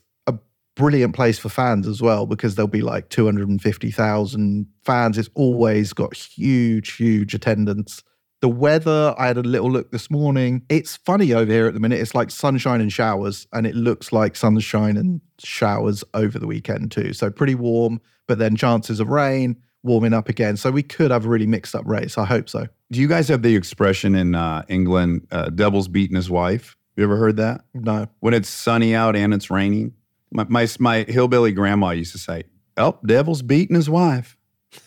brilliant 0.77 1.15
place 1.15 1.39
for 1.39 1.49
fans 1.49 1.87
as 1.87 2.03
well 2.03 2.27
because 2.27 2.55
there'll 2.55 2.69
be 2.69 2.83
like 2.83 3.09
250,000 3.09 4.67
fans. 4.85 5.19
It's 5.19 5.31
always 5.35 5.93
got 5.93 6.15
huge, 6.15 6.93
huge 6.93 7.35
attendance. 7.35 8.03
The 8.41 8.49
weather, 8.49 9.15
I 9.17 9.29
had 9.29 9.39
a 9.39 9.43
little 9.43 9.71
look 9.71 9.91
this 9.91 10.11
morning. 10.11 10.63
It's 10.69 10.97
funny 10.97 11.33
over 11.33 11.51
here 11.51 11.67
at 11.67 11.75
the 11.75 11.81
minute. 11.81 12.01
It's 12.01 12.15
like 12.15 12.31
sunshine 12.31 12.83
and 12.83 12.93
showers, 12.93 13.47
and 13.55 13.67
it 13.67 13.75
looks 13.75 14.13
like 14.13 14.37
sunshine 14.37 14.99
and 14.99 15.23
showers 15.39 16.05
over 16.13 16.39
the 16.39 16.47
weekend 16.47 16.93
too. 16.93 17.15
So 17.15 17.31
pretty 17.31 17.55
warm, 17.55 18.03
but 18.27 18.39
then 18.39 18.55
chances 18.55 19.01
of 19.01 19.09
rain, 19.09 19.57
warming 19.83 20.13
up 20.13 20.29
again. 20.29 20.59
So 20.59 20.71
we 20.71 20.83
could 20.83 21.11
have 21.11 21.25
a 21.25 21.29
really 21.29 21.47
mixed 21.47 21.75
up 21.75 21.87
race. 21.87 22.19
I 22.19 22.27
hope 22.27 22.51
so. 22.51 22.67
Do 22.93 23.01
you 23.01 23.09
guys 23.09 23.29
have 23.29 23.41
the 23.41 23.57
expression 23.57 24.15
in 24.15 24.35
uh, 24.35 24.63
England, 24.69 25.27
uh, 25.31 25.49
devil's 25.49 25.89
beating 25.89 26.17
his 26.17 26.29
wife? 26.29 26.77
You 26.97 27.05
ever 27.05 27.17
heard 27.17 27.39
that? 27.39 27.63
No. 27.73 28.09
When 28.21 28.35
it's 28.35 28.49
sunny 28.49 28.95
out 28.95 29.17
and 29.17 29.33
it's 29.33 29.51
raining? 29.51 29.95
My, 30.35 30.45
my, 30.49 30.69
my 30.79 31.05
hillbilly 31.05 31.53
grandma 31.53 31.91
used 31.91 32.13
to 32.13 32.19
say, 32.19 32.45
Oh, 32.77 32.99
devil's 33.07 33.43
beating 33.43 33.77
his 33.77 33.89
wife. 33.89 34.37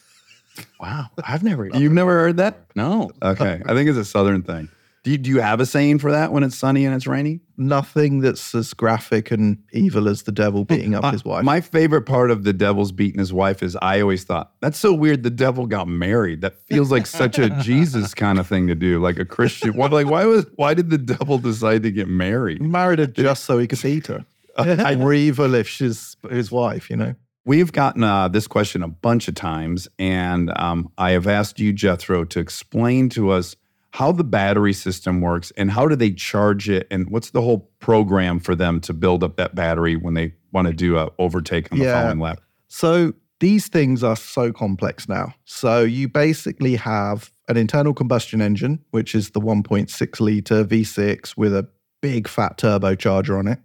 Wow. 0.80 1.08
I've 1.24 1.44
never. 1.44 1.68
You've 1.68 1.94
never 1.94 2.14
heard 2.14 2.38
that? 2.38 2.66
No. 2.76 3.12
Okay. 3.22 3.62
I 3.66 3.74
think 3.74 3.90
it's 3.90 3.98
a 3.98 4.06
southern 4.06 4.42
thing. 4.44 4.70
Do 5.04 5.12
you, 5.12 5.18
do 5.18 5.30
you 5.30 5.40
have 5.40 5.60
a 5.60 5.66
saying 5.66 6.00
for 6.00 6.12
that 6.12 6.32
when 6.32 6.44
it's 6.44 6.58
sunny 6.58 6.86
and 6.86 6.94
it's 6.94 7.08
rainy? 7.08 7.40
Nothing 7.56 8.20
that's 8.20 8.54
as 8.54 8.74
graphic 8.74 9.32
and 9.32 9.64
evil 9.72 10.08
as 10.10 10.24
the 10.24 10.32
devil 10.32 10.62
oh, 10.62 10.64
beating 10.66 10.94
up 10.94 11.14
his 11.14 11.24
wife. 11.24 11.44
My 11.46 11.62
favorite 11.62 12.02
part 12.02 12.30
of 12.30 12.44
the 12.44 12.54
devil's 12.54 12.92
beating 12.92 13.20
his 13.20 13.32
wife 13.32 13.64
is 13.64 13.78
I 13.82 14.02
always 14.02 14.26
thought, 14.26 14.52
that's 14.60 14.78
so 14.78 14.94
weird 14.94 15.24
the 15.24 15.30
devil 15.30 15.66
got 15.66 15.88
married. 15.88 16.42
That 16.42 16.62
feels 16.68 16.92
like 16.92 17.08
such 17.08 17.40
a 17.40 17.50
Jesus 17.62 18.14
kind 18.14 18.38
of 18.38 18.48
thing 18.48 18.68
to 18.68 18.76
do, 18.76 19.00
like 19.00 19.18
a 19.18 19.26
Christian. 19.26 19.78
What, 19.78 19.94
like, 19.94 20.08
why 20.08 20.26
was 20.26 20.46
why 20.56 20.74
did 20.74 20.90
the 20.90 20.98
devil 20.98 21.38
decide 21.38 21.84
to 21.84 21.92
get 21.92 22.08
married? 22.10 22.62
married 22.62 23.00
her 23.00 23.08
just 23.08 23.46
so 23.46 23.60
he 23.60 23.68
could 23.68 23.84
eat 23.86 24.08
her. 24.08 24.26
More 24.98 25.14
evil 25.14 25.54
if 25.56 25.68
she's 25.68 26.16
his 26.30 26.52
wife, 26.52 26.90
you 26.90 26.96
know. 26.98 27.16
We've 27.46 27.72
gotten 27.72 28.04
uh, 28.04 28.28
this 28.28 28.46
question 28.48 28.84
a 28.84 28.90
bunch 28.90 29.28
of 29.30 29.36
times, 29.36 29.88
and 29.98 30.52
um, 30.58 30.92
I 30.98 31.12
have 31.12 31.28
asked 31.28 31.60
you, 31.60 31.72
Jethro, 31.72 32.26
to 32.26 32.40
explain 32.40 33.08
to 33.10 33.30
us 33.32 33.56
how 33.92 34.12
the 34.12 34.26
battery 34.26 34.74
system 34.74 35.22
works 35.22 35.52
and 35.56 35.72
how 35.72 35.88
do 35.88 35.96
they 35.96 36.12
charge 36.12 36.70
it, 36.70 36.88
and 36.92 37.10
what's 37.10 37.30
the 37.30 37.42
whole 37.42 37.72
program 37.80 38.40
for 38.40 38.54
them 38.54 38.82
to 38.82 38.94
build 38.94 39.24
up 39.24 39.38
that 39.38 39.56
battery 39.56 39.96
when 39.96 40.14
they 40.14 40.34
want 40.52 40.68
to 40.68 40.74
do 40.74 40.98
a 40.98 41.10
overtake 41.20 41.72
on 41.72 41.80
the 41.80 41.86
Yeah. 41.86 42.02
following 42.02 42.20
lap. 42.20 42.42
So 42.68 43.14
these 43.40 43.68
things 43.70 44.04
are 44.04 44.16
so 44.18 44.52
complex 44.52 45.08
now. 45.08 45.34
So 45.46 45.84
you 45.84 46.10
basically 46.10 46.76
have 46.76 47.32
an 47.48 47.56
internal 47.56 47.94
combustion 47.94 48.42
engine, 48.42 48.80
which 48.92 49.16
is 49.16 49.30
the 49.30 49.40
1.6 49.40 50.20
liter 50.20 50.66
V6 50.66 51.38
with 51.38 51.56
a 51.56 51.68
big 52.02 52.28
fat 52.28 52.58
turbocharger 52.58 53.40
on 53.40 53.48
it. 53.48 53.60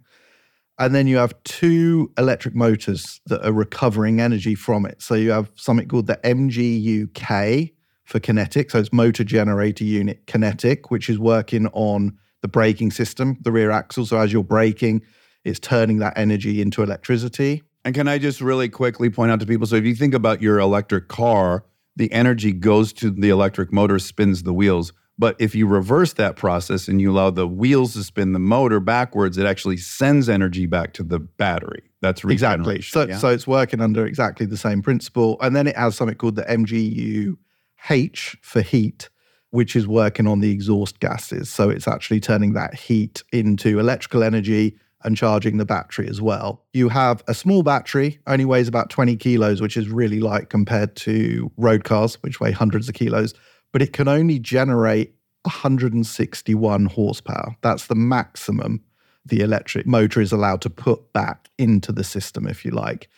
And 0.79 0.95
then 0.95 1.07
you 1.07 1.17
have 1.17 1.35
two 1.43 2.11
electric 2.17 2.55
motors 2.55 3.21
that 3.27 3.45
are 3.45 3.53
recovering 3.53 4.19
energy 4.19 4.55
from 4.55 4.85
it. 4.85 5.01
So 5.01 5.13
you 5.13 5.31
have 5.31 5.51
something 5.55 5.87
called 5.87 6.07
the 6.07 6.19
MGUK 6.23 7.73
for 8.05 8.19
kinetic. 8.19 8.71
So 8.71 8.79
it's 8.79 8.91
motor 8.91 9.23
generator 9.23 9.83
unit 9.83 10.25
kinetic, 10.25 10.89
which 10.89 11.09
is 11.09 11.19
working 11.19 11.67
on 11.73 12.17
the 12.41 12.47
braking 12.47 12.91
system, 12.91 13.37
the 13.41 13.51
rear 13.51 13.71
axle. 13.71 14.05
So 14.05 14.17
as 14.17 14.33
you're 14.33 14.43
braking, 14.43 15.03
it's 15.43 15.59
turning 15.59 15.99
that 15.99 16.17
energy 16.17 16.61
into 16.61 16.81
electricity. 16.81 17.63
And 17.85 17.93
can 17.93 18.07
I 18.07 18.17
just 18.17 18.41
really 18.41 18.69
quickly 18.69 19.09
point 19.09 19.31
out 19.31 19.39
to 19.41 19.45
people? 19.45 19.67
So 19.67 19.75
if 19.75 19.85
you 19.85 19.95
think 19.95 20.13
about 20.13 20.41
your 20.41 20.59
electric 20.59 21.07
car, 21.07 21.65
the 21.95 22.11
energy 22.11 22.51
goes 22.51 22.93
to 22.93 23.11
the 23.11 23.29
electric 23.29 23.71
motor, 23.71 23.99
spins 23.99 24.43
the 24.43 24.53
wheels. 24.53 24.91
But 25.17 25.35
if 25.39 25.53
you 25.53 25.67
reverse 25.67 26.13
that 26.13 26.35
process 26.35 26.87
and 26.87 26.99
you 26.99 27.11
allow 27.11 27.29
the 27.29 27.47
wheels 27.47 27.93
to 27.93 28.03
spin 28.03 28.33
the 28.33 28.39
motor 28.39 28.79
backwards, 28.79 29.37
it 29.37 29.45
actually 29.45 29.77
sends 29.77 30.27
energy 30.27 30.65
back 30.65 30.93
to 30.93 31.03
the 31.03 31.19
battery. 31.19 31.83
That's 32.01 32.23
Exactly. 32.23 32.81
So, 32.81 33.07
yeah? 33.07 33.17
so 33.17 33.29
it's 33.29 33.45
working 33.45 33.79
under 33.79 34.05
exactly 34.05 34.45
the 34.45 34.57
same 34.57 34.81
principle. 34.81 35.37
And 35.41 35.55
then 35.55 35.67
it 35.67 35.77
has 35.77 35.95
something 35.95 36.17
called 36.17 36.35
the 36.35 36.43
MGU-H 36.43 38.37
for 38.41 38.61
heat, 38.61 39.09
which 39.51 39.75
is 39.75 39.87
working 39.87 40.25
on 40.25 40.39
the 40.39 40.51
exhaust 40.51 40.99
gases. 40.99 41.49
So 41.49 41.69
it's 41.69 41.87
actually 41.87 42.19
turning 42.19 42.53
that 42.53 42.73
heat 42.73 43.21
into 43.31 43.79
electrical 43.79 44.23
energy 44.23 44.77
and 45.03 45.15
charging 45.15 45.57
the 45.57 45.65
battery 45.65 46.07
as 46.07 46.21
well. 46.21 46.63
You 46.73 46.89
have 46.89 47.23
a 47.27 47.33
small 47.33 47.61
battery, 47.61 48.19
only 48.25 48.45
weighs 48.45 48.67
about 48.67 48.89
20 48.89 49.15
kilos, 49.17 49.61
which 49.61 49.77
is 49.77 49.89
really 49.89 50.19
light 50.19 50.49
compared 50.49 50.95
to 50.97 51.51
road 51.57 51.83
cars, 51.83 52.15
which 52.23 52.39
weigh 52.39 52.51
hundreds 52.51 52.89
of 52.89 52.95
kilos, 52.95 53.33
but 53.73 53.81
it 53.81 53.91
can 53.91 54.07
only 54.07 54.39
generate 54.39 55.13
161 55.41 56.85
horsepower. 56.85 57.57
That's 57.61 57.87
the 57.87 57.95
maximum 57.95 58.81
the 59.25 59.41
electric 59.41 59.85
motor 59.85 60.21
is 60.21 60.31
allowed 60.31 60.61
to 60.61 60.69
put 60.69 61.11
back 61.13 61.49
into 61.57 61.91
the 61.91 62.03
system, 62.03 62.47
if 62.47 62.63
you 62.63 62.71
like. 62.71 63.09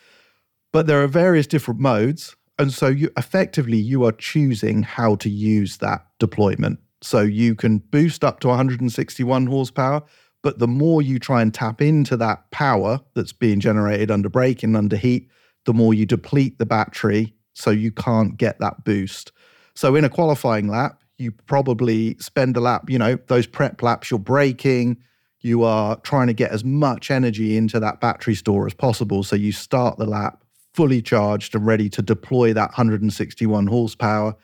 But 0.72 0.88
there 0.88 1.04
are 1.04 1.08
various 1.08 1.48
different 1.48 1.80
modes. 1.80 2.36
And 2.58 2.72
so 2.72 2.88
you 2.88 3.10
effectively 3.18 3.78
you 3.78 4.06
are 4.06 4.12
choosing 4.14 4.84
how 4.84 5.16
to 5.16 5.30
use 5.30 5.78
that 5.78 6.06
deployment. 6.20 6.80
So 7.02 7.22
you 7.22 7.54
can 7.54 7.80
boost 7.80 8.24
up 8.24 8.40
to 8.40 8.48
161 8.48 9.48
horsepower, 9.48 10.04
but 10.42 10.60
the 10.60 10.68
more 10.68 11.02
you 11.02 11.20
try 11.20 11.42
and 11.42 11.54
tap 11.54 11.82
into 11.82 12.16
that 12.18 12.50
power 12.52 13.02
that's 13.14 13.34
being 13.34 13.60
generated 13.60 14.10
under 14.10 14.30
braking, 14.30 14.76
under 14.76 14.96
heat, 14.96 15.30
the 15.66 15.74
more 15.74 15.94
you 15.94 16.06
deplete 16.06 16.60
the 16.60 16.66
battery 16.66 17.34
so 17.54 17.72
you 17.72 17.92
can't 17.92 18.38
get 18.38 18.60
that 18.60 18.84
boost. 18.84 19.32
So 19.76 19.96
in 19.96 20.06
a 20.06 20.10
qualifying 20.10 20.68
lap, 20.68 21.02
you 21.18 21.32
probably 21.32 22.18
spend 22.20 22.56
the 22.56 22.62
lap, 22.62 22.90
you 22.90 22.98
know, 22.98 23.18
those 23.28 23.48
prep 23.48 23.82
laps, 23.82 24.10
you're 24.10 24.20
braking, 24.20 24.98
you 25.42 25.64
are 25.64 25.98
trying 25.98 26.28
to 26.28 26.34
get 26.34 26.52
as 26.52 26.64
much 26.64 27.12
energy 27.12 27.56
into 27.56 27.80
that 27.80 28.02
battery 28.02 28.36
store 28.36 28.66
as 28.66 28.74
possible. 28.74 29.24
So 29.24 29.36
you 29.36 29.52
start 29.52 29.98
the 29.98 30.06
lap 30.06 30.44
fully 30.74 31.02
charged 31.02 31.56
and 31.56 31.66
ready 31.66 31.90
to 31.90 32.02
deploy 32.02 32.54
that 32.54 32.70
161 32.72 33.68
horsepower 33.68 34.36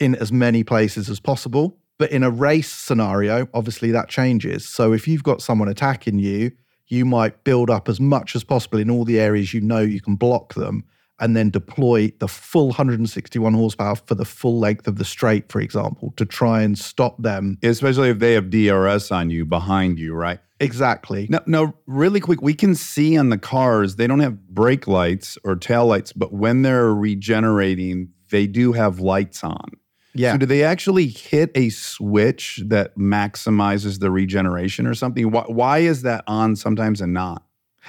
in 0.00 0.14
as 0.16 0.32
many 0.32 0.64
places 0.64 1.08
as 1.08 1.20
possible. 1.20 1.76
But 1.98 2.10
in 2.10 2.22
a 2.22 2.30
race 2.30 2.70
scenario, 2.70 3.48
obviously 3.52 3.90
that 3.90 4.08
changes. 4.08 4.66
So 4.66 4.92
if 4.92 5.06
you've 5.06 5.22
got 5.22 5.42
someone 5.42 5.68
attacking 5.68 6.18
you, 6.18 6.52
you 6.86 7.04
might 7.04 7.44
build 7.44 7.70
up 7.70 7.88
as 7.88 8.00
much 8.00 8.34
as 8.34 8.42
possible 8.42 8.78
in 8.78 8.90
all 8.90 9.04
the 9.04 9.20
areas 9.20 9.54
you 9.54 9.60
know 9.60 9.80
you 9.80 10.00
can 10.00 10.16
block 10.16 10.54
them 10.54 10.84
and 11.20 11.36
then 11.36 11.50
deploy 11.50 12.12
the 12.18 12.28
full 12.28 12.68
161 12.68 13.54
horsepower 13.54 13.94
for 13.94 14.14
the 14.14 14.24
full 14.24 14.58
length 14.58 14.88
of 14.88 14.96
the 14.96 15.04
straight, 15.04 15.50
for 15.50 15.60
example, 15.60 16.12
to 16.16 16.24
try 16.24 16.62
and 16.62 16.78
stop 16.78 17.22
them. 17.22 17.58
Especially 17.62 18.08
if 18.08 18.18
they 18.18 18.32
have 18.32 18.50
DRS 18.50 19.10
on 19.12 19.30
you 19.30 19.44
behind 19.44 19.98
you, 19.98 20.14
right? 20.14 20.40
Exactly. 20.58 21.26
No, 21.30 21.40
no, 21.46 21.74
really 21.86 22.20
quick. 22.20 22.42
We 22.42 22.54
can 22.54 22.74
see 22.74 23.16
on 23.16 23.30
the 23.30 23.38
cars, 23.38 23.96
they 23.96 24.06
don't 24.06 24.20
have 24.20 24.48
brake 24.48 24.86
lights 24.86 25.38
or 25.44 25.56
tail 25.56 25.86
lights, 25.86 26.12
but 26.12 26.32
when 26.32 26.62
they're 26.62 26.92
regenerating, 26.92 28.10
they 28.30 28.46
do 28.46 28.72
have 28.72 29.00
lights 29.00 29.42
on. 29.42 29.70
Yeah. 30.14 30.32
So 30.32 30.38
do 30.38 30.46
they 30.46 30.64
actually 30.64 31.06
hit 31.06 31.50
a 31.54 31.70
switch 31.70 32.62
that 32.66 32.96
maximizes 32.96 34.00
the 34.00 34.10
regeneration 34.10 34.86
or 34.86 34.94
something? 34.94 35.30
Why, 35.30 35.44
why 35.46 35.78
is 35.78 36.02
that 36.02 36.24
on 36.26 36.56
sometimes 36.56 37.00
and 37.00 37.14
not? 37.14 37.44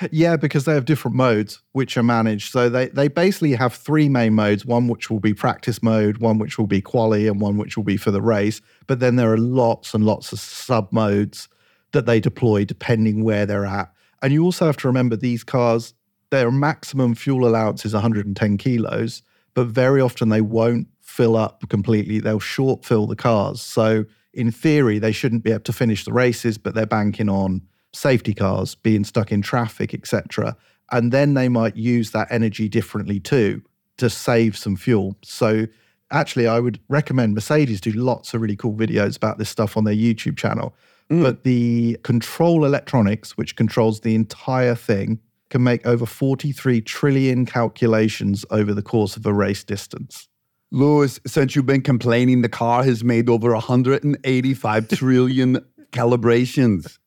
Yeah, 0.10 0.38
because 0.38 0.66
they 0.66 0.74
have 0.74 0.86
different 0.86 1.18
modes 1.18 1.62
which 1.74 1.98
are 1.98 2.04
managed. 2.04 2.52
So 2.52 2.70
they 2.70 2.88
they 2.88 3.08
basically 3.08 3.54
have 3.54 3.74
three 3.74 4.08
main 4.10 4.34
modes: 4.34 4.66
one 4.66 4.88
which 4.88 5.10
will 5.10 5.20
be 5.20 5.34
practice 5.34 5.84
mode, 5.84 6.18
one 6.18 6.40
which 6.40 6.58
will 6.58 6.68
be 6.68 6.82
quali, 6.82 7.28
and 7.28 7.42
one 7.42 7.58
which 7.58 7.76
will 7.76 7.84
be 7.84 7.98
for 7.98 8.12
the 8.12 8.22
race. 8.22 8.62
But 8.88 9.00
then 9.00 9.18
there 9.18 9.32
are 9.32 9.38
lots 9.38 9.94
and 9.94 10.06
lots 10.06 10.32
of 10.32 10.40
sub 10.40 10.92
modes 10.92 11.50
that 11.92 12.06
they 12.06 12.20
deploy 12.20 12.64
depending 12.66 13.24
where 13.24 13.46
they're 13.46 13.66
at. 13.66 13.92
And 14.22 14.32
you 14.32 14.44
also 14.44 14.66
have 14.66 14.78
to 14.78 14.88
remember 14.88 15.16
these 15.16 15.44
cars, 15.44 15.94
their 16.30 16.52
maximum 16.52 17.16
fuel 17.16 17.48
allowance 17.48 17.86
is 17.86 17.94
110 17.94 18.58
kilos, 18.58 19.24
but 19.54 19.68
very 19.68 20.00
often 20.00 20.30
they 20.30 20.42
won't 20.42 20.88
fill 21.02 21.36
up 21.36 21.68
completely. 21.70 22.20
They'll 22.20 22.40
short 22.40 22.86
fill 22.86 23.08
the 23.08 23.16
cars. 23.16 23.62
So 23.62 24.06
in 24.34 24.52
theory, 24.52 25.00
they 25.00 25.12
shouldn't 25.12 25.44
be 25.44 25.52
able 25.52 25.64
to 25.64 25.74
finish 25.74 26.06
the 26.06 26.14
races, 26.14 26.58
but 26.58 26.74
they're 26.74 26.86
banking 26.86 27.28
on 27.28 27.64
safety 27.94 28.34
cars 28.34 28.76
being 28.76 29.04
stuck 29.04 29.32
in 29.32 29.42
traffic, 29.42 29.94
etc. 29.94 30.56
And 30.92 31.12
then 31.12 31.34
they 31.34 31.50
might 31.50 31.76
use 31.76 32.12
that 32.12 32.28
energy 32.32 32.68
differently 32.70 33.20
too 33.20 33.62
to 33.98 34.10
save 34.10 34.58
some 34.58 34.76
fuel. 34.76 35.16
So 35.24 35.68
actually, 36.12 36.48
I 36.48 36.60
would 36.60 36.80
recommend 36.90 37.34
Mercedes 37.34 37.82
do 37.82 37.92
lots 37.92 38.34
of 38.34 38.42
really 38.42 38.56
cool 38.56 38.74
videos 38.74 39.16
about 39.18 39.38
this 39.38 39.50
stuff 39.50 39.78
on 39.78 39.84
their 39.84 39.96
YouTube 39.96 40.38
channel. 40.38 40.76
Mm. 41.10 41.24
But 41.24 41.44
the 41.44 41.98
control 42.04 42.66
electronics, 42.66 43.38
which 43.38 43.56
controls 43.56 44.02
the 44.02 44.16
entire 44.16 44.76
thing, 44.76 45.20
can 45.50 45.64
make 45.64 45.86
over 45.86 46.06
43 46.06 46.82
trillion 46.82 47.46
calculations 47.46 48.46
over 48.52 48.74
the 48.74 48.82
course 48.82 49.18
of 49.18 49.26
a 49.26 49.34
race 49.34 49.64
distance. 49.64 50.30
Lewis, 50.72 51.20
since 51.28 51.54
you've 51.54 51.66
been 51.66 51.82
complaining, 51.82 52.42
the 52.42 52.50
car 52.50 52.84
has 52.84 53.04
made 53.04 53.30
over 53.30 53.52
185 53.52 54.88
trillion 54.88 55.60
calibrations. 55.92 56.98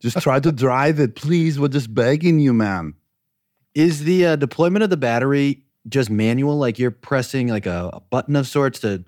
Just 0.00 0.18
try 0.20 0.40
to 0.40 0.52
drive 0.52 1.00
it, 1.00 1.16
please. 1.16 1.58
We're 1.58 1.68
just 1.68 1.94
begging 1.94 2.38
you, 2.40 2.52
man. 2.52 2.94
Is 3.74 4.04
the 4.04 4.26
uh, 4.26 4.36
deployment 4.36 4.82
of 4.82 4.90
the 4.90 4.96
battery 4.96 5.62
just 5.88 6.10
manual? 6.10 6.58
Like 6.58 6.78
you're 6.78 6.90
pressing 6.90 7.48
like 7.48 7.66
a, 7.66 7.90
a 7.94 8.00
button 8.00 8.36
of 8.36 8.46
sorts 8.46 8.80
to, 8.80 9.04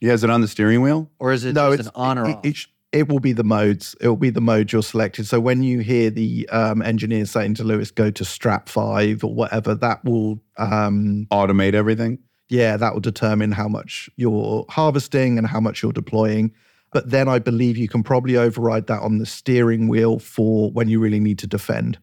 Yeah, 0.00 0.12
is 0.12 0.22
it 0.22 0.30
on 0.30 0.40
the 0.40 0.48
steering 0.48 0.82
wheel? 0.82 1.10
or 1.18 1.32
is 1.32 1.44
it 1.44 1.54
no, 1.54 1.70
just 1.76 1.80
it's 1.80 1.88
an 1.88 1.94
on 1.96 2.18
or 2.18 2.28
it, 2.28 2.36
off? 2.36 2.46
It, 2.46 2.56
sh- 2.56 2.66
it 2.92 3.08
will 3.08 3.18
be 3.18 3.32
the 3.32 3.42
modes. 3.42 3.96
It 4.00 4.06
will 4.06 4.16
be 4.16 4.30
the 4.30 4.40
mode 4.40 4.70
you're 4.72 4.82
selected. 4.84 5.26
So 5.26 5.40
when 5.40 5.64
you 5.64 5.80
hear 5.80 6.10
the 6.10 6.48
um, 6.50 6.80
engineer 6.80 7.26
saying 7.26 7.54
to 7.54 7.64
Lewis, 7.64 7.90
"Go 7.90 8.12
to 8.12 8.22
strat 8.22 8.68
five 8.68 9.24
or 9.24 9.34
whatever," 9.34 9.74
that 9.74 10.04
will, 10.04 10.40
um, 10.58 11.26
Automate 11.32 11.74
everything. 11.74 12.20
yeah, 12.48 12.76
that 12.76 12.92
will 12.94 13.00
determine 13.00 13.50
how 13.50 13.66
much 13.66 14.08
you're 14.14 14.64
harvesting 14.68 15.38
and 15.38 15.46
how 15.48 15.58
much 15.58 15.82
you're 15.82 15.90
deploying. 15.92 16.52
But 16.94 17.10
then 17.10 17.28
I 17.28 17.38
believe 17.40 17.76
you 17.76 17.88
can 17.88 18.02
probably 18.02 18.38
override 18.38 18.86
that 18.86 19.02
on 19.02 19.18
the 19.18 19.26
steering 19.26 19.88
wheel 19.88 20.18
for 20.18 20.70
when 20.70 20.88
you 20.88 20.98
really 21.00 21.20
need 21.20 21.38
to 21.40 21.46
defend. 21.46 21.98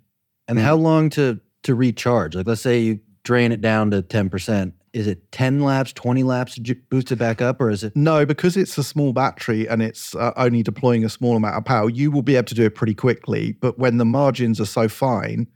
and 0.48 0.60
how 0.60 0.76
long 0.76 1.10
to 1.12 1.40
to 1.64 1.74
recharge? 1.74 2.36
Like 2.36 2.46
let's 2.46 2.62
say 2.62 2.80
you 2.80 3.00
drain 3.24 3.52
it 3.52 3.62
down 3.62 3.90
to 3.92 4.04
ten 4.04 4.30
percent. 4.30 4.74
Is 4.94 5.08
it 5.08 5.32
ten 5.32 5.62
laps, 5.62 5.94
twenty 5.94 6.24
laps 6.24 6.56
to 6.56 6.76
boost 6.90 7.12
it 7.14 7.16
back 7.16 7.42
up, 7.42 7.62
or 7.62 7.70
is 7.70 7.84
it? 7.86 7.96
No, 7.96 8.26
because 8.26 8.58
it's 8.58 8.78
a 8.78 8.84
small 8.84 9.14
battery 9.14 9.66
and 9.70 9.82
it's 9.82 10.14
uh, 10.16 10.34
only 10.36 10.62
deploying 10.62 11.06
a 11.06 11.10
small 11.10 11.38
amount 11.38 11.56
of 11.56 11.64
power, 11.64 11.90
you 11.90 12.12
will 12.12 12.22
be 12.24 12.36
able 12.36 12.48
to 12.48 12.56
do 12.56 12.66
it 12.66 12.76
pretty 12.76 12.94
quickly. 12.94 13.54
But 13.54 13.80
when 13.80 13.98
the 13.98 14.06
margins 14.06 14.60
are 14.60 14.66
so 14.66 14.90
fine 14.90 15.48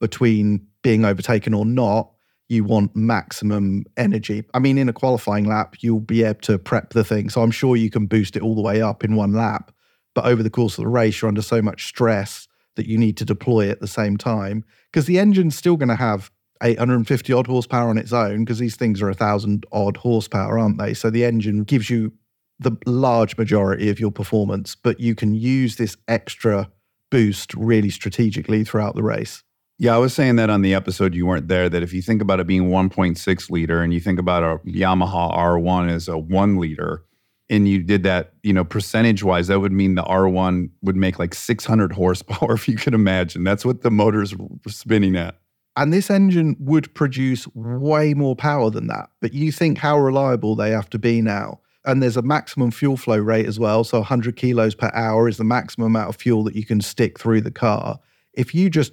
between 0.00 0.66
being 0.82 1.04
overtaken 1.06 1.54
or 1.54 1.64
not, 1.64 2.11
you 2.52 2.64
want 2.64 2.94
maximum 2.94 3.84
energy. 3.96 4.44
I 4.54 4.58
mean, 4.58 4.78
in 4.78 4.88
a 4.88 4.92
qualifying 4.92 5.46
lap, 5.46 5.76
you'll 5.80 6.00
be 6.00 6.22
able 6.22 6.40
to 6.42 6.58
prep 6.58 6.90
the 6.90 7.02
thing. 7.02 7.30
So 7.30 7.42
I'm 7.42 7.50
sure 7.50 7.76
you 7.76 7.90
can 7.90 8.06
boost 8.06 8.36
it 8.36 8.42
all 8.42 8.54
the 8.54 8.62
way 8.62 8.82
up 8.82 9.02
in 9.02 9.16
one 9.16 9.32
lap. 9.32 9.72
But 10.14 10.26
over 10.26 10.42
the 10.42 10.50
course 10.50 10.76
of 10.78 10.84
the 10.84 10.90
race, 10.90 11.20
you're 11.20 11.28
under 11.28 11.42
so 11.42 11.62
much 11.62 11.86
stress 11.86 12.46
that 12.76 12.86
you 12.86 12.98
need 12.98 13.16
to 13.16 13.24
deploy 13.24 13.70
at 13.70 13.80
the 13.80 13.86
same 13.86 14.16
time 14.16 14.64
because 14.90 15.06
the 15.06 15.18
engine's 15.18 15.56
still 15.56 15.76
going 15.76 15.88
to 15.88 15.96
have 15.96 16.30
850 16.62 17.32
odd 17.32 17.46
horsepower 17.46 17.88
on 17.88 17.98
its 17.98 18.12
own 18.12 18.44
because 18.44 18.58
these 18.58 18.76
things 18.76 19.02
are 19.02 19.10
a 19.10 19.14
thousand 19.14 19.66
odd 19.72 19.96
horsepower, 19.96 20.58
aren't 20.58 20.78
they? 20.78 20.94
So 20.94 21.10
the 21.10 21.24
engine 21.24 21.64
gives 21.64 21.90
you 21.90 22.12
the 22.58 22.76
large 22.86 23.36
majority 23.36 23.90
of 23.90 23.98
your 23.98 24.12
performance, 24.12 24.74
but 24.74 25.00
you 25.00 25.14
can 25.14 25.34
use 25.34 25.76
this 25.76 25.96
extra 26.06 26.70
boost 27.10 27.52
really 27.54 27.90
strategically 27.90 28.64
throughout 28.64 28.94
the 28.94 29.02
race. 29.02 29.42
Yeah, 29.82 29.96
I 29.96 29.98
was 29.98 30.14
saying 30.14 30.36
that 30.36 30.48
on 30.48 30.62
the 30.62 30.74
episode 30.74 31.12
you 31.12 31.26
weren't 31.26 31.48
there. 31.48 31.68
That 31.68 31.82
if 31.82 31.92
you 31.92 32.02
think 32.02 32.22
about 32.22 32.38
it 32.38 32.46
being 32.46 32.70
1.6 32.70 33.50
liter, 33.50 33.82
and 33.82 33.92
you 33.92 33.98
think 33.98 34.20
about 34.20 34.44
a 34.44 34.58
Yamaha 34.64 35.36
R1 35.36 35.90
as 35.90 36.06
a 36.06 36.16
one 36.16 36.56
liter, 36.56 37.04
and 37.50 37.66
you 37.66 37.82
did 37.82 38.04
that, 38.04 38.34
you 38.44 38.52
know, 38.52 38.62
percentage 38.62 39.24
wise, 39.24 39.48
that 39.48 39.58
would 39.58 39.72
mean 39.72 39.96
the 39.96 40.04
R1 40.04 40.70
would 40.82 40.94
make 40.94 41.18
like 41.18 41.34
600 41.34 41.90
horsepower, 41.90 42.52
if 42.54 42.68
you 42.68 42.76
can 42.76 42.94
imagine. 42.94 43.42
That's 43.42 43.64
what 43.64 43.82
the 43.82 43.90
motor's 43.90 44.32
spinning 44.68 45.16
at. 45.16 45.34
And 45.74 45.92
this 45.92 46.10
engine 46.10 46.54
would 46.60 46.94
produce 46.94 47.48
way 47.56 48.14
more 48.14 48.36
power 48.36 48.70
than 48.70 48.86
that. 48.86 49.10
But 49.20 49.34
you 49.34 49.50
think 49.50 49.78
how 49.78 49.98
reliable 49.98 50.54
they 50.54 50.70
have 50.70 50.90
to 50.90 50.98
be 51.00 51.20
now. 51.20 51.58
And 51.84 52.00
there's 52.00 52.16
a 52.16 52.22
maximum 52.22 52.70
fuel 52.70 52.96
flow 52.96 53.18
rate 53.18 53.46
as 53.46 53.58
well. 53.58 53.82
So 53.82 53.98
100 53.98 54.36
kilos 54.36 54.76
per 54.76 54.92
hour 54.94 55.28
is 55.28 55.38
the 55.38 55.44
maximum 55.44 55.86
amount 55.86 56.10
of 56.10 56.14
fuel 56.22 56.44
that 56.44 56.54
you 56.54 56.64
can 56.64 56.80
stick 56.80 57.18
through 57.18 57.40
the 57.40 57.50
car. 57.50 57.98
If 58.34 58.54
you 58.54 58.70
just 58.70 58.92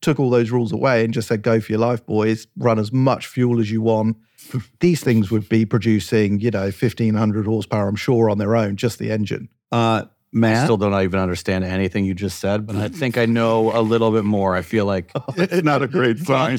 took 0.00 0.18
all 0.18 0.30
those 0.30 0.50
rules 0.50 0.72
away 0.72 1.04
and 1.04 1.12
just 1.12 1.28
said, 1.28 1.42
go 1.42 1.60
for 1.60 1.72
your 1.72 1.80
life, 1.80 2.04
boys, 2.06 2.46
run 2.56 2.78
as 2.78 2.92
much 2.92 3.26
fuel 3.26 3.60
as 3.60 3.70
you 3.70 3.82
want, 3.82 4.16
these 4.80 5.02
things 5.02 5.30
would 5.30 5.48
be 5.48 5.64
producing, 5.64 6.40
you 6.40 6.50
know, 6.50 6.64
1500 6.64 7.46
horsepower, 7.46 7.88
I'm 7.88 7.96
sure, 7.96 8.30
on 8.30 8.38
their 8.38 8.56
own, 8.56 8.76
just 8.76 8.98
the 8.98 9.10
engine. 9.10 9.48
Uh, 9.70 10.04
I 10.32 10.62
still 10.64 10.76
don't 10.76 10.94
even 11.02 11.18
understand 11.18 11.64
anything 11.64 12.04
you 12.04 12.14
just 12.14 12.38
said, 12.38 12.64
but 12.66 12.76
I 12.76 12.86
think 12.88 13.18
I 13.18 13.26
know 13.26 13.76
a 13.76 13.82
little 13.82 14.12
bit 14.12 14.24
more. 14.24 14.54
I 14.54 14.62
feel 14.62 14.84
like 14.86 15.10
it's 15.36 15.64
not 15.64 15.82
a 15.82 15.88
great 15.88 16.18
sign. 16.26 16.56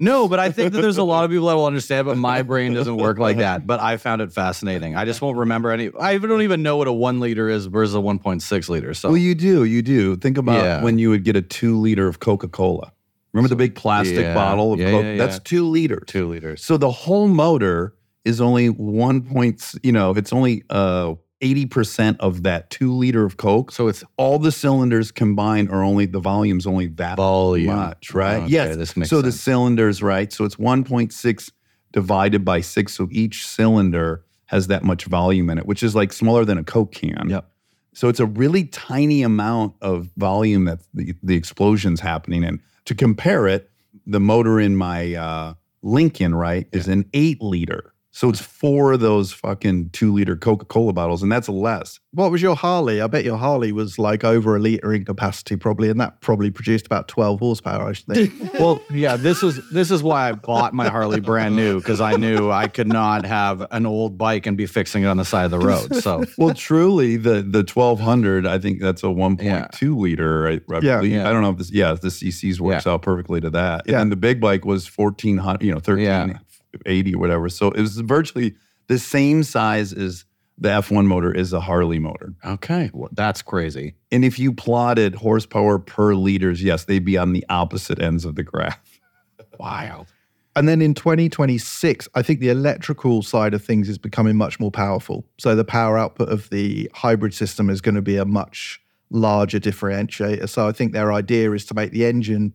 no, 0.00 0.28
but 0.28 0.38
I 0.38 0.50
think 0.50 0.72
that 0.72 0.80
there's 0.80 0.98
a 0.98 1.02
lot 1.02 1.24
of 1.24 1.30
people 1.30 1.46
that 1.48 1.54
will 1.54 1.66
understand, 1.66 2.06
but 2.06 2.16
my 2.16 2.42
brain 2.42 2.72
doesn't 2.74 2.96
work 2.96 3.18
like 3.18 3.38
that. 3.38 3.66
But 3.66 3.80
I 3.80 3.96
found 3.96 4.22
it 4.22 4.32
fascinating. 4.32 4.96
I 4.96 5.04
just 5.04 5.20
won't 5.20 5.38
remember 5.38 5.70
any. 5.70 5.90
I 5.98 6.18
don't 6.18 6.42
even 6.42 6.62
know 6.62 6.76
what 6.76 6.88
a 6.88 6.92
one 6.92 7.20
liter 7.20 7.48
is 7.48 7.66
versus 7.66 7.94
a 7.94 7.98
1.6 7.98 8.68
liter. 8.68 8.94
So 8.94 9.08
well, 9.10 9.18
you 9.18 9.34
do, 9.34 9.64
you 9.64 9.82
do. 9.82 10.16
Think 10.16 10.38
about 10.38 10.62
Yeah. 10.64 10.82
when 10.82 10.98
you 10.98 11.10
would 11.10 11.24
get 11.24 11.36
a 11.36 11.42
two 11.42 11.78
liter 11.78 12.06
of 12.08 12.20
Coca 12.20 12.48
Cola. 12.48 12.92
Remember 13.32 13.48
the 13.48 13.56
big 13.56 13.74
plastic 13.74 14.20
Yeah. 14.20 14.34
bottle 14.34 14.72
of 14.72 14.80
Yeah, 14.80 14.90
Coke? 14.90 15.18
That's 15.18 15.38
two 15.40 15.66
liters. 15.68 16.04
two 16.06 16.26
liters. 16.28 16.64
So 16.64 16.76
the 16.76 16.90
whole 16.90 17.28
motor 17.28 17.94
is 18.24 18.40
only 18.40 18.68
one 18.68 19.22
point, 19.22 19.74
you 19.82 19.92
know, 19.92 20.12
it's 20.12 20.32
only 20.32 20.62
uh, 20.70 21.14
80% 21.40 22.16
of 22.20 22.42
that 22.44 22.70
two 22.70 22.92
liter 22.92 23.24
of 23.24 23.36
Coke. 23.36 23.70
So 23.70 23.88
it's 23.88 24.02
all 24.16 24.38
the 24.38 24.52
cylinders 24.52 25.12
combined 25.12 25.70
are 25.70 25.82
only, 25.82 26.06
the 26.06 26.20
volume's 26.20 26.66
only 26.66 26.86
that 26.88 27.16
volume. 27.16 27.76
much, 27.76 28.14
right? 28.14 28.42
Okay, 28.42 28.52
yes. 28.52 28.76
this 28.76 28.96
makes 28.96 29.10
so 29.10 29.20
the 29.20 29.32
sense. 29.32 29.42
cylinders, 29.42 30.02
right? 30.02 30.32
So 30.32 30.44
it's 30.44 30.56
1.6 30.56 31.50
divided 31.92 32.44
by 32.44 32.60
six. 32.60 32.94
So 32.94 33.08
each 33.10 33.46
cylinder 33.46 34.24
has 34.46 34.68
that 34.68 34.84
much 34.84 35.04
volume 35.04 35.50
in 35.50 35.58
it, 35.58 35.66
which 35.66 35.82
is 35.82 35.94
like 35.94 36.12
smaller 36.12 36.44
than 36.44 36.58
a 36.58 36.64
Coke 36.64 36.92
can. 36.92 37.28
Yep. 37.28 37.50
So 37.92 38.08
it's 38.08 38.20
a 38.20 38.26
really 38.26 38.64
tiny 38.64 39.22
amount 39.22 39.74
of 39.80 40.10
volume 40.16 40.66
that 40.66 40.80
the, 40.92 41.14
the 41.22 41.34
explosion's 41.34 42.00
happening 42.00 42.44
in. 42.44 42.60
To 42.84 42.94
compare 42.94 43.46
it, 43.48 43.70
the 44.06 44.20
motor 44.20 44.60
in 44.60 44.76
my 44.76 45.14
uh, 45.14 45.54
Lincoln, 45.82 46.34
right, 46.34 46.68
is 46.72 46.88
an 46.88 47.08
eight 47.14 47.40
liter. 47.40 47.94
So 48.16 48.30
it's 48.30 48.40
four 48.40 48.92
of 48.94 49.00
those 49.00 49.30
fucking 49.34 49.90
two 49.90 50.10
liter 50.10 50.36
Coca 50.36 50.64
Cola 50.64 50.94
bottles, 50.94 51.22
and 51.22 51.30
that's 51.30 51.50
less. 51.50 52.00
What 52.12 52.30
was 52.30 52.40
your 52.40 52.56
Harley? 52.56 53.02
I 53.02 53.08
bet 53.08 53.24
your 53.26 53.36
Harley 53.36 53.72
was 53.72 53.98
like 53.98 54.24
over 54.24 54.56
a 54.56 54.58
litre 54.58 54.94
in 54.94 55.04
capacity, 55.04 55.56
probably, 55.56 55.90
and 55.90 56.00
that 56.00 56.22
probably 56.22 56.50
produced 56.50 56.86
about 56.86 57.08
12 57.08 57.38
horsepower, 57.40 57.90
I 57.90 57.92
should 57.92 58.06
think. 58.06 58.54
well, 58.58 58.80
yeah. 58.90 59.18
This 59.18 59.42
is 59.42 59.60
this 59.68 59.90
is 59.90 60.02
why 60.02 60.30
I 60.30 60.32
bought 60.32 60.72
my 60.72 60.88
Harley 60.88 61.20
brand 61.20 61.56
new 61.56 61.76
because 61.78 62.00
I 62.00 62.16
knew 62.16 62.50
I 62.50 62.68
could 62.68 62.86
not 62.88 63.26
have 63.26 63.66
an 63.70 63.84
old 63.84 64.16
bike 64.16 64.46
and 64.46 64.56
be 64.56 64.64
fixing 64.64 65.02
it 65.02 65.08
on 65.08 65.18
the 65.18 65.24
side 65.26 65.44
of 65.44 65.50
the 65.50 65.58
road. 65.58 65.96
So 65.96 66.24
Well, 66.38 66.54
truly, 66.54 67.18
the 67.18 67.42
the 67.42 67.64
twelve 67.64 68.00
hundred, 68.00 68.46
I 68.46 68.58
think 68.58 68.80
that's 68.80 69.02
a 69.02 69.10
one 69.10 69.36
point 69.36 69.72
two 69.72 69.94
liter. 69.94 70.48
I, 70.48 70.52
I 70.74 70.80
Yeah. 70.80 70.96
believe. 71.00 71.12
Yeah. 71.12 71.28
I 71.28 71.32
don't 71.34 71.42
know 71.42 71.50
if 71.50 71.58
this. 71.58 71.70
Yeah, 71.70 71.92
the 71.92 72.08
CCs 72.08 72.60
works 72.60 72.86
out 72.86 73.02
perfectly 73.02 73.42
to 73.42 73.50
that. 73.50 73.82
Yeah. 73.84 74.00
And 74.00 74.10
the 74.10 74.16
big 74.16 74.40
bike 74.40 74.64
was 74.64 74.86
fourteen 74.86 75.36
hundred. 75.36 75.64
You 75.66 75.74
know, 75.74 75.80
thirteen 75.80 76.40
eighty 76.86 77.14
or 77.14 77.18
whatever. 77.18 77.48
So 77.48 77.70
it 77.70 77.80
was 77.80 77.98
virtually 77.98 78.54
the 78.88 78.98
same 78.98 79.42
size 79.42 79.92
as 79.92 80.24
the 80.58 80.70
F 80.70 80.90
one 80.90 81.06
motor 81.06 81.32
is 81.32 81.52
a 81.52 81.60
Harley 81.60 81.98
motor. 81.98 82.34
okay, 82.44 82.90
well, 82.94 83.10
that's 83.12 83.42
crazy. 83.42 83.94
And 84.10 84.24
if 84.24 84.38
you 84.38 84.52
plotted 84.52 85.14
horsepower 85.14 85.78
per 85.78 86.14
liters, 86.14 86.62
yes, 86.62 86.84
they'd 86.84 87.04
be 87.04 87.18
on 87.18 87.32
the 87.32 87.44
opposite 87.48 88.00
ends 88.00 88.24
of 88.24 88.36
the 88.36 88.42
graph. 88.42 89.00
Wild. 89.58 90.06
And 90.54 90.66
then 90.66 90.80
in 90.80 90.94
2026, 90.94 92.08
I 92.14 92.22
think 92.22 92.40
the 92.40 92.48
electrical 92.48 93.22
side 93.22 93.52
of 93.52 93.62
things 93.62 93.90
is 93.90 93.98
becoming 93.98 94.36
much 94.36 94.58
more 94.58 94.70
powerful. 94.70 95.26
So 95.38 95.54
the 95.54 95.66
power 95.66 95.98
output 95.98 96.30
of 96.30 96.48
the 96.48 96.90
hybrid 96.94 97.34
system 97.34 97.68
is 97.68 97.82
going 97.82 97.94
to 97.94 98.02
be 98.02 98.16
a 98.16 98.24
much 98.24 98.80
larger 99.10 99.60
differentiator. 99.60 100.48
So 100.48 100.66
I 100.66 100.72
think 100.72 100.92
their 100.92 101.12
idea 101.12 101.52
is 101.52 101.66
to 101.66 101.74
make 101.74 101.92
the 101.92 102.06
engine 102.06 102.54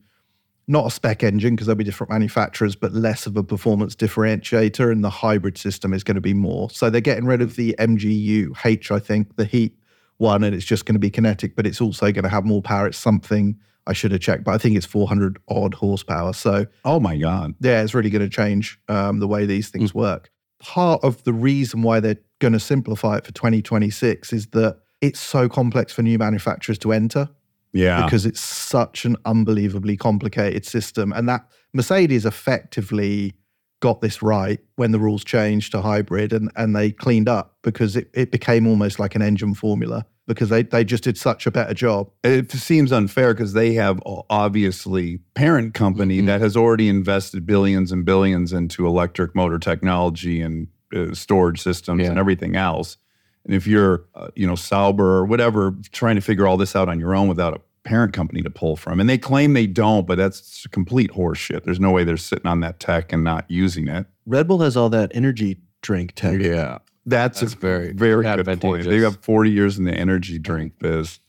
not 0.68 0.86
a 0.86 0.91
spec 0.91 1.24
engine 1.24 1.55
because 1.55 1.68
there'll 1.68 1.78
be 1.78 1.84
different 1.84 2.12
manufacturers, 2.12 2.76
but 2.76 2.93
less 2.93 3.26
of 3.26 3.36
a 3.36 3.43
performance 3.43 3.95
differentiator. 3.95 4.91
And 4.91 5.03
the 5.03 5.09
hybrid 5.09 5.57
system 5.57 5.93
is 5.93 6.03
going 6.03 6.16
to 6.16 6.22
be 6.22 6.34
more. 6.34 6.70
So 6.70 6.89
they're 6.89 7.01
getting 7.01 7.26
rid 7.26 7.41
of 7.41 7.55
the 7.55 7.76
MGU 7.80 8.55
H, 8.66 8.91
I 8.91 8.99
think, 8.99 9.36
the 9.36 9.45
heat 9.45 9.76
one, 10.18 10.43
and 10.43 10.55
it's 10.55 10.66
just 10.66 10.86
going 10.86 10.95
to 10.95 10.99
be 10.99 11.09
kinetic, 11.09 11.55
but 11.55 11.66
it's 11.66 11.82
also 11.82 12.12
going 12.12 12.24
to 12.24 12.30
have 12.30 12.45
more 12.45 12.62
power. 12.62 12.88
It's 12.88 12.97
something 12.97 13.57
I 13.88 13.93
should 13.93 14.12
have 14.12 14.22
checked, 14.22 14.43
but 14.43 14.53
I 14.53 14.57
think 14.59 14.78
it's 14.78 14.86
400 14.86 15.39
odd 15.49 15.74
horsepower. 15.74 16.34
So 16.34 16.68
Oh 16.86 16.99
my 16.99 17.18
god! 17.18 17.55
yeah, 17.59 17.82
it's 17.82 17.93
really 17.93 18.12
going 18.12 18.22
to 18.22 18.30
change 18.30 18.80
um, 18.88 19.20
the 19.20 19.28
way 19.28 19.45
these 19.45 19.70
things 19.70 19.93
work. 19.93 20.30
Part 20.59 21.03
of 21.03 21.24
the 21.24 21.34
reason 21.34 21.82
why 21.82 21.99
they're 21.99 22.20
going 22.39 22.53
to 22.53 22.59
simplify 22.59 23.18
it 23.18 23.26
for 23.26 23.32
2026 23.34 24.32
is 24.32 24.47
that 24.47 24.78
it's 25.01 25.20
so 25.20 25.49
complex 25.49 25.91
for 25.91 26.03
new 26.03 26.20
manufacturers 26.20 26.78
to 26.80 26.93
enter 26.93 27.28
Yeah, 27.74 28.03
because 28.03 28.26
it's 28.26 28.41
such 28.41 29.05
an 29.05 29.15
unbelievably 29.26 29.97
complicated 29.97 30.65
system. 30.65 31.13
And 31.13 31.28
that 31.30 31.45
Mercedes 31.74 32.26
effectively 32.26 33.34
got 33.82 34.01
this 34.01 34.22
right 34.22 34.59
when 34.76 34.91
the 34.91 34.99
rules 34.99 35.24
changed 35.24 35.72
to 35.72 35.82
hybrid 35.82 36.34
and, 36.34 36.51
and 36.55 36.76
they 36.76 36.91
cleaned 36.91 37.28
up 37.28 37.57
because 37.63 37.95
it, 37.95 38.09
it 38.13 38.32
became 38.32 38.67
almost 38.67 38.99
like 38.99 39.15
an 39.15 39.24
engine 39.24 39.55
formula 39.55 40.05
because 40.28 40.49
they, 40.49 40.61
they 40.61 40.84
just 40.84 41.03
did 41.03 41.17
such 41.17 41.47
a 41.47 41.51
better 41.51 41.74
job. 41.74 42.07
it 42.24 42.51
seems 42.51 42.91
unfair 42.91 43.34
because 43.34 43.53
they 43.53 43.74
have 43.74 43.99
obviously 44.30 45.17
parent 45.34 45.74
company 45.74 46.22
Mhm. 46.22 46.26
that 46.28 46.41
has 46.41 46.55
already 46.55 46.89
invested 46.89 47.45
billions 47.45 47.91
and 47.91 48.05
billions 48.05 48.53
into 48.53 48.86
electric 48.86 49.34
motor 49.36 49.57
technology 49.59 50.41
and 50.41 50.67
uh, 50.95 51.13
storage 51.13 51.59
systems 51.61 52.07
and 52.07 52.19
everything 52.19 52.55
else. 52.55 52.97
And 53.45 53.53
if 53.55 53.65
you're, 53.65 54.05
uh, 54.15 54.27
you 54.35 54.45
know, 54.45 54.55
Sauber 54.55 55.17
or 55.17 55.25
whatever, 55.25 55.75
trying 55.91 56.15
to 56.15 56.21
figure 56.21 56.47
all 56.47 56.57
this 56.57 56.75
out 56.75 56.89
on 56.89 56.99
your 56.99 57.15
own 57.15 57.27
without 57.27 57.55
a 57.55 57.61
parent 57.83 58.13
company 58.13 58.41
to 58.41 58.49
pull 58.49 58.75
from, 58.75 58.99
and 58.99 59.09
they 59.09 59.17
claim 59.17 59.53
they 59.53 59.67
don't, 59.67 60.05
but 60.05 60.17
that's 60.17 60.67
complete 60.67 61.11
horseshit. 61.11 61.63
There's 61.63 61.79
no 61.79 61.91
way 61.91 62.03
they're 62.03 62.17
sitting 62.17 62.45
on 62.47 62.59
that 62.59 62.79
tech 62.79 63.11
and 63.11 63.23
not 63.23 63.45
using 63.49 63.87
it. 63.87 64.05
Red 64.25 64.47
Bull 64.47 64.59
has 64.59 64.77
all 64.77 64.89
that 64.89 65.11
energy 65.15 65.57
drink 65.81 66.13
tech. 66.15 66.39
Yeah. 66.39 66.79
That's, 67.05 67.39
That's 67.41 67.53
a 67.53 67.57
very 67.57 67.93
very 67.93 68.23
good 68.23 68.45
point. 68.45 68.83
They 68.83 68.97
advantageous. 68.97 69.03
have 69.03 69.23
40 69.23 69.49
years 69.49 69.77
in 69.79 69.85
the 69.85 69.93
energy 69.93 70.37
drink 70.37 70.73
biz. 70.77 71.19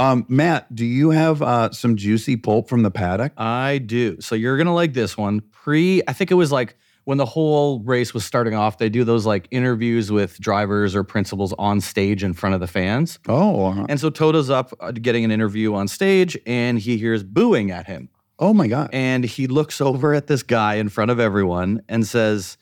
Um, 0.00 0.26
Matt, 0.28 0.74
do 0.74 0.84
you 0.84 1.10
have 1.10 1.40
uh, 1.40 1.70
some 1.70 1.96
juicy 1.96 2.36
pulp 2.36 2.68
from 2.68 2.82
the 2.82 2.90
paddock? 2.90 3.32
I 3.36 3.78
do. 3.78 4.20
So 4.20 4.34
you're 4.34 4.58
gonna 4.58 4.74
like 4.74 4.92
this 4.92 5.16
one. 5.16 5.40
Pre, 5.52 6.02
I 6.08 6.12
think 6.12 6.32
it 6.32 6.34
was 6.34 6.50
like 6.50 6.76
when 7.04 7.18
the 7.18 7.26
whole 7.26 7.80
race 7.80 8.12
was 8.14 8.24
starting 8.24 8.54
off. 8.54 8.78
They 8.78 8.88
do 8.88 9.04
those 9.04 9.26
like 9.26 9.46
interviews 9.50 10.10
with 10.10 10.38
drivers 10.38 10.94
or 10.94 11.04
principals 11.04 11.52
on 11.58 11.80
stage 11.80 12.24
in 12.24 12.32
front 12.34 12.54
of 12.54 12.60
the 12.60 12.66
fans. 12.66 13.18
Oh, 13.28 13.66
uh, 13.66 13.86
And 13.88 14.00
so 14.00 14.10
Toto's 14.10 14.50
up 14.50 14.72
uh, 14.80 14.90
getting 14.92 15.24
an 15.24 15.30
interview 15.30 15.74
on 15.74 15.88
stage, 15.88 16.36
and 16.46 16.78
he 16.78 16.96
hears 16.96 17.22
booing 17.22 17.70
at 17.70 17.86
him. 17.86 18.08
oh 18.38 18.52
my 18.54 18.66
God. 18.68 18.90
And 18.92 19.24
he 19.24 19.46
looks 19.46 19.80
over 19.80 20.14
at 20.14 20.26
this 20.26 20.42
guy 20.42 20.74
in 20.74 20.88
front 20.88 21.10
of 21.10 21.20
everyone 21.20 21.82
and 21.88 22.06
says, 22.06 22.56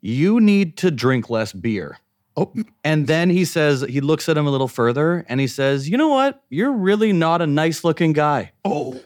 You 0.00 0.40
need 0.40 0.76
to 0.78 0.90
drink 0.90 1.30
less 1.30 1.52
beer. 1.52 1.98
Oh, 2.38 2.52
And 2.84 3.06
then 3.06 3.30
he 3.30 3.46
says, 3.46 3.80
he 3.88 4.02
looks 4.02 4.28
at 4.28 4.36
him 4.36 4.46
a 4.46 4.50
little 4.50 4.68
further 4.68 5.24
and 5.26 5.40
he 5.40 5.46
says, 5.46 5.88
You 5.88 5.96
know 5.96 6.08
what? 6.08 6.42
You're 6.50 6.72
really 6.72 7.12
not 7.14 7.40
a 7.40 7.46
nice 7.46 7.82
looking 7.82 8.12
guy. 8.12 8.52
oh, 8.64 9.00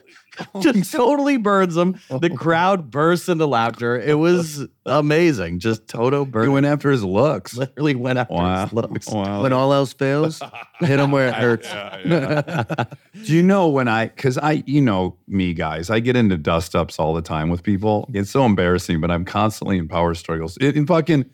Just 0.61 0.91
totally 0.91 1.37
burns 1.37 1.75
him. 1.77 1.99
The 2.09 2.29
crowd 2.29 2.89
bursts 2.91 3.29
into 3.29 3.45
laughter. 3.45 3.99
It 3.99 4.15
was 4.17 4.65
amazing. 4.85 5.59
Just 5.59 5.87
Toto 5.87 6.25
he 6.25 6.47
went 6.49 6.65
after 6.65 6.89
his 6.91 7.03
looks. 7.03 7.55
Literally 7.55 7.95
went 7.95 8.19
after 8.19 8.33
Wow. 8.33 8.63
his 8.63 8.73
looks. 8.73 9.07
Wow. 9.09 9.43
When 9.43 9.53
all 9.53 9.73
else 9.73 9.93
fails, 9.93 10.41
hit 10.79 10.99
him 10.99 11.11
where 11.11 11.27
it 11.27 11.33
hurts. 11.35 11.67
Do 13.23 13.33
you 13.35 13.43
know 13.43 13.67
when 13.69 13.87
I, 13.87 14.07
because 14.07 14.37
I, 14.37 14.63
you 14.65 14.81
know 14.81 15.17
me, 15.27 15.53
guys, 15.53 15.89
I 15.89 15.99
get 15.99 16.15
into 16.15 16.37
dust 16.37 16.75
ups 16.75 16.97
all 16.99 17.13
the 17.13 17.21
time 17.21 17.49
with 17.49 17.63
people. 17.63 18.09
It's 18.13 18.31
so 18.31 18.45
embarrassing, 18.45 19.01
but 19.01 19.11
I'm 19.11 19.25
constantly 19.25 19.77
in 19.77 19.87
power 19.87 20.13
struggles. 20.15 20.57
In, 20.57 20.75
in 20.77 20.87
fucking, 20.87 21.25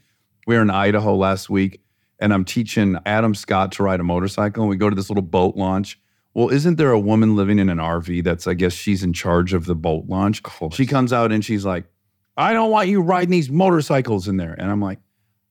we 0.46 0.56
were 0.56 0.62
in 0.62 0.70
Idaho 0.70 1.16
last 1.16 1.50
week 1.50 1.82
and 2.20 2.34
I'm 2.34 2.46
teaching 2.46 2.98
Adam 3.06 3.36
Scott 3.36 3.72
to 3.74 3.84
ride 3.84 4.00
a 4.00 4.04
motorcycle 4.04 4.64
and 4.64 4.70
we 4.70 4.76
go 4.78 4.90
to 4.90 4.96
this 4.96 5.10
little 5.10 5.22
boat 5.24 5.56
launch. 5.56 6.00
Well, 6.34 6.50
isn't 6.50 6.76
there 6.76 6.92
a 6.92 7.00
woman 7.00 7.36
living 7.36 7.58
in 7.58 7.70
an 7.70 7.80
RV 7.80 8.24
that's, 8.24 8.46
I 8.46 8.54
guess 8.54 8.74
she's 8.74 9.04
in 9.04 9.14
charge 9.14 9.54
of 9.54 9.66
the 9.66 9.76
boat 9.76 10.06
launch? 10.08 10.42
She 10.72 10.86
comes 10.86 11.12
out 11.12 11.32
and 11.32 11.44
she's 11.44 11.66
like, 11.66 11.86
I 12.36 12.54
don't 12.54 12.70
want 12.70 12.90
you 12.90 13.02
riding 13.02 13.32
these 13.32 13.50
motorcycles 13.50 14.28
in 14.28 14.38
there. 14.38 14.54
And 14.54 14.70
I'm 14.70 14.82
like, 14.82 15.00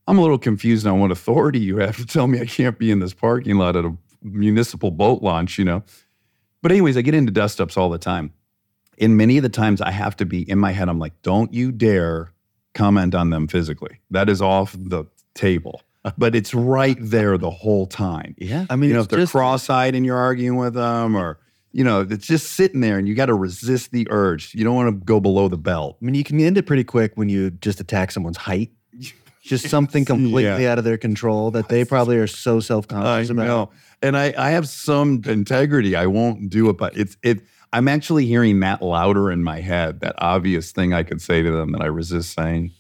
I'm 0.07 0.19
a 0.19 0.23
little 0.23 0.39
confused 0.39 0.87
on 0.87 1.01
what 1.01 1.11
authority 1.11 1.59
you 1.59 1.79
have 1.79 1.97
to 1.97 2.07
tell 2.07 2.29
me 2.29 2.41
I 2.41 2.47
can't 2.47 2.79
be 2.79 2.93
in 2.93 3.01
this 3.01 3.13
parking 3.13 3.57
lot 3.57 3.75
at 3.75 3.85
a 3.85 3.97
municipal 4.23 4.93
boat 4.93 5.23
launch, 5.23 5.59
you 5.59 5.65
know? 5.65 5.83
But, 6.63 6.71
anyways, 6.71 6.97
I 6.97 7.03
get 7.03 7.15
into 7.15 7.33
dust 7.33 7.61
ups 7.61 7.77
all 7.77 7.91
the 7.91 7.99
time. 7.99 8.33
And 8.99 9.17
many 9.17 9.37
of 9.37 9.43
the 9.43 9.49
times 9.49 9.81
I 9.81 9.91
have 9.91 10.17
to 10.19 10.25
be 10.25 10.49
in 10.49 10.59
my 10.59 10.71
head, 10.71 10.89
I'm 10.89 11.01
like, 11.01 11.21
don't 11.23 11.53
you 11.53 11.73
dare 11.73 12.33
comment 12.75 13.15
on 13.15 13.31
them 13.31 13.49
physically. 13.49 14.01
That 14.11 14.29
is 14.29 14.41
off 14.41 14.77
the 14.79 15.05
table. 15.35 15.83
But 16.17 16.35
it's 16.35 16.55
right 16.55 16.97
there 17.01 17.37
the 17.39 17.51
whole 17.51 17.87
time. 17.87 18.35
Yeah. 18.39 18.67
I 18.71 18.77
mean, 18.77 18.91
you 18.91 18.95
know, 18.95 19.01
it's 19.01 19.07
if 19.07 19.11
they're 19.11 19.21
just, 19.21 19.33
cross 19.33 19.69
eyed 19.71 19.95
and 19.95 20.07
you're 20.07 20.17
arguing 20.17 20.57
with 20.57 20.75
them, 20.75 21.17
or, 21.17 21.39
you 21.73 21.85
know, 21.85 22.07
it's 22.09 22.27
just 22.27 22.53
sitting 22.53 22.81
there 22.81 22.99
and 22.99 23.09
you 23.09 23.15
got 23.15 23.27
to 23.27 23.35
resist 23.35 23.91
the 23.93 24.07
urge. 24.11 24.55
You 24.55 24.65
don't 24.65 24.75
want 24.77 24.89
to 24.89 25.05
go 25.05 25.21
below 25.21 25.49
the 25.49 25.59
belt. 25.59 25.97
I 26.01 26.05
mean, 26.05 26.15
you 26.15 26.25
can 26.25 26.39
end 26.41 26.59
it 26.59 26.67
pretty 26.67 26.85
quick 26.85 27.13
when 27.17 27.29
you 27.29 27.51
just 27.51 27.81
attack 27.81 28.13
someone's 28.13 28.37
height. 28.39 28.71
Just 29.43 29.69
something 29.69 30.05
completely 30.05 30.67
out 30.67 30.79
of 30.79 30.83
their 30.83 30.99
control 30.99 31.53
that 31.53 31.69
they 31.69 31.85
probably 31.85 32.17
are 32.17 32.27
so 32.27 32.59
self 32.59 32.87
I 32.91 32.95
conscious 32.95 33.31
about. 33.31 33.47
know. 33.47 33.71
And 34.03 34.17
I, 34.17 34.35
I 34.37 34.51
have 34.51 34.67
some 34.69 35.23
integrity. 35.25 35.95
I 35.95 36.07
won't 36.07 36.51
do 36.51 36.69
it, 36.69 36.77
but 36.77 36.97
it's 36.97 37.17
it. 37.23 37.43
I'm 37.73 37.87
actually 37.87 38.27
hearing 38.27 38.59
that 38.61 38.83
louder 38.83 39.31
in 39.31 39.45
my 39.45 39.61
head. 39.61 40.01
That 40.01 40.17
obvious 40.19 40.73
thing 40.73 40.93
I 40.93 41.05
could 41.05 41.23
say 41.23 41.43
to 41.43 41.51
them 41.53 41.71
that 41.73 41.81
I 41.81 41.87
resist 41.87 42.35
saying. 42.35 42.73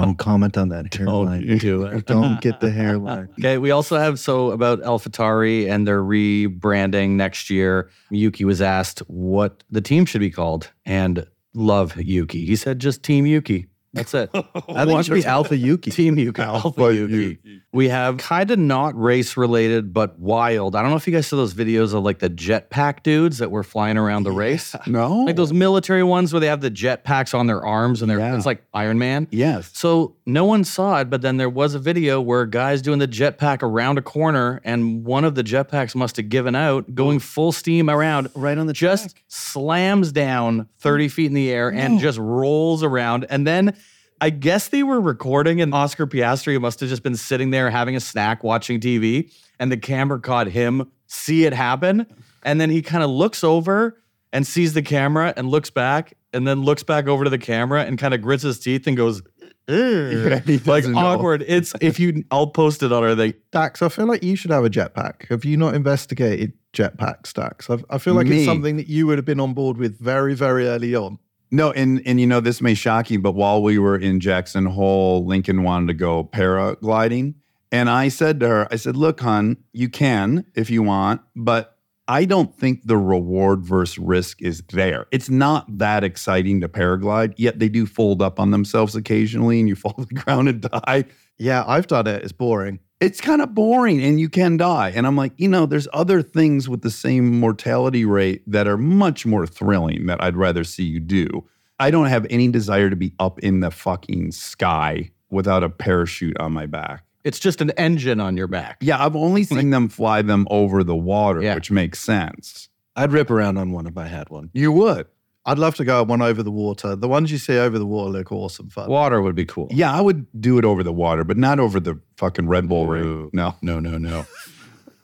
Don't 0.00 0.16
comment 0.18 0.56
on 0.58 0.68
that 0.70 0.92
hairline. 0.92 1.58
do 1.58 1.84
it. 1.84 2.06
Don't 2.06 2.40
get 2.40 2.60
the 2.60 2.70
hairline. 2.70 3.28
Okay, 3.38 3.58
we 3.58 3.70
also 3.70 3.96
have 3.98 4.18
so 4.18 4.50
about 4.50 4.80
AlphaTauri 4.80 5.68
and 5.70 5.86
their 5.86 6.02
rebranding 6.02 7.10
next 7.10 7.50
year. 7.50 7.90
Yuki 8.10 8.44
was 8.44 8.60
asked 8.60 9.00
what 9.08 9.62
the 9.70 9.80
team 9.80 10.06
should 10.06 10.20
be 10.20 10.30
called, 10.30 10.70
and 10.84 11.26
love 11.54 11.96
Yuki. 11.96 12.44
He 12.44 12.56
said 12.56 12.78
just 12.78 13.02
Team 13.02 13.26
Yuki. 13.26 13.66
That's 13.92 14.12
it. 14.14 14.30
I 14.34 14.84
think 14.84 15.00
it 15.00 15.04
should 15.04 15.14
be 15.14 15.24
Alpha 15.24 15.56
Yuki. 15.56 15.90
Team 15.90 16.18
Yuki. 16.18 16.42
Alpha, 16.42 16.94
Yuki. 16.94 17.38
We 17.72 17.88
have 17.88 18.18
kind 18.18 18.50
of 18.50 18.58
not 18.58 18.98
race 19.00 19.36
related, 19.36 19.92
but 19.92 20.18
wild. 20.18 20.76
I 20.76 20.82
don't 20.82 20.90
know 20.90 20.96
if 20.96 21.06
you 21.06 21.12
guys 21.12 21.26
saw 21.26 21.36
those 21.36 21.54
videos 21.54 21.94
of 21.94 22.04
like 22.04 22.18
the 22.18 22.30
jetpack 22.30 23.02
dudes 23.02 23.38
that 23.38 23.50
were 23.50 23.62
flying 23.62 23.96
around 23.96 24.24
the 24.24 24.32
race. 24.32 24.74
No, 24.86 25.24
Like 25.24 25.36
those 25.36 25.52
military 25.52 26.02
ones 26.02 26.32
where 26.32 26.40
they 26.40 26.46
have 26.46 26.60
the 26.60 26.70
jetpacks 26.70 27.34
on 27.34 27.46
their 27.46 27.64
arms 27.64 28.02
and 28.02 28.10
they're 28.10 28.18
Yeah. 28.18 28.36
it's 28.36 28.46
like 28.46 28.64
Iron 28.74 28.98
Man. 28.98 29.28
Yes. 29.30 29.70
So 29.74 30.16
no 30.26 30.44
one 30.44 30.64
saw 30.64 31.00
it, 31.00 31.10
but 31.10 31.22
then 31.22 31.36
there 31.36 31.48
was 31.48 31.74
a 31.74 31.78
video 31.78 32.20
where 32.20 32.42
a 32.42 32.50
guy's 32.50 32.82
doing 32.82 32.98
the 32.98 33.08
jetpack 33.08 33.62
around 33.62 33.98
a 33.98 34.02
corner, 34.02 34.60
and 34.64 35.04
one 35.04 35.24
of 35.24 35.34
the 35.34 35.42
jetpacks 35.44 35.94
must 35.94 36.16
have 36.16 36.28
given 36.28 36.54
out, 36.54 36.94
going 36.94 37.16
oh. 37.16 37.20
full 37.20 37.52
steam 37.52 37.88
around, 37.88 38.28
Right 38.34 38.58
on 38.58 38.66
the 38.66 38.72
just 38.72 39.10
track. 39.10 39.24
Slams 39.36 40.12
down 40.12 40.68
30 40.78 41.06
mm. 41.06 41.10
feet 41.10 41.26
in 41.26 41.34
the 41.34 41.50
air 41.50 41.70
and 41.70 41.98
mm. 41.98 42.00
just 42.00 42.18
rolls 42.18 42.82
around. 42.82 43.26
And 43.28 43.46
then 43.46 43.76
I 44.20 44.30
guess 44.30 44.68
they 44.68 44.82
were 44.82 45.00
recording, 45.00 45.60
and 45.60 45.74
Oscar 45.74 46.06
Piastri 46.06 46.58
must 46.58 46.80
have 46.80 46.88
just 46.88 47.02
been 47.02 47.16
sitting 47.16 47.50
there 47.50 47.68
having 47.68 47.96
a 47.96 48.00
snack, 48.00 48.42
watching 48.42 48.80
TV, 48.80 49.30
and 49.58 49.70
the 49.70 49.76
camera 49.76 50.18
caught 50.20 50.48
him 50.48 50.90
see 51.06 51.44
it 51.44 51.52
happen. 51.52 52.06
And 52.42 52.60
then 52.60 52.70
he 52.70 52.80
kind 52.80 53.04
of 53.04 53.10
looks 53.10 53.44
over 53.44 54.00
and 54.32 54.46
sees 54.46 54.72
the 54.72 54.82
camera 54.82 55.34
and 55.36 55.48
looks 55.50 55.68
back, 55.68 56.14
and 56.32 56.46
then 56.46 56.62
looks 56.62 56.82
back 56.82 57.06
over 57.06 57.24
to 57.24 57.30
the 57.30 57.38
camera 57.38 57.84
and 57.84 57.98
kind 57.98 58.14
of 58.14 58.22
grits 58.22 58.42
his 58.42 58.58
teeth 58.58 58.86
and 58.86 58.96
goes, 58.96 59.22
Mm. 59.68 60.46
like 60.66 60.82
doesn't 60.82 60.92
know. 60.92 60.98
awkward. 61.00 61.44
It's 61.46 61.74
if 61.80 61.98
you, 61.98 62.24
I'll 62.30 62.46
post 62.46 62.82
it 62.82 62.92
on 62.92 63.02
our 63.02 63.16
thing. 63.16 63.34
Dax, 63.50 63.82
I 63.82 63.88
feel 63.88 64.06
like 64.06 64.22
you 64.22 64.36
should 64.36 64.50
have 64.50 64.64
a 64.64 64.70
jetpack. 64.70 65.28
Have 65.28 65.44
you 65.44 65.56
not 65.56 65.74
investigated 65.74 66.52
jetpack 66.72 67.26
stacks? 67.26 67.68
I, 67.68 67.78
I 67.90 67.98
feel 67.98 68.14
like 68.14 68.26
Me? 68.26 68.38
it's 68.38 68.46
something 68.46 68.76
that 68.76 68.86
you 68.86 69.06
would 69.06 69.18
have 69.18 69.24
been 69.24 69.40
on 69.40 69.54
board 69.54 69.76
with 69.76 69.98
very, 69.98 70.34
very 70.34 70.66
early 70.68 70.94
on. 70.94 71.18
No, 71.50 71.70
and 71.72 72.02
and 72.04 72.20
you 72.20 72.26
know 72.26 72.40
this 72.40 72.60
may 72.60 72.74
shock 72.74 73.10
you, 73.10 73.20
but 73.20 73.32
while 73.32 73.62
we 73.62 73.78
were 73.78 73.96
in 73.96 74.20
Jackson 74.20 74.66
Hole, 74.66 75.24
Lincoln 75.24 75.62
wanted 75.62 75.88
to 75.88 75.94
go 75.94 76.24
paragliding, 76.24 77.34
and 77.70 77.88
I 77.88 78.08
said 78.08 78.40
to 78.40 78.48
her, 78.48 78.68
I 78.70 78.76
said, 78.76 78.96
"Look, 78.96 79.20
hon, 79.20 79.56
you 79.72 79.88
can 79.88 80.44
if 80.54 80.70
you 80.70 80.82
want, 80.82 81.20
but 81.36 81.75
I 82.08 82.24
don't 82.24 82.54
think 82.54 82.86
the 82.86 82.96
reward 82.96 83.64
versus 83.64 83.98
risk 83.98 84.40
is 84.40 84.62
there. 84.72 85.06
It's 85.10 85.28
not 85.28 85.66
that 85.78 86.04
exciting 86.04 86.60
to 86.60 86.68
paraglide. 86.68 87.34
Yet 87.36 87.58
they 87.58 87.68
do 87.68 87.84
fold 87.84 88.22
up 88.22 88.38
on 88.38 88.52
themselves 88.52 88.94
occasionally, 88.94 89.58
and 89.58 89.68
you 89.68 89.74
fall 89.76 89.94
to 89.94 90.04
the 90.04 90.14
ground 90.14 90.48
and 90.48 90.60
die. 90.60 91.04
Yeah, 91.38 91.64
I've 91.66 91.86
done 91.86 92.06
it. 92.06 92.22
It's 92.22 92.32
boring. 92.32 92.78
It's 93.00 93.20
kind 93.20 93.42
of 93.42 93.54
boring, 93.54 94.02
and 94.02 94.18
you 94.18 94.30
can 94.30 94.56
die. 94.56 94.90
And 94.94 95.06
I'm 95.06 95.16
like, 95.16 95.32
you 95.36 95.48
know, 95.48 95.66
there's 95.66 95.88
other 95.92 96.22
things 96.22 96.68
with 96.68 96.80
the 96.80 96.90
same 96.90 97.38
mortality 97.38 98.06
rate 98.06 98.42
that 98.46 98.66
are 98.66 98.78
much 98.78 99.26
more 99.26 99.46
thrilling 99.46 100.06
that 100.06 100.22
I'd 100.22 100.36
rather 100.36 100.64
see 100.64 100.84
you 100.84 101.00
do. 101.00 101.46
I 101.78 101.90
don't 101.90 102.06
have 102.06 102.26
any 102.30 102.48
desire 102.48 102.88
to 102.88 102.96
be 102.96 103.12
up 103.18 103.38
in 103.40 103.60
the 103.60 103.70
fucking 103.70 104.32
sky 104.32 105.10
without 105.28 105.62
a 105.62 105.68
parachute 105.68 106.38
on 106.38 106.52
my 106.52 106.64
back. 106.64 107.05
It's 107.26 107.38
just 107.40 107.60
an 107.60 107.70
engine 107.72 108.20
on 108.20 108.36
your 108.36 108.46
back. 108.46 108.76
Yeah, 108.80 109.04
I've 109.04 109.16
only 109.16 109.42
seen 109.54 109.70
them 109.70 109.88
fly 109.88 110.22
them 110.22 110.46
over 110.50 110.84
the 110.84 110.94
water, 110.96 111.42
Yeah. 111.42 111.56
which 111.56 111.70
makes 111.70 111.98
sense. 111.98 112.68
I'd 112.94 113.10
rip 113.12 113.30
around 113.30 113.58
on 113.58 113.72
one 113.72 113.86
if 113.86 113.98
I 113.98 114.06
had 114.06 114.30
one. 114.30 114.48
You 114.54 114.70
would. 114.72 115.06
I'd 115.44 115.58
love 115.58 115.74
to 115.76 115.84
go 115.84 116.00
on 116.02 116.08
one 116.08 116.22
over 116.22 116.42
the 116.42 116.50
water. 116.50 116.96
The 116.96 117.08
ones 117.08 117.30
you 117.30 117.38
see 117.38 117.58
over 117.58 117.78
the 117.78 117.86
water 117.86 118.10
look 118.10 118.32
awesome 118.32 118.68
fun. 118.70 118.88
Water 118.88 119.20
would 119.22 119.34
be 119.34 119.44
cool. 119.44 119.68
Yeah, 119.70 119.92
I 119.92 120.00
would 120.00 120.26
do 120.40 120.58
it 120.58 120.64
over 120.64 120.82
the 120.82 120.92
water, 120.92 121.24
but 121.24 121.36
not 121.36 121.60
over 121.60 121.78
the 121.80 122.00
fucking 122.16 122.48
Red 122.48 122.68
Bull 122.68 122.86
ring. 122.86 123.30
No. 123.32 123.54
No, 123.62 123.80
no, 123.80 123.98
no. 123.98 124.26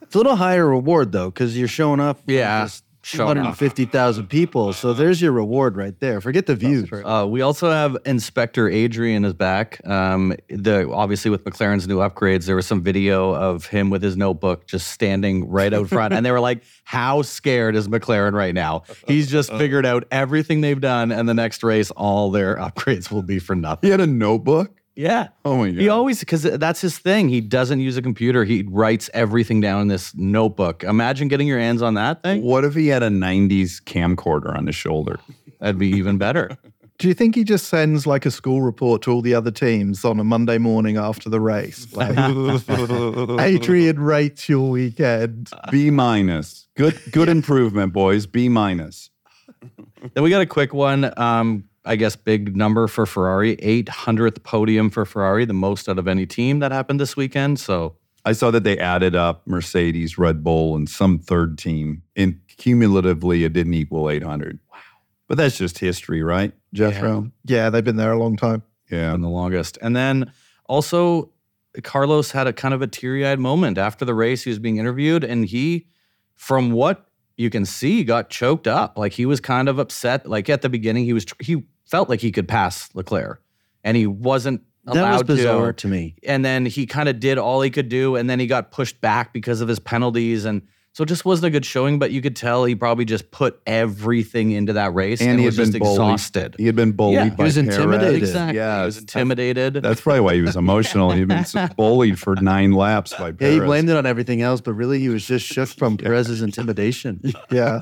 It's 0.03 0.15
a 0.15 0.19
little 0.19 0.37
higher 0.37 0.69
reward 0.69 1.11
though, 1.11 1.31
because 1.31 1.57
you're 1.57 1.67
showing 1.69 1.99
up. 1.99 2.21
Yeah, 2.27 2.65
just 2.65 2.85
showing 3.03 3.39
up. 3.39 3.57
250,000 3.57 4.27
people. 4.29 4.73
So 4.73 4.93
there's 4.93 5.21
your 5.21 5.33
reward 5.33 5.77
right 5.77 5.99
there. 6.01 6.21
Forget 6.21 6.47
the 6.47 6.57
views. 6.57 6.91
Uh, 6.93 7.27
we 7.29 7.41
also 7.43 7.71
have 7.71 7.97
Inspector 8.07 8.67
Adrian 8.69 9.25
is 9.25 9.33
back. 9.35 9.81
Um, 9.87 10.35
the 10.49 10.91
obviously 10.91 11.31
with 11.31 11.45
McLaren's 11.45 11.87
new 11.87 11.99
upgrades, 11.99 12.47
there 12.47 12.57
was 12.57 12.67
some 12.67 12.83
video 12.83 13.35
of 13.35 13.67
him 13.67 13.91
with 13.91 14.03
his 14.03 14.17
notebook 14.17 14.67
just 14.67 14.89
standing 14.89 15.49
right 15.49 15.73
out 15.73 15.89
front, 15.89 16.15
and 16.15 16.25
they 16.25 16.31
were 16.31 16.41
like, 16.41 16.63
"How 16.85 17.23
scared 17.23 17.77
is 17.77 17.89
McLaren 17.89 18.33
right 18.33 18.55
now? 18.55 18.85
He's 19.07 19.31
just 19.31 19.51
figured 19.53 19.85
out 19.87 20.05
everything 20.11 20.61
they've 20.61 20.81
done, 20.81 21.13
and 21.13 21.29
the 21.29 21.35
next 21.35 21.63
race, 21.63 21.91
all 21.91 22.31
their 22.31 22.57
upgrades 22.59 23.11
will 23.11 23.23
be 23.23 23.39
for 23.39 23.55
nothing." 23.55 23.89
He 23.89 23.91
had 23.91 24.01
a 24.01 24.07
notebook? 24.07 24.82
Yeah. 24.95 25.29
Oh 25.45 25.57
my 25.57 25.71
God. 25.71 25.81
He 25.81 25.89
always 25.89 26.21
because 26.21 26.43
that's 26.43 26.81
his 26.81 26.99
thing. 26.99 27.29
He 27.29 27.41
doesn't 27.41 27.81
use 27.81 27.97
a 27.97 28.03
computer. 28.03 28.45
He 28.45 28.63
writes 28.69 29.09
everything 29.15 29.61
down 29.61 29.81
in 29.83 29.89
this 29.89 30.15
notebook. 30.15 30.85
Imagine 30.85 31.29
getting 31.29 31.47
your 31.47 31.59
hands 31.59 31.83
on 31.83 31.95
that 31.95 32.23
thing. 32.23 32.43
What 32.43 32.65
if 32.65 32.75
he 32.75 32.89
had 32.89 33.03
a 33.03 33.09
90s 33.09 33.83
camcorder 33.83 34.55
on 34.57 34.67
his 34.67 34.77
shoulder? 34.77 35.19
That'd 35.61 35.79
be 35.79 35.89
even 35.89 36.19
better. 36.19 36.57
Do 36.99 37.09
you 37.09 37.15
think 37.15 37.35
he 37.35 37.43
just 37.43 37.67
sends 37.67 38.07
like 38.07 38.27
a 38.27 38.31
school 38.31 38.63
report 38.63 39.03
to 39.03 39.13
all 39.13 39.23
the 39.23 39.35
other 39.35 39.51
teams 39.51 40.05
on 40.05 40.21
a 40.21 40.25
Monday 40.25 40.59
morning 40.59 40.99
after 40.99 41.29
the 41.29 41.41
race? 41.41 41.87
Like, 41.97 42.17
Adrian 43.41 43.99
rates 43.99 44.49
your 44.49 44.71
weekend. 44.71 45.51
B 45.71 45.91
minus. 45.91 46.69
Good 46.77 47.01
good 47.11 47.29
improvement, 47.29 47.93
boys. 47.93 48.27
B 48.27 48.49
minus. 48.49 49.11
Then 50.15 50.23
we 50.23 50.31
got 50.31 50.43
a 50.43 50.47
quick 50.47 50.73
one. 50.75 51.13
Um, 51.17 51.65
I 51.85 51.97
guess 51.97 52.15
big 52.15 52.57
number 52.57 52.87
for 52.87 53.07
Ferrari, 53.07 53.57
800th 53.57 54.43
podium 54.43 54.91
for 54.91 55.05
Ferrari, 55.05 55.45
the 55.45 55.53
most 55.53 55.89
out 55.89 55.99
of 55.99 56.07
any 56.07 56.27
team 56.27 56.61
that 56.61 56.71
happened 56.73 57.01
this 57.01 57.17
weekend. 57.17 57.59
So 57.59 57.97
I 58.25 58.33
saw 58.33 58.51
that 58.53 58.63
they 58.63 58.79
added 58.79 59.17
up 59.17 59.43
Mercedes, 59.47 60.17
Red 60.17 60.45
Bull, 60.45 60.77
and 60.77 60.89
some 60.89 61.19
third 61.19 61.59
team. 61.59 62.03
And 62.15 62.39
cumulatively, 62.57 63.45
it 63.45 63.53
didn't 63.53 63.75
equal 63.75 64.09
800. 64.09 64.61
Wow. 64.71 64.79
But 65.27 65.39
that's 65.39 65.57
just 65.57 65.79
history, 65.79 66.23
right, 66.23 66.53
Jethro? 66.73 67.33
Yeah, 67.45 67.71
they've 67.71 67.85
been 67.85 67.97
there 67.97 68.13
a 68.13 68.19
long 68.19 68.37
time. 68.37 68.63
Yeah. 68.91 69.13
been 69.13 69.23
the 69.23 69.29
longest. 69.29 69.79
And 69.81 69.97
then 69.97 70.33
also, 70.67 71.33
Carlos 71.83 72.31
had 72.31 72.47
a 72.47 72.53
kind 72.53 72.75
of 72.75 72.83
a 72.83 72.87
teary 72.87 73.27
eyed 73.27 73.41
moment 73.41 73.79
after 73.79 74.05
the 74.05 74.15
race. 74.15 74.45
He 74.45 74.51
was 74.51 74.59
being 74.59 74.77
interviewed, 74.77 75.25
and 75.25 75.47
he, 75.47 75.87
from 76.35 76.71
what 76.71 77.09
you 77.37 77.51
can 77.51 77.65
see, 77.65 78.05
got 78.05 78.31
choked 78.31 78.67
up. 78.69 78.99
Like 78.99 79.13
he 79.13 79.27
was 79.27 79.41
kind 79.41 79.69
of 79.69 79.79
upset. 79.79 80.29
Like 80.29 80.51
at 80.51 80.63
the 80.63 80.69
beginning, 80.69 81.05
he 81.05 81.13
was 81.13 81.25
he 81.41 81.65
felt 81.93 82.09
like 82.09 82.21
he 82.21 82.33
could 82.33 82.49
pass 82.49 82.89
Leclerc, 82.95 83.41
and 83.85 83.97
he 83.97 84.07
wasn't 84.07 84.63
That 84.87 84.93
was 84.95 84.99
allowed 84.99 85.27
bizarre 85.27 85.73
to. 85.73 85.83
to 85.83 85.89
me. 85.89 86.15
And 86.27 86.45
then 86.45 86.67
he 86.67 86.87
kind 86.87 87.09
of 87.09 87.21
did 87.21 87.39
all 87.39 87.61
he 87.61 87.71
could 87.71 87.89
do, 87.89 88.17
and 88.17 88.29
then 88.29 88.41
he 88.41 88.47
got 88.47 88.73
pushed 88.73 89.01
back 89.01 89.33
because 89.33 89.61
of 89.61 89.69
his 89.69 89.79
penalties, 89.79 90.45
and 90.45 90.63
so 90.95 91.05
it 91.05 91.07
just 91.07 91.25
wasn't 91.25 91.47
a 91.47 91.51
good 91.51 91.65
showing. 91.65 91.99
But 91.99 92.11
you 92.11 92.21
could 92.21 92.37
tell 92.37 92.65
he 92.65 92.75
probably 92.75 93.05
just 93.07 93.31
put 93.31 93.61
everything 93.67 94.51
into 94.51 94.73
that 94.75 94.93
race, 94.95 95.21
and, 95.21 95.31
And 95.31 95.41
he 95.41 95.47
was 95.47 95.57
had 95.57 95.63
just 95.65 95.73
been 95.73 95.81
bullied. 95.81 95.95
exhausted. 96.13 96.55
He 96.59 96.67
had 96.67 96.77
been 96.77 96.93
bullied 96.93 97.15
Yeah, 97.17 97.25
he 97.25 97.31
by 97.31 97.45
was 97.45 97.55
Perez. 97.55 97.69
intimidated. 97.77 98.15
Exactly. 98.23 98.57
Yeah, 98.59 98.81
he 98.81 98.85
was 98.87 98.99
intimidated. 98.99 99.75
That's 99.75 100.01
probably 100.01 100.21
why 100.21 100.35
he 100.35 100.43
was 100.43 100.57
emotional. 100.57 101.11
He'd 101.13 101.29
been 101.29 101.45
bullied 101.77 102.19
for 102.19 102.35
nine 102.37 102.73
laps 102.73 103.13
by 103.15 103.33
Perez. 103.33 103.55
Yeah, 103.57 103.61
he 103.61 103.67
blamed 103.67 103.89
it 103.91 103.97
on 103.97 104.07
everything 104.07 104.43
else, 104.43 104.61
but 104.61 104.73
really 104.75 104.99
he 104.99 105.09
was 105.09 105.25
just 105.27 105.47
shook 105.47 105.69
from 105.71 105.97
Perez's 106.05 106.43
intimidation. 106.43 107.21
Yeah. 107.51 107.81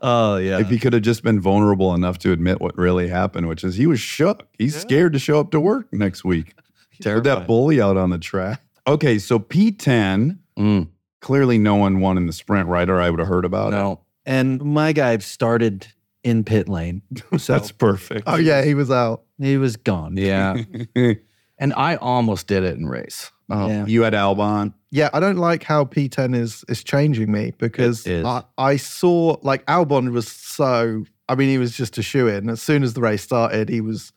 Oh 0.00 0.36
yeah. 0.36 0.58
If 0.60 0.68
he 0.68 0.78
could 0.78 0.92
have 0.92 1.02
just 1.02 1.22
been 1.22 1.40
vulnerable 1.40 1.94
enough 1.94 2.18
to 2.18 2.32
admit 2.32 2.60
what 2.60 2.76
really 2.78 3.08
happened, 3.08 3.48
which 3.48 3.64
is 3.64 3.76
he 3.76 3.86
was 3.86 4.00
shook. 4.00 4.46
He's 4.58 4.76
scared 4.80 5.12
to 5.14 5.18
show 5.18 5.40
up 5.40 5.50
to 5.52 5.60
work 5.60 5.92
next 5.92 6.24
week. 6.24 6.54
With 7.04 7.24
that 7.24 7.46
bully 7.46 7.80
out 7.80 7.96
on 7.96 8.10
the 8.10 8.18
track. 8.18 8.60
Okay, 8.86 9.18
so 9.18 9.38
P10, 9.38 10.38
Mm, 10.58 10.88
clearly 11.20 11.56
no 11.58 11.76
one 11.76 12.00
won 12.00 12.16
in 12.16 12.26
the 12.26 12.32
sprint, 12.32 12.68
right? 12.68 12.88
Or 12.88 13.00
I 13.00 13.08
would 13.10 13.18
have 13.20 13.28
heard 13.28 13.44
about 13.44 13.68
it. 13.72 13.76
no. 13.76 14.00
And 14.26 14.60
my 14.62 14.92
guy 14.92 15.16
started 15.18 15.86
in 16.24 16.44
pit 16.44 16.68
lane. 16.68 17.02
it. 17.10 17.22
That's 17.46 17.70
perfect. 17.72 18.24
Oh 18.26 18.36
yeah, 18.36 18.62
he 18.62 18.74
was 18.74 18.90
out. 18.90 19.22
He 19.40 19.56
was 19.56 19.76
gone. 19.76 20.16
Yeah. 20.16 20.56
and 21.58 21.72
I 21.74 21.96
almost 21.96 22.46
did 22.46 22.62
it 22.64 22.76
in 22.76 22.86
race. 22.86 23.30
Oh, 23.50 23.66
Yeah. 23.68 23.86
You 23.86 24.02
had 24.02 24.12
Albon. 24.12 24.74
Yeah, 24.90 25.10
I 25.12 25.20
don't 25.20 25.36
like 25.36 25.62
how 25.64 25.84
P10 25.84 26.34
is 26.34 26.64
is 26.68 26.82
changing 26.82 27.30
me 27.30 27.52
because 27.58 28.06
I, 28.26 28.42
I 28.56 28.76
saw 28.76 29.36
like 29.42 29.64
Albon 29.66 30.12
was 30.12 30.28
so 30.30 31.04
I 31.28 31.34
mean 31.34 31.48
he 31.48 31.58
was 31.58 31.76
just 31.76 31.98
a 31.98 32.02
shoe 32.02 32.26
in. 32.28 32.48
As 32.48 32.62
soon 32.62 32.82
as 32.82 32.94
the 32.94 33.00
race 33.02 33.22
started, 33.22 33.68
he 33.68 33.80
was 33.82 34.12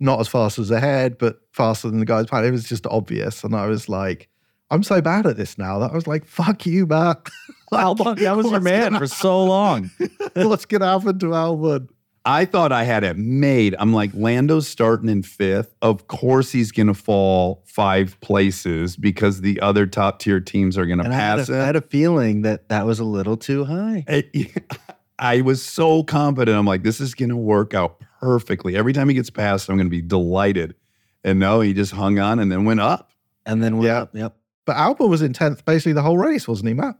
not 0.00 0.18
as 0.20 0.28
fast 0.28 0.58
as 0.58 0.70
ahead, 0.70 1.16
but 1.18 1.40
faster 1.52 1.88
than 1.88 2.00
the 2.00 2.06
guys 2.06 2.26
behind. 2.26 2.44
It 2.46 2.50
was 2.50 2.64
just 2.68 2.86
obvious, 2.88 3.44
and 3.44 3.54
I 3.54 3.66
was 3.66 3.88
like, 3.88 4.28
I'm 4.70 4.82
so 4.82 5.00
bad 5.00 5.26
at 5.26 5.36
this 5.36 5.56
now 5.58 5.78
that 5.78 5.92
I 5.92 5.94
was 5.94 6.06
like, 6.08 6.26
fuck 6.26 6.66
you, 6.66 6.86
Matt. 6.86 7.28
Albon, 7.72 8.18
that 8.18 8.36
was 8.36 8.50
your 8.50 8.60
man 8.60 8.92
gonna- 8.92 8.98
for 8.98 9.06
so 9.06 9.44
long. 9.44 9.90
What's 10.34 10.64
gonna 10.66 10.86
happen 10.86 11.18
to 11.20 11.26
Albon? 11.26 11.88
I 12.26 12.44
thought 12.44 12.72
I 12.72 12.82
had 12.82 13.04
it 13.04 13.16
made. 13.16 13.76
I'm 13.78 13.92
like, 13.94 14.10
Lando's 14.12 14.66
starting 14.66 15.08
in 15.08 15.22
fifth. 15.22 15.74
Of 15.80 16.08
course, 16.08 16.50
he's 16.50 16.72
going 16.72 16.88
to 16.88 16.94
fall 16.94 17.62
five 17.66 18.18
places 18.20 18.96
because 18.96 19.40
the 19.42 19.60
other 19.60 19.86
top 19.86 20.18
tier 20.18 20.40
teams 20.40 20.76
are 20.76 20.86
going 20.86 20.98
to 20.98 21.04
And 21.04 21.14
I 21.14 21.16
had, 21.16 21.36
pass 21.38 21.48
a, 21.48 21.60
I 21.62 21.64
had 21.66 21.76
a 21.76 21.80
feeling 21.80 22.42
that 22.42 22.68
that 22.68 22.84
was 22.84 22.98
a 22.98 23.04
little 23.04 23.36
too 23.36 23.64
high. 23.64 24.04
I 25.18 25.40
was 25.40 25.62
so 25.64 26.02
confident. 26.02 26.58
I'm 26.58 26.66
like, 26.66 26.82
this 26.82 27.00
is 27.00 27.14
going 27.14 27.28
to 27.30 27.36
work 27.36 27.72
out 27.74 28.00
perfectly. 28.20 28.76
Every 28.76 28.92
time 28.92 29.08
he 29.08 29.14
gets 29.14 29.30
past, 29.30 29.68
I'm 29.70 29.76
going 29.76 29.86
to 29.86 29.90
be 29.90 30.02
delighted. 30.02 30.74
And 31.24 31.38
no, 31.38 31.60
he 31.60 31.72
just 31.72 31.92
hung 31.92 32.18
on 32.18 32.38
and 32.38 32.50
then 32.52 32.64
went 32.64 32.80
up. 32.80 33.12
And 33.46 33.62
then 33.62 33.76
went 33.78 33.86
Yeah. 33.86 34.00
up. 34.00 34.10
Yep. 34.14 34.36
But 34.66 34.76
Albon 34.76 35.08
was 35.08 35.22
in 35.22 35.32
tenth 35.32 35.64
basically 35.64 35.92
the 35.92 36.02
whole 36.02 36.18
race, 36.18 36.48
wasn't 36.48 36.68
he, 36.68 36.74
Matt? 36.74 36.96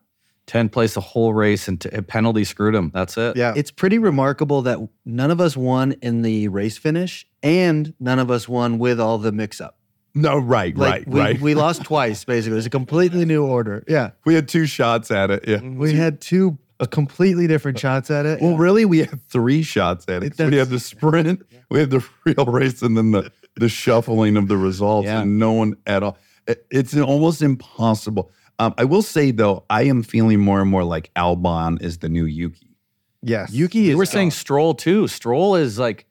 10 0.46 0.68
place 0.68 0.94
the 0.94 1.00
whole 1.00 1.34
race 1.34 1.66
and 1.68 1.80
t- 1.80 1.88
a 1.92 2.02
penalty 2.02 2.44
screwed 2.44 2.74
him. 2.74 2.90
That's 2.94 3.16
it. 3.16 3.36
Yeah. 3.36 3.52
It's 3.56 3.70
pretty 3.70 3.98
remarkable 3.98 4.62
that 4.62 4.78
none 5.04 5.30
of 5.30 5.40
us 5.40 5.56
won 5.56 5.92
in 6.02 6.22
the 6.22 6.48
race 6.48 6.78
finish 6.78 7.26
and 7.42 7.92
none 7.98 8.18
of 8.18 8.30
us 8.30 8.48
won 8.48 8.78
with 8.78 9.00
all 9.00 9.18
the 9.18 9.32
mix 9.32 9.60
up. 9.60 9.76
No, 10.14 10.38
right, 10.38 10.74
Like 10.76 10.90
right, 10.92 11.08
we, 11.08 11.20
right. 11.20 11.40
we 11.40 11.54
lost 11.64 11.82
twice, 11.84 12.24
basically. 12.24 12.52
It 12.52 12.56
was 12.56 12.66
a 12.66 12.70
completely 12.70 13.24
new 13.24 13.44
order. 13.44 13.84
Yeah. 13.88 14.10
we 14.24 14.34
had 14.34 14.48
two 14.48 14.66
shots 14.66 15.10
at 15.10 15.30
it. 15.30 15.44
Yeah. 15.46 15.60
We 15.60 15.92
had 15.94 16.20
two 16.20 16.58
uh, 16.78 16.86
completely 16.86 17.46
different 17.46 17.78
shots 17.78 18.10
at 18.10 18.24
it. 18.24 18.40
Well, 18.40 18.56
really, 18.56 18.84
we 18.84 18.98
had 18.98 19.20
three 19.28 19.62
shots 19.62 20.06
at 20.08 20.22
it. 20.22 20.36
'cause 20.36 20.50
we 20.50 20.56
had 20.56 20.68
the 20.68 20.78
sprint, 20.80 21.42
we 21.70 21.80
had 21.80 21.90
the 21.90 22.06
real 22.24 22.44
race, 22.46 22.82
and 22.82 22.96
then 22.96 23.10
the 23.12 23.30
the 23.58 23.68
shuffling 23.70 24.36
of 24.36 24.48
the 24.48 24.56
results, 24.58 25.06
Yeah. 25.06 25.22
and 25.22 25.38
no 25.38 25.52
one 25.52 25.76
at 25.86 26.02
all. 26.02 26.18
It- 26.46 26.66
It's 26.70 26.94
almost 26.96 27.40
impossible. 27.42 28.30
Um, 28.58 28.74
I 28.78 28.84
will 28.84 29.02
say 29.02 29.30
though, 29.32 29.64
I 29.68 29.82
am 29.84 30.02
feeling 30.02 30.40
more 30.40 30.60
and 30.60 30.70
more 30.70 30.84
like 30.84 31.10
Albon 31.14 31.80
is 31.82 31.98
the 31.98 32.08
new 32.08 32.24
Yuki. 32.24 32.74
yes. 33.22 33.52
Yuki 33.52 33.80
You 33.80 33.90
is. 33.92 33.96
were 33.96 34.06
saying 34.06 34.30
Stroll 34.30 34.74
too. 34.74 35.08
Stroll 35.08 35.56
is 35.56 35.78
like 35.78 36.06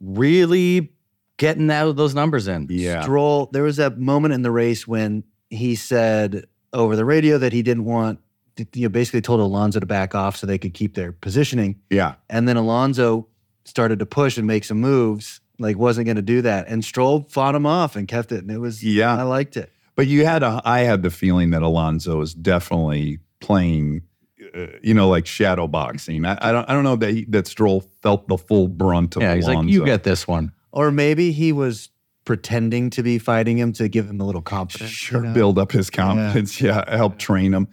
really 0.00 0.92
getting 1.38 1.70
out 1.70 1.96
those 1.96 2.14
numbers 2.14 2.48
in. 2.48 2.66
Yeah, 2.70 3.02
Stroll. 3.02 3.48
There 3.52 3.62
was 3.62 3.76
that 3.76 3.98
moment 3.98 4.34
in 4.34 4.42
the 4.42 4.50
race 4.50 4.86
when 4.86 5.24
he 5.50 5.74
said 5.74 6.44
over 6.72 6.96
the 6.96 7.04
radio 7.04 7.38
that 7.38 7.52
he 7.52 7.62
didn't 7.62 7.84
want, 7.84 8.18
you 8.74 8.82
know, 8.82 8.88
basically 8.88 9.20
told 9.20 9.40
Alonso 9.40 9.80
to 9.80 9.86
back 9.86 10.14
off 10.14 10.36
so 10.36 10.46
they 10.46 10.58
could 10.58 10.74
keep 10.74 10.94
their 10.94 11.12
positioning. 11.12 11.80
yeah. 11.90 12.14
And 12.28 12.48
then 12.48 12.56
Alonso 12.56 13.28
started 13.64 13.98
to 14.00 14.06
push 14.06 14.36
and 14.38 14.46
make 14.46 14.64
some 14.64 14.80
moves, 14.80 15.40
like 15.58 15.76
wasn't 15.76 16.06
going 16.06 16.16
to 16.16 16.22
do 16.22 16.42
that. 16.42 16.68
And 16.68 16.84
Stroll 16.84 17.26
fought 17.28 17.54
him 17.54 17.66
off 17.66 17.96
and 17.96 18.06
kept 18.06 18.32
it. 18.32 18.40
And 18.42 18.50
it 18.50 18.58
was, 18.58 18.82
Yeah. 18.84 19.16
I 19.16 19.22
liked 19.22 19.56
it. 19.56 19.70
But 19.96 20.06
you 20.06 20.24
had 20.24 20.42
a, 20.42 20.60
I 20.64 20.80
had 20.80 21.02
the 21.02 21.10
feeling 21.10 21.50
that 21.50 21.62
Alonso 21.62 22.20
is 22.20 22.34
definitely 22.34 23.18
playing, 23.40 24.02
uh, 24.54 24.66
you 24.82 24.94
know, 24.94 25.08
like 25.08 25.26
shadow 25.26 25.66
boxing. 25.66 26.24
I, 26.24 26.38
I 26.40 26.52
don't, 26.52 26.68
I 26.68 26.74
don't 26.74 26.84
know 26.84 26.96
that 26.96 27.12
he, 27.12 27.24
that 27.30 27.46
Stroll 27.46 27.80
felt 28.02 28.28
the 28.28 28.36
full 28.38 28.68
brunt 28.68 29.16
of 29.16 29.22
Yeah, 29.22 29.34
he's 29.34 29.46
Alonso. 29.46 29.62
like, 29.62 29.72
you 29.72 29.84
get 29.84 30.04
this 30.04 30.28
one. 30.28 30.52
Or 30.70 30.90
maybe 30.90 31.32
he 31.32 31.50
was 31.52 31.88
pretending 32.26 32.90
to 32.90 33.02
be 33.02 33.18
fighting 33.18 33.56
him 33.56 33.72
to 33.72 33.88
give 33.88 34.06
him 34.08 34.20
a 34.20 34.24
little 34.24 34.42
confidence. 34.42 34.90
Sure, 34.90 35.20
you 35.22 35.28
know? 35.28 35.34
build 35.34 35.58
up 35.58 35.72
his 35.72 35.88
confidence. 35.88 36.60
Yeah. 36.60 36.84
help 36.94 37.18
train 37.18 37.54
him. 37.54 37.68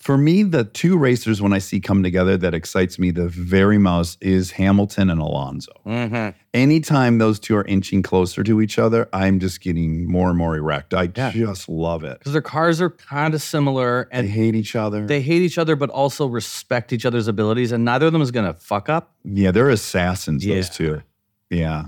For 0.00 0.16
me, 0.16 0.44
the 0.44 0.62
two 0.64 0.96
racers 0.96 1.42
when 1.42 1.52
I 1.52 1.58
see 1.58 1.80
come 1.80 2.02
together 2.04 2.36
that 2.36 2.54
excites 2.54 2.98
me 3.00 3.10
the 3.10 3.28
very 3.28 3.78
most 3.78 4.22
is 4.22 4.52
Hamilton 4.52 5.10
and 5.10 5.20
Alonso. 5.20 5.72
Mm-hmm. 5.84 6.38
Anytime 6.54 7.18
those 7.18 7.40
two 7.40 7.56
are 7.56 7.64
inching 7.64 8.02
closer 8.02 8.44
to 8.44 8.60
each 8.60 8.78
other, 8.78 9.08
I'm 9.12 9.40
just 9.40 9.60
getting 9.60 10.08
more 10.10 10.28
and 10.28 10.38
more 10.38 10.56
erect. 10.56 10.94
I 10.94 11.10
Yeah. 11.16 11.32
just 11.32 11.68
love 11.68 12.04
it. 12.04 12.20
Because 12.20 12.32
their 12.32 12.40
cars 12.42 12.80
are 12.80 12.90
kind 12.90 13.34
of 13.34 13.42
similar 13.42 14.08
and 14.12 14.26
They 14.28 14.30
hate 14.30 14.54
each 14.54 14.76
other. 14.76 15.04
they 15.04 15.20
hate 15.20 15.42
each 15.42 15.58
other, 15.58 15.74
but 15.74 15.90
also 15.90 16.26
respect 16.26 16.92
each 16.92 17.04
other's 17.04 17.26
abilities. 17.26 17.72
And 17.72 17.84
neither 17.84 18.06
of 18.06 18.12
them 18.12 18.22
is 18.22 18.30
going 18.30 18.46
to 18.46 18.54
fuck 18.58 18.88
up. 18.88 19.14
yeah, 19.24 19.50
they're 19.50 19.68
assassins, 19.70 20.46
Yeah. 20.46 20.54
those 20.56 20.70
two. 20.70 21.02
Yeah. 21.50 21.86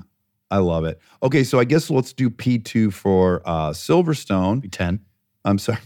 I 0.51 0.59
love 0.59 0.85
it. 0.85 0.99
Okay, 1.23 1.45
so 1.45 1.61
I 1.61 1.65
guess 1.65 1.91
let's 1.91 2.13
do 2.13 2.29
P2 2.29 2.93
for 2.93 3.41
uh, 3.47 3.71
Silverstone. 3.71 4.69
Ten. 4.73 4.99
I'm 5.45 5.59
sorry. 5.59 5.79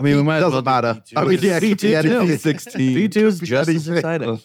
I 0.00 0.02
mean, 0.02 0.16
we 0.16 0.22
might 0.22 0.36
as 0.38 0.44
doesn't 0.44 0.64
well 0.64 0.80
do 0.82 0.88
matter. 0.88 1.00
P2. 1.00 1.12
I 1.16 1.24
mean, 1.24 1.38
yeah, 1.42 1.60
P2 1.60 1.90
yeah, 1.90 2.02
too. 2.02 2.08
P16. 2.22 3.08
V2 3.08 3.16
is 3.22 3.40
just 3.40 3.68
as 3.68 3.88
exciting. 3.88 4.40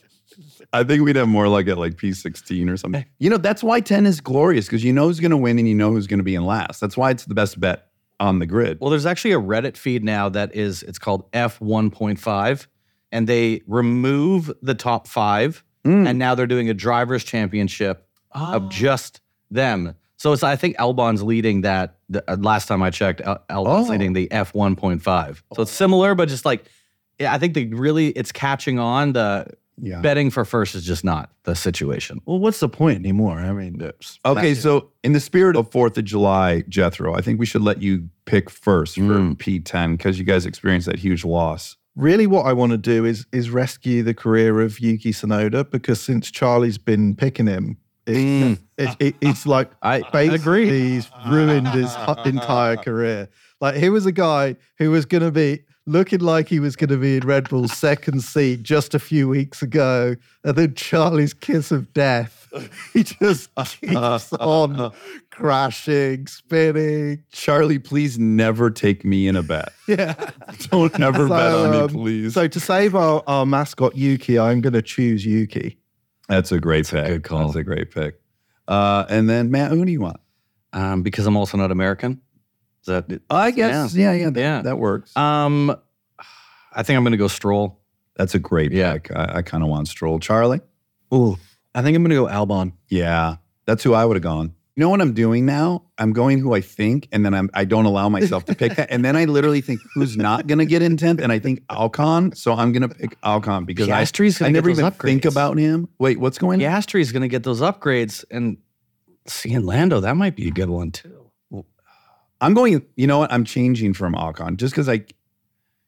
I 0.74 0.84
think 0.84 1.04
we'd 1.04 1.16
have 1.16 1.30
more 1.30 1.48
like 1.48 1.68
at 1.70 1.78
like 1.78 1.94
P16 1.96 2.70
or 2.70 2.76
something. 2.78 3.06
You 3.20 3.30
know, 3.30 3.38
that's 3.38 3.64
why 3.64 3.80
10 3.80 4.06
is 4.06 4.20
glorious 4.20 4.66
because 4.66 4.84
you 4.84 4.92
know 4.92 5.06
who's 5.08 5.20
going 5.22 5.32
to 5.32 5.38
win 5.38 5.58
and 5.58 5.68
you 5.68 5.76
know 5.76 5.92
who's 5.92 6.08
going 6.08 6.20
to 6.20 6.24
be 6.24 6.36
in 6.36 6.46
last. 6.46 6.82
That's 6.82 6.98
why 6.98 7.12
it's 7.12 7.26
the 7.26 7.34
best 7.36 7.60
bet 7.60 7.88
on 8.20 8.40
the 8.40 8.46
grid. 8.46 8.80
Well, 8.82 8.90
there's 8.90 9.06
actually 9.06 9.32
a 9.32 9.40
Reddit 9.40 9.78
feed 9.78 10.04
now 10.04 10.28
that 10.30 10.54
is 10.54 10.84
it's 10.84 11.00
called 11.00 11.32
F1.5, 11.32 12.68
and 13.12 13.28
they 13.28 13.62
remove 13.68 14.52
the 14.62 14.76
top 14.76 15.08
five, 15.08 15.64
Mm. 15.86 16.08
and 16.10 16.18
now 16.18 16.34
they're 16.34 16.48
doing 16.48 16.68
a 16.68 16.74
drivers' 16.74 17.24
championship 17.24 18.08
of 18.32 18.70
just 18.70 19.22
them. 19.52 19.94
So 20.26 20.34
it's 20.34 20.42
I 20.42 20.56
think 20.56 20.76
Albon's 20.80 21.22
leading 21.22 21.62
that. 21.62 21.98
The, 22.10 22.24
uh, 22.28 22.36
last 22.40 22.66
time 22.68 22.82
I 22.82 22.90
checked, 22.90 23.22
Al- 23.22 23.44
Albon's 23.48 23.90
Oh. 23.90 23.92
leading 23.92 24.14
the 24.14 24.28
F1.5. 24.32 25.44
So 25.56 25.62
it's 25.62 25.72
similar, 25.72 26.16
but 26.16 26.30
just 26.30 26.46
like 26.46 26.66
yeah, 27.20 27.32
I 27.32 27.38
think 27.38 27.54
they 27.54 27.66
really 27.66 28.08
it's 28.08 28.32
catching 28.32 28.80
on. 28.80 29.14
The 29.14 29.46
Yeah. 29.80 30.02
betting 30.02 30.32
for 30.32 30.44
first 30.46 30.74
is 30.74 30.84
just 30.84 31.04
not 31.04 31.30
the 31.44 31.54
situation. 31.54 32.22
Well, 32.26 32.40
what's 32.40 32.60
the 32.60 32.68
point 32.70 32.98
anymore? 32.98 33.38
I 33.38 33.52
mean, 33.52 33.80
Okay, 34.26 34.56
so 34.56 34.90
in 35.04 35.14
the 35.14 35.20
spirit 35.20 35.56
of 35.56 35.70
4th 35.70 35.96
of 36.00 36.06
July, 36.06 36.64
Jethro, 36.70 37.14
I 37.14 37.22
think 37.22 37.40
we 37.40 37.46
should 37.46 37.62
let 37.62 37.82
you 37.84 38.10
pick 38.26 38.50
first 38.50 38.96
for 38.96 39.02
Mm. 39.02 39.38
P10 39.38 39.92
because 39.96 40.18
you 40.18 40.26
guys 40.26 40.48
experienced 40.48 40.88
that 40.88 40.98
huge 40.98 41.24
loss. 41.24 41.76
really 41.96 42.26
what 42.26 42.46
I 42.48 42.52
want 42.54 42.72
to 42.72 42.78
do 42.78 43.06
is 43.06 43.26
is 43.32 43.50
rescue 43.52 44.02
the 44.02 44.14
career 44.16 44.60
of 44.62 44.80
Yuki 44.82 45.12
Tsunoda 45.14 45.70
because 45.70 46.02
since 46.02 46.32
Charlie's 46.32 46.78
been 46.80 47.16
picking 47.16 47.46
him, 47.48 47.78
Mm. 48.06 48.60
it, 48.78 48.96
it, 49.00 49.16
it's 49.22 49.46
like 49.46 49.72
I, 49.82 50.04
agree. 50.14 50.70
He's 50.70 51.10
ruined 51.28 51.68
his 51.70 51.96
entire 52.26 52.78
career. 52.78 53.30
Like 53.62 53.76
he 53.76 53.90
was 53.90 54.06
a 54.06 54.12
guy 54.12 54.58
who 54.78 54.92
was 54.92 55.06
going 55.06 55.24
to 55.24 55.32
be 55.32 55.62
looking 55.88 56.20
like 56.20 56.48
he 56.50 56.60
was 56.60 56.76
going 56.76 56.90
to 56.90 56.98
be 56.98 57.18
in 57.18 57.26
Red 57.26 57.50
Bull's 57.50 57.74
second 57.74 58.24
seat 58.24 58.64
just 58.64 58.96
a 58.96 59.00
few 59.00 59.30
weeks 59.30 59.62
ago, 59.62 60.16
and 60.44 60.56
then 60.56 60.74
Charlie's 60.76 61.34
kiss 61.34 61.72
of 61.72 61.94
death. 61.94 62.42
He 62.94 63.04
just 63.04 63.54
keeps 63.82 64.32
on 64.32 64.94
crashing, 65.30 66.26
spinning. 66.26 67.22
Charlie, 67.34 67.80
please 67.80 68.18
never 68.18 68.70
take 68.70 69.04
me 69.04 69.28
in 69.28 69.36
a 69.36 69.44
bet. 69.44 69.74
Yeah. 69.88 70.32
Don't 70.72 70.98
never 70.98 71.28
bet 71.28 71.54
on 71.54 71.72
me, 71.72 71.78
um, 71.80 71.90
please. 71.90 72.34
So 72.34 72.48
to 72.48 72.60
save 72.62 72.96
our, 72.96 73.22
our 73.28 73.46
mascot 73.46 73.98
Yuki, 73.98 74.40
I'm 74.40 74.62
going 74.62 74.72
to 74.74 74.82
choose 74.82 75.26
Yuki. 75.26 75.78
That's 76.28 76.52
a 76.52 76.60
great 76.60 76.88
pick. 76.88 77.06
good 77.08 77.24
call. 77.24 77.46
That's 77.46 77.56
a 77.56 77.64
great 77.64 77.92
pick. 77.92 78.20
Uh, 78.68 79.06
and 79.10 79.30
then 79.30 79.52
Matt, 79.52 79.72
who 79.72 79.86
do 79.86 79.92
you 79.92 80.02
want? 80.02 80.18
Um, 80.74 81.04
because 81.04 81.26
I'm 81.28 81.38
also 81.38 81.58
not 81.58 81.72
American. 81.72 82.22
Is 82.82 82.88
that 82.88 83.12
it? 83.12 83.22
I 83.30 83.52
guess, 83.52 83.96
yeah, 83.96 84.14
yeah, 84.14 84.30
that, 84.32 84.40
Yeah. 84.40 84.62
that 84.64 84.78
works. 84.80 85.16
Um, 85.16 85.76
I 86.74 86.84
think 86.84 86.98
I'm 86.98 87.04
going 87.04 87.12
to 87.12 87.18
go 87.18 87.28
Stroll. 87.28 87.80
That's 88.16 88.34
a 88.36 88.40
great 88.40 88.72
Yeah. 88.72 88.94
pick. 88.94 89.12
I, 89.16 89.36
I 89.38 89.42
kind 89.42 89.64
of 89.64 89.70
want 89.70 89.88
Stroll. 89.88 90.20
Charlie? 90.20 90.62
Ooh, 91.14 91.38
I 91.74 91.82
think 91.82 91.96
I'm 91.96 92.04
gonna 92.04 92.16
go 92.16 92.26
Albon. 92.26 92.74
Yeah, 92.90 93.36
that's 93.66 93.84
who 93.84 93.94
I 93.94 94.04
would 94.06 94.16
have 94.16 94.24
gone. 94.24 94.56
You 94.76 94.82
know 94.82 94.90
what 94.90 95.00
I'm 95.00 95.14
doing 95.14 95.46
now? 95.46 95.84
I'm 95.98 96.12
going 96.12 96.38
who 96.40 96.54
I 96.54 96.60
think, 96.60 97.08
and 97.14 97.26
then 97.26 97.34
I'm 97.34 97.50
I 97.54 97.64
don't 97.64 97.86
allow 97.86 98.10
myself 98.10 98.44
to 98.46 98.56
pick 98.56 98.76
that, 98.76 98.92
and 98.92 99.06
then 99.06 99.16
I 99.16 99.24
literally 99.24 99.62
think 99.62 99.80
who's 99.94 100.18
not 100.18 100.48
going 100.48 100.60
to 100.60 100.66
get 100.66 100.82
in 100.82 100.98
tenth, 100.98 101.22
and 101.22 101.32
I 101.32 101.40
think 101.40 101.66
Ocon, 101.68 102.36
so 102.36 102.52
I'm 102.54 102.74
going 102.74 102.82
to 102.82 102.94
pick 102.94 103.20
Ocon 103.22 103.66
because 103.66 103.88
I, 103.88 104.04
Piastri's 104.04 104.42
I 104.42 104.48
to 104.48 104.52
never 104.52 104.70
even 104.70 104.92
think 104.92 105.24
about 105.24 105.58
him. 105.58 105.88
Wait, 105.98 106.20
what's 106.20 106.38
going? 106.38 106.62
on? 106.62 106.70
Piastri's 106.70 107.14
going 107.14 107.22
to 107.22 107.30
get 107.30 107.44
those 107.44 107.62
upgrades, 107.62 108.26
and 108.30 108.58
seeing 109.28 109.66
Lando, 109.66 110.02
that 110.02 110.18
might 110.18 110.36
be 110.36 110.50
a 110.50 110.52
good 110.52 110.70
one 110.70 110.92
too. 110.92 111.32
I'm 112.42 112.54
going. 112.54 112.86
You 112.98 113.08
know 113.08 113.20
what? 113.20 113.32
I'm 113.32 113.46
changing 113.46 113.94
from 113.94 114.14
Ocon 114.14 114.58
just 114.58 114.74
because 114.74 114.90
I. 114.90 115.06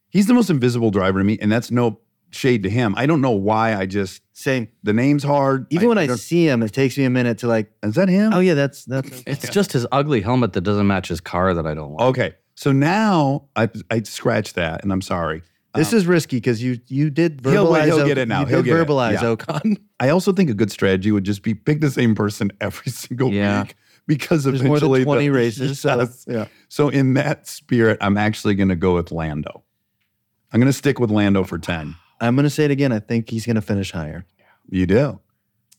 He's 0.10 0.28
the 0.28 0.34
most 0.34 0.50
invisible 0.50 0.92
driver 0.92 1.20
to 1.20 1.26
me, 1.26 1.38
and 1.42 1.52
that's 1.52 1.72
no 1.72 2.00
shade 2.32 2.64
to 2.64 2.70
him. 2.70 2.94
I 2.98 3.06
don't 3.06 3.22
know 3.22 3.32
why. 3.32 3.76
I 3.76 3.86
just 3.86 4.22
Same. 4.34 4.68
the 4.84 4.94
name's 4.94 5.24
hard. 5.24 5.66
Even 5.70 5.90
when 5.90 5.98
I 5.98 6.06
don't- 6.08 6.18
see 6.18 6.48
him, 6.48 6.62
it 6.64 6.74
takes 6.74 6.98
me 6.98 7.06
a 7.06 7.10
minute 7.10 7.40
to 7.40 7.48
like. 7.48 7.72
is 7.84 7.96
that 7.96 8.10
him? 8.10 8.34
Oh 8.34 8.40
yeah, 8.40 8.54
that's 8.54 8.86
that's. 8.86 9.24
It's 9.26 9.50
just 9.50 9.72
his 9.74 9.86
ugly 9.92 10.22
helmet 10.22 10.54
that 10.54 10.62
doesn't 10.62 10.88
match 10.88 11.08
his 11.08 11.22
car 11.22 11.54
that 11.54 11.66
I 11.68 11.74
don't 11.74 11.94
like. 11.94 12.02
Okay, 12.10 12.34
so 12.56 12.72
now 12.72 13.46
I 13.56 13.70
I 13.90 14.02
scratched 14.04 14.56
that, 14.56 14.84
and 14.84 14.92
I'm 14.92 15.02
sorry. 15.02 15.42
This 15.76 15.92
um, 15.94 15.98
is 16.00 16.08
risky 16.08 16.38
because 16.38 16.62
you 16.64 16.80
you 16.88 17.10
did 17.10 17.42
verbalize. 17.44 17.86
He'll- 17.86 17.96
he'll 17.98 18.06
O- 18.06 18.08
get 18.08 18.18
it 18.18 18.28
now. 18.28 18.42
You 18.42 18.46
He'll 18.48 18.64
did 18.64 18.72
get 18.72 18.80
it. 18.80 18.88
verbalize 18.88 19.14
Yeah. 19.14 19.36
Ocon. 19.36 19.78
I 20.00 20.10
also 20.10 20.32
think 20.34 20.50
a 20.50 20.54
good 20.54 20.72
strategy 20.72 21.12
would 21.12 21.24
just 21.24 21.44
be 21.44 21.54
pick 21.54 21.82
the 21.82 21.92
same 21.92 22.16
person 22.16 22.52
every 22.62 22.92
single 22.92 23.32
Yeah. 23.32 23.64
week 23.64 23.76
because 24.08 24.44
There's 24.44 24.64
more 24.64 24.78
eventually 24.78 25.00
than 25.00 25.06
twenty 25.06 25.28
the- 25.28 25.34
races. 25.36 25.80
So, 25.80 25.98
Yes. 26.00 26.26
yeah. 26.28 26.46
So 26.70 26.90
in 26.90 27.14
that 27.16 27.48
spirit, 27.48 27.98
I'm 28.02 28.18
actually 28.18 28.56
going 28.56 28.70
to 28.70 28.76
go 28.76 28.96
with 28.96 29.12
Lando. 29.12 29.64
I'm 30.52 30.60
going 30.62 30.72
to 30.72 30.78
stick 30.78 30.98
with 31.00 31.12
Lando 31.12 31.44
for 31.44 31.58
ten. 31.60 31.96
I'm 32.20 32.36
gonna 32.36 32.50
say 32.50 32.66
it 32.66 32.72
again. 32.72 32.92
I 32.92 33.00
think 33.00 33.30
he's 33.30 33.46
gonna 33.46 33.62
finish 33.62 33.92
higher. 33.92 34.26
You 34.70 34.86
do. 34.86 35.20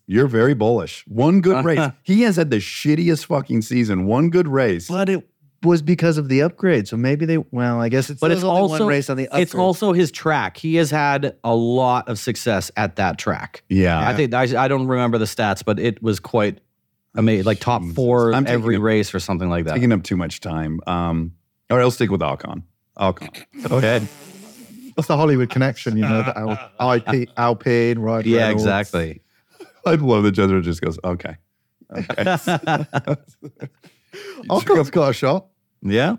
You're 0.07 0.26
very 0.28 0.55
bullish. 0.55 1.05
One 1.07 1.41
good 1.41 1.64
race. 1.66 1.91
He 2.03 2.22
has 2.22 2.36
had 2.36 2.51
the 2.51 2.57
shittiest 2.57 3.26
fucking 3.26 3.62
season. 3.62 4.07
One 4.07 4.30
good 4.30 4.49
race. 4.49 4.89
But 4.89 5.09
it 5.11 5.28
was 5.62 5.82
because 5.82 6.16
of 6.18 6.28
the 6.28 6.41
upgrade. 6.43 6.89
So 6.89 6.97
maybe 6.97 7.26
they. 7.26 7.36
Well, 7.39 7.80
I 7.80 7.89
guess 7.91 8.09
it's. 8.09 8.20
But 8.20 8.30
it's 8.30 8.43
only 8.43 8.61
also 8.61 8.84
one 8.84 8.89
race 8.89 9.11
on 9.11 9.16
the 9.18 9.26
upgrade. 9.28 9.43
it's 9.43 9.55
also 9.55 9.93
his 9.93 10.11
track. 10.11 10.57
He 10.57 10.76
has 10.76 10.91
had 10.91 11.36
a 11.45 11.55
lot 11.55 12.09
of 12.09 12.18
success 12.18 12.70
at 12.76 12.97
that 12.97 13.18
track. 13.18 13.62
Yeah. 13.68 13.99
I 13.99 14.14
think 14.14 14.32
I, 14.32 14.64
I 14.64 14.68
don't 14.68 14.86
remember 14.86 15.18
the 15.18 15.24
stats, 15.26 15.62
but 15.64 15.78
it 15.78 16.03
was 16.03 16.20
quite 16.20 16.61
amazing. 17.14 17.45
Like 17.45 17.61
top 17.61 17.82
four 17.95 18.32
I'm 18.32 18.47
every 18.47 18.76
a- 18.76 18.80
race 18.80 19.14
or 19.14 19.20
something 19.20 19.51
like 19.51 19.64
that. 19.66 19.74
taking 19.74 19.93
up 19.93 20.05
too 20.05 20.16
much 20.16 20.41
time. 20.41 20.80
Um, 20.86 21.34
all 21.70 21.76
right, 21.76 21.82
I'll 21.82 21.91
stick 21.91 22.11
with 22.11 22.22
Alcon. 22.22 22.62
Alcon. 22.99 23.28
Go 23.68 23.76
ahead. 23.78 24.09
That's 24.99 25.07
the 25.07 25.16
Hollywood 25.16 25.49
connection, 25.49 25.96
you 25.96 26.03
know, 26.03 26.24
the 26.24 26.68
Al- 26.80 26.92
IP, 27.14 27.28
Alpine, 27.36 28.01
right? 28.01 28.26
yeah, 28.26 28.38
Reynolds. 28.49 28.64
exactly. 28.64 29.22
I 29.86 29.94
love 29.94 30.24
the 30.24 30.32
Jethro 30.32 30.61
just 30.61 30.80
goes, 30.80 30.99
okay. 31.05 31.36
Okay. 31.96 33.16
Ocon's 34.51 34.90
got 34.90 35.11
a 35.11 35.12
shot. 35.12 35.46
Yeah. 35.82 36.16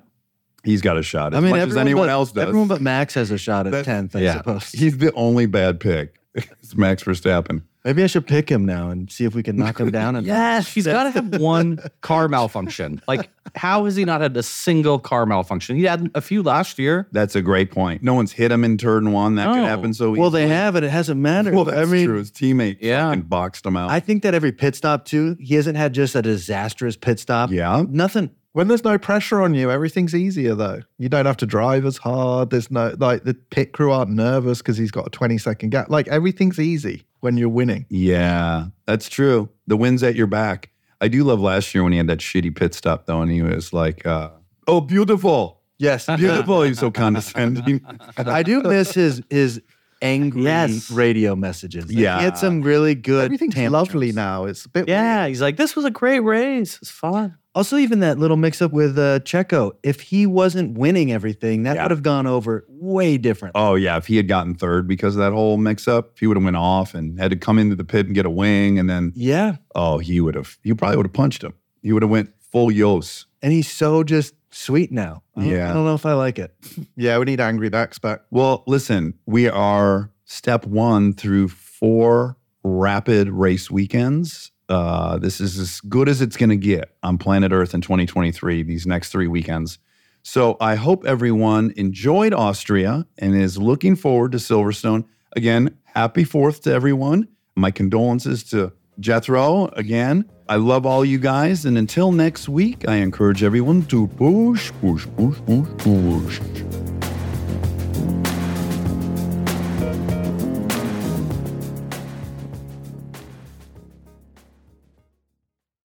He's 0.63 0.81
got 0.81 0.97
a 0.97 1.03
shot 1.03 1.33
as 1.33 1.37
I 1.37 1.41
mean, 1.41 1.49
much 1.51 1.57
as 1.59 1.63
everyone 1.63 1.87
anyone 1.87 2.07
but, 2.07 2.11
else 2.13 2.31
does. 2.31 2.47
Everyone 2.47 2.67
but 2.69 2.79
Max 2.81 3.15
has 3.15 3.31
a 3.31 3.37
shot 3.37 3.65
at 3.67 3.73
That- 3.73 3.83
tenth. 3.85 4.15
I 4.15 4.19
yeah. 4.21 4.37
suppose. 4.37 4.69
He's 4.71 4.97
the 4.97 5.11
only 5.13 5.45
bad 5.45 5.81
pick. 5.81 6.15
It's 6.33 6.73
Max 6.75 7.03
Verstappen. 7.03 7.63
Maybe 7.85 8.03
I 8.03 8.07
should 8.07 8.27
pick 8.27 8.49
him 8.49 8.65
now 8.65 8.89
and 8.89 9.09
see 9.09 9.23
if 9.25 9.33
we 9.33 9.41
can 9.41 9.55
knock 9.55 9.79
him 9.79 9.89
down. 9.89 10.15
And 10.17 10.27
Yes, 10.27 10.73
he's 10.73 10.85
got 10.85 11.03
to 11.03 11.11
have 11.11 11.39
one 11.39 11.79
car 12.01 12.27
malfunction. 12.27 13.01
Like, 13.07 13.29
how 13.55 13.85
has 13.85 13.95
he 13.95 14.03
not 14.05 14.19
had 14.21 14.35
a 14.35 14.43
single 14.43 14.99
car 14.99 15.25
malfunction? 15.25 15.77
He 15.77 15.83
had 15.83 16.11
a 16.13 16.19
few 16.21 16.43
last 16.43 16.77
year. 16.77 17.07
That's 17.13 17.35
a 17.35 17.41
great 17.41 17.71
point. 17.71 18.03
No 18.03 18.13
one's 18.13 18.33
hit 18.33 18.51
him 18.51 18.63
in 18.65 18.77
turn 18.77 19.11
one. 19.13 19.35
That 19.35 19.47
could 19.53 19.63
happen 19.63 19.93
so 19.93 20.05
easily. 20.07 20.19
well, 20.19 20.29
they 20.29 20.47
have 20.47 20.75
it. 20.75 20.83
It 20.83 20.89
hasn't 20.89 21.19
mattered. 21.21 21.53
Well, 21.55 21.65
that's 21.65 21.87
I 21.87 21.91
mean, 21.91 22.07
true. 22.07 22.17
His 22.17 22.31
teammate 22.31 22.77
Yeah. 22.81 23.09
fucking 23.09 23.23
boxed 23.23 23.65
him 23.65 23.77
out. 23.77 23.89
I 23.89 23.99
think 24.01 24.23
that 24.23 24.33
every 24.33 24.51
pit 24.51 24.75
stop 24.75 25.05
too. 25.05 25.37
He 25.39 25.55
hasn't 25.55 25.77
had 25.77 25.93
just 25.93 26.15
a 26.15 26.21
disastrous 26.21 26.97
pit 26.97 27.19
stop. 27.19 27.49
yeah. 27.51 27.83
Nothing. 27.87 28.31
When 28.51 28.67
there's 28.67 28.83
no 28.83 28.97
pressure 28.97 29.41
on 29.41 29.53
you, 29.53 29.69
everything's 29.69 30.15
easier 30.15 30.55
though. 30.55 30.81
You 30.97 31.07
don't 31.07 31.27
have 31.27 31.37
to 31.37 31.45
drive 31.45 31.85
as 31.85 31.97
hard. 31.97 32.49
There's 32.49 32.71
no 32.71 32.95
like 32.97 33.23
the 33.23 33.35
pit 33.35 33.73
crew 33.73 33.91
aren't 33.91 34.09
nervous 34.11 34.57
because 34.57 34.75
he's 34.75 34.89
got 34.91 35.05
a 35.07 35.09
20 35.11 35.37
second 35.37 35.69
gap. 35.69 35.89
Like 35.89 36.07
everything's 36.07 36.59
easy 36.59 37.05
when 37.21 37.37
you're 37.37 37.49
winning. 37.49 37.85
Yeah, 37.89 38.67
that's 38.85 39.09
true. 39.09 39.49
The 39.67 39.77
wind's 39.77 40.03
at 40.03 40.15
your 40.15 40.27
back. 40.27 40.69
I 41.01 41.07
do 41.07 41.23
love 41.23 41.39
last 41.39 41.73
year 41.73 41.83
when 41.83 41.91
he 41.93 41.97
had 41.97 42.07
that 42.07 42.19
shitty 42.19 42.55
pit 42.55 42.73
stop 42.73 43.05
though, 43.05 43.21
and 43.21 43.31
he 43.31 43.41
was 43.41 43.71
like, 43.73 44.05
uh, 44.05 44.29
"Oh, 44.67 44.81
beautiful, 44.81 45.61
Yes. 45.77 46.05
beautiful." 46.17 46.63
He's 46.63 46.79
so 46.79 46.91
condescending. 46.91 47.81
I 48.17 48.43
do 48.43 48.61
miss 48.61 48.93
his 48.93 49.21
his 49.29 49.61
angry 50.01 50.43
Yes. 50.43 50.89
radio 50.91 51.35
messages. 51.35 51.85
Like, 51.87 51.97
Yeah. 51.97 52.19
he 52.19 52.23
had 52.25 52.37
some 52.37 52.61
really 52.61 52.95
good. 52.95 53.25
Everything's 53.25 53.53
tantrums. 53.55 53.73
lovely 53.73 54.11
now. 54.13 54.45
It's 54.45 54.65
a 54.65 54.69
bit 54.69 54.87
Yeah, 54.87 55.27
he's 55.27 55.41
like, 55.41 55.57
this 55.57 55.75
was 55.75 55.83
a 55.85 55.91
great 55.91 56.19
race. 56.21 56.77
It's 56.81 56.91
fun. 56.91 57.35
Also, 57.55 57.77
even 57.77 57.99
that 58.01 58.19
little 58.19 58.37
mix 58.37 58.61
up 58.61 58.71
with 58.71 58.97
uh, 58.97 59.19
Checo. 59.21 59.71
If 59.81 60.01
he 60.01 60.25
wasn't 60.27 60.77
winning 60.77 61.11
everything, 61.11 61.63
that 61.63 61.75
Yeah. 61.75 61.83
would 61.83 61.91
have 61.91 62.03
gone 62.03 62.27
over 62.27 62.63
way 62.69 63.17
different. 63.17 63.53
oh 63.57 63.75
yeah, 63.75 63.97
if 63.97 64.05
he 64.07 64.17
had 64.17 64.27
gotten 64.27 64.53
third 64.55 64.87
because 64.87 65.15
of 65.15 65.19
that 65.19 65.33
whole 65.33 65.57
mix-up, 65.57 66.17
he 66.19 66.27
would 66.27 66.37
have 66.37 66.43
went 66.43 66.55
off 66.57 66.93
and 66.93 67.19
had 67.19 67.31
to 67.31 67.37
come 67.37 67.57
into 67.57 67.75
the 67.75 67.83
pit 67.83 68.05
and 68.05 68.13
get 68.15 68.25
a 68.25 68.29
wing, 68.29 68.77
and 68.77 68.89
then 68.89 69.11
Yeah, 69.15 69.55
oh, 69.75 69.97
he 69.97 70.21
would 70.21 70.35
have. 70.35 70.57
He 70.63 70.73
probably 70.73 70.97
would 70.97 71.07
have 71.07 71.13
punched 71.13 71.43
him. 71.43 71.53
He 71.81 71.91
would 71.91 72.03
have 72.03 72.11
went 72.11 72.29
full 72.51 72.69
Jos. 72.71 73.25
and 73.41 73.51
he's 73.51 73.69
so 73.69 74.03
just 74.03 74.35
sweet 74.51 74.91
now. 74.91 75.23
I 75.35 75.41
don't- 75.41 75.49
Yeah. 75.49 75.69
I 75.69 75.73
don't 75.73 75.85
know 75.85 75.95
if 75.95 76.05
I 76.05 76.13
like 76.13 76.37
it. 76.39 76.53
Yeah, 76.95 77.17
we 77.17 77.25
need 77.25 77.39
angry 77.39 77.69
backs 77.69 77.97
back. 77.99 78.21
Well, 78.31 78.63
listen, 78.67 79.13
we 79.25 79.47
are 79.49 80.11
step 80.25 80.65
one 80.65 81.13
through 81.13 81.47
four 81.49 82.37
rapid 82.63 83.29
race 83.29 83.71
weekends. 83.71 84.51
Uh, 84.69 85.17
this 85.17 85.41
is 85.41 85.57
as 85.57 85.81
good 85.81 86.07
as 86.07 86.21
it's 86.21 86.37
going 86.37 86.51
to 86.51 86.55
get 86.55 86.95
on 87.01 87.17
planet 87.17 87.51
Earth 87.51 87.73
in 87.73 87.81
2023, 87.81 88.63
these 88.63 88.85
next 88.85 89.11
three 89.11 89.27
weekends. 89.27 89.79
So 90.21 90.57
I 90.61 90.75
hope 90.75 91.05
everyone 91.05 91.73
enjoyed 91.75 92.33
Austria 92.33 93.07
and 93.17 93.35
is 93.35 93.57
looking 93.57 93.95
forward 93.95 94.31
to 94.33 94.37
Silverstone. 94.37 95.05
Again, 95.35 95.77
happy 95.85 96.23
4th 96.23 96.61
to 96.63 96.71
everyone. 96.71 97.27
My 97.55 97.71
condolences 97.71 98.43
to 98.45 98.73
Jethro 98.99 99.67
again. 99.73 100.29
I 100.47 100.57
love 100.57 100.85
all 100.85 101.05
you 101.05 101.19
guys. 101.19 101.65
And 101.65 101.77
until 101.77 102.11
next 102.11 102.49
week, 102.49 102.87
I 102.87 102.95
encourage 102.97 103.43
everyone 103.43 103.85
to 103.87 104.07
push, 104.07 104.71
push, 104.81 105.07
push, 105.15 105.37
push, 105.45 105.67
push. 105.77 106.98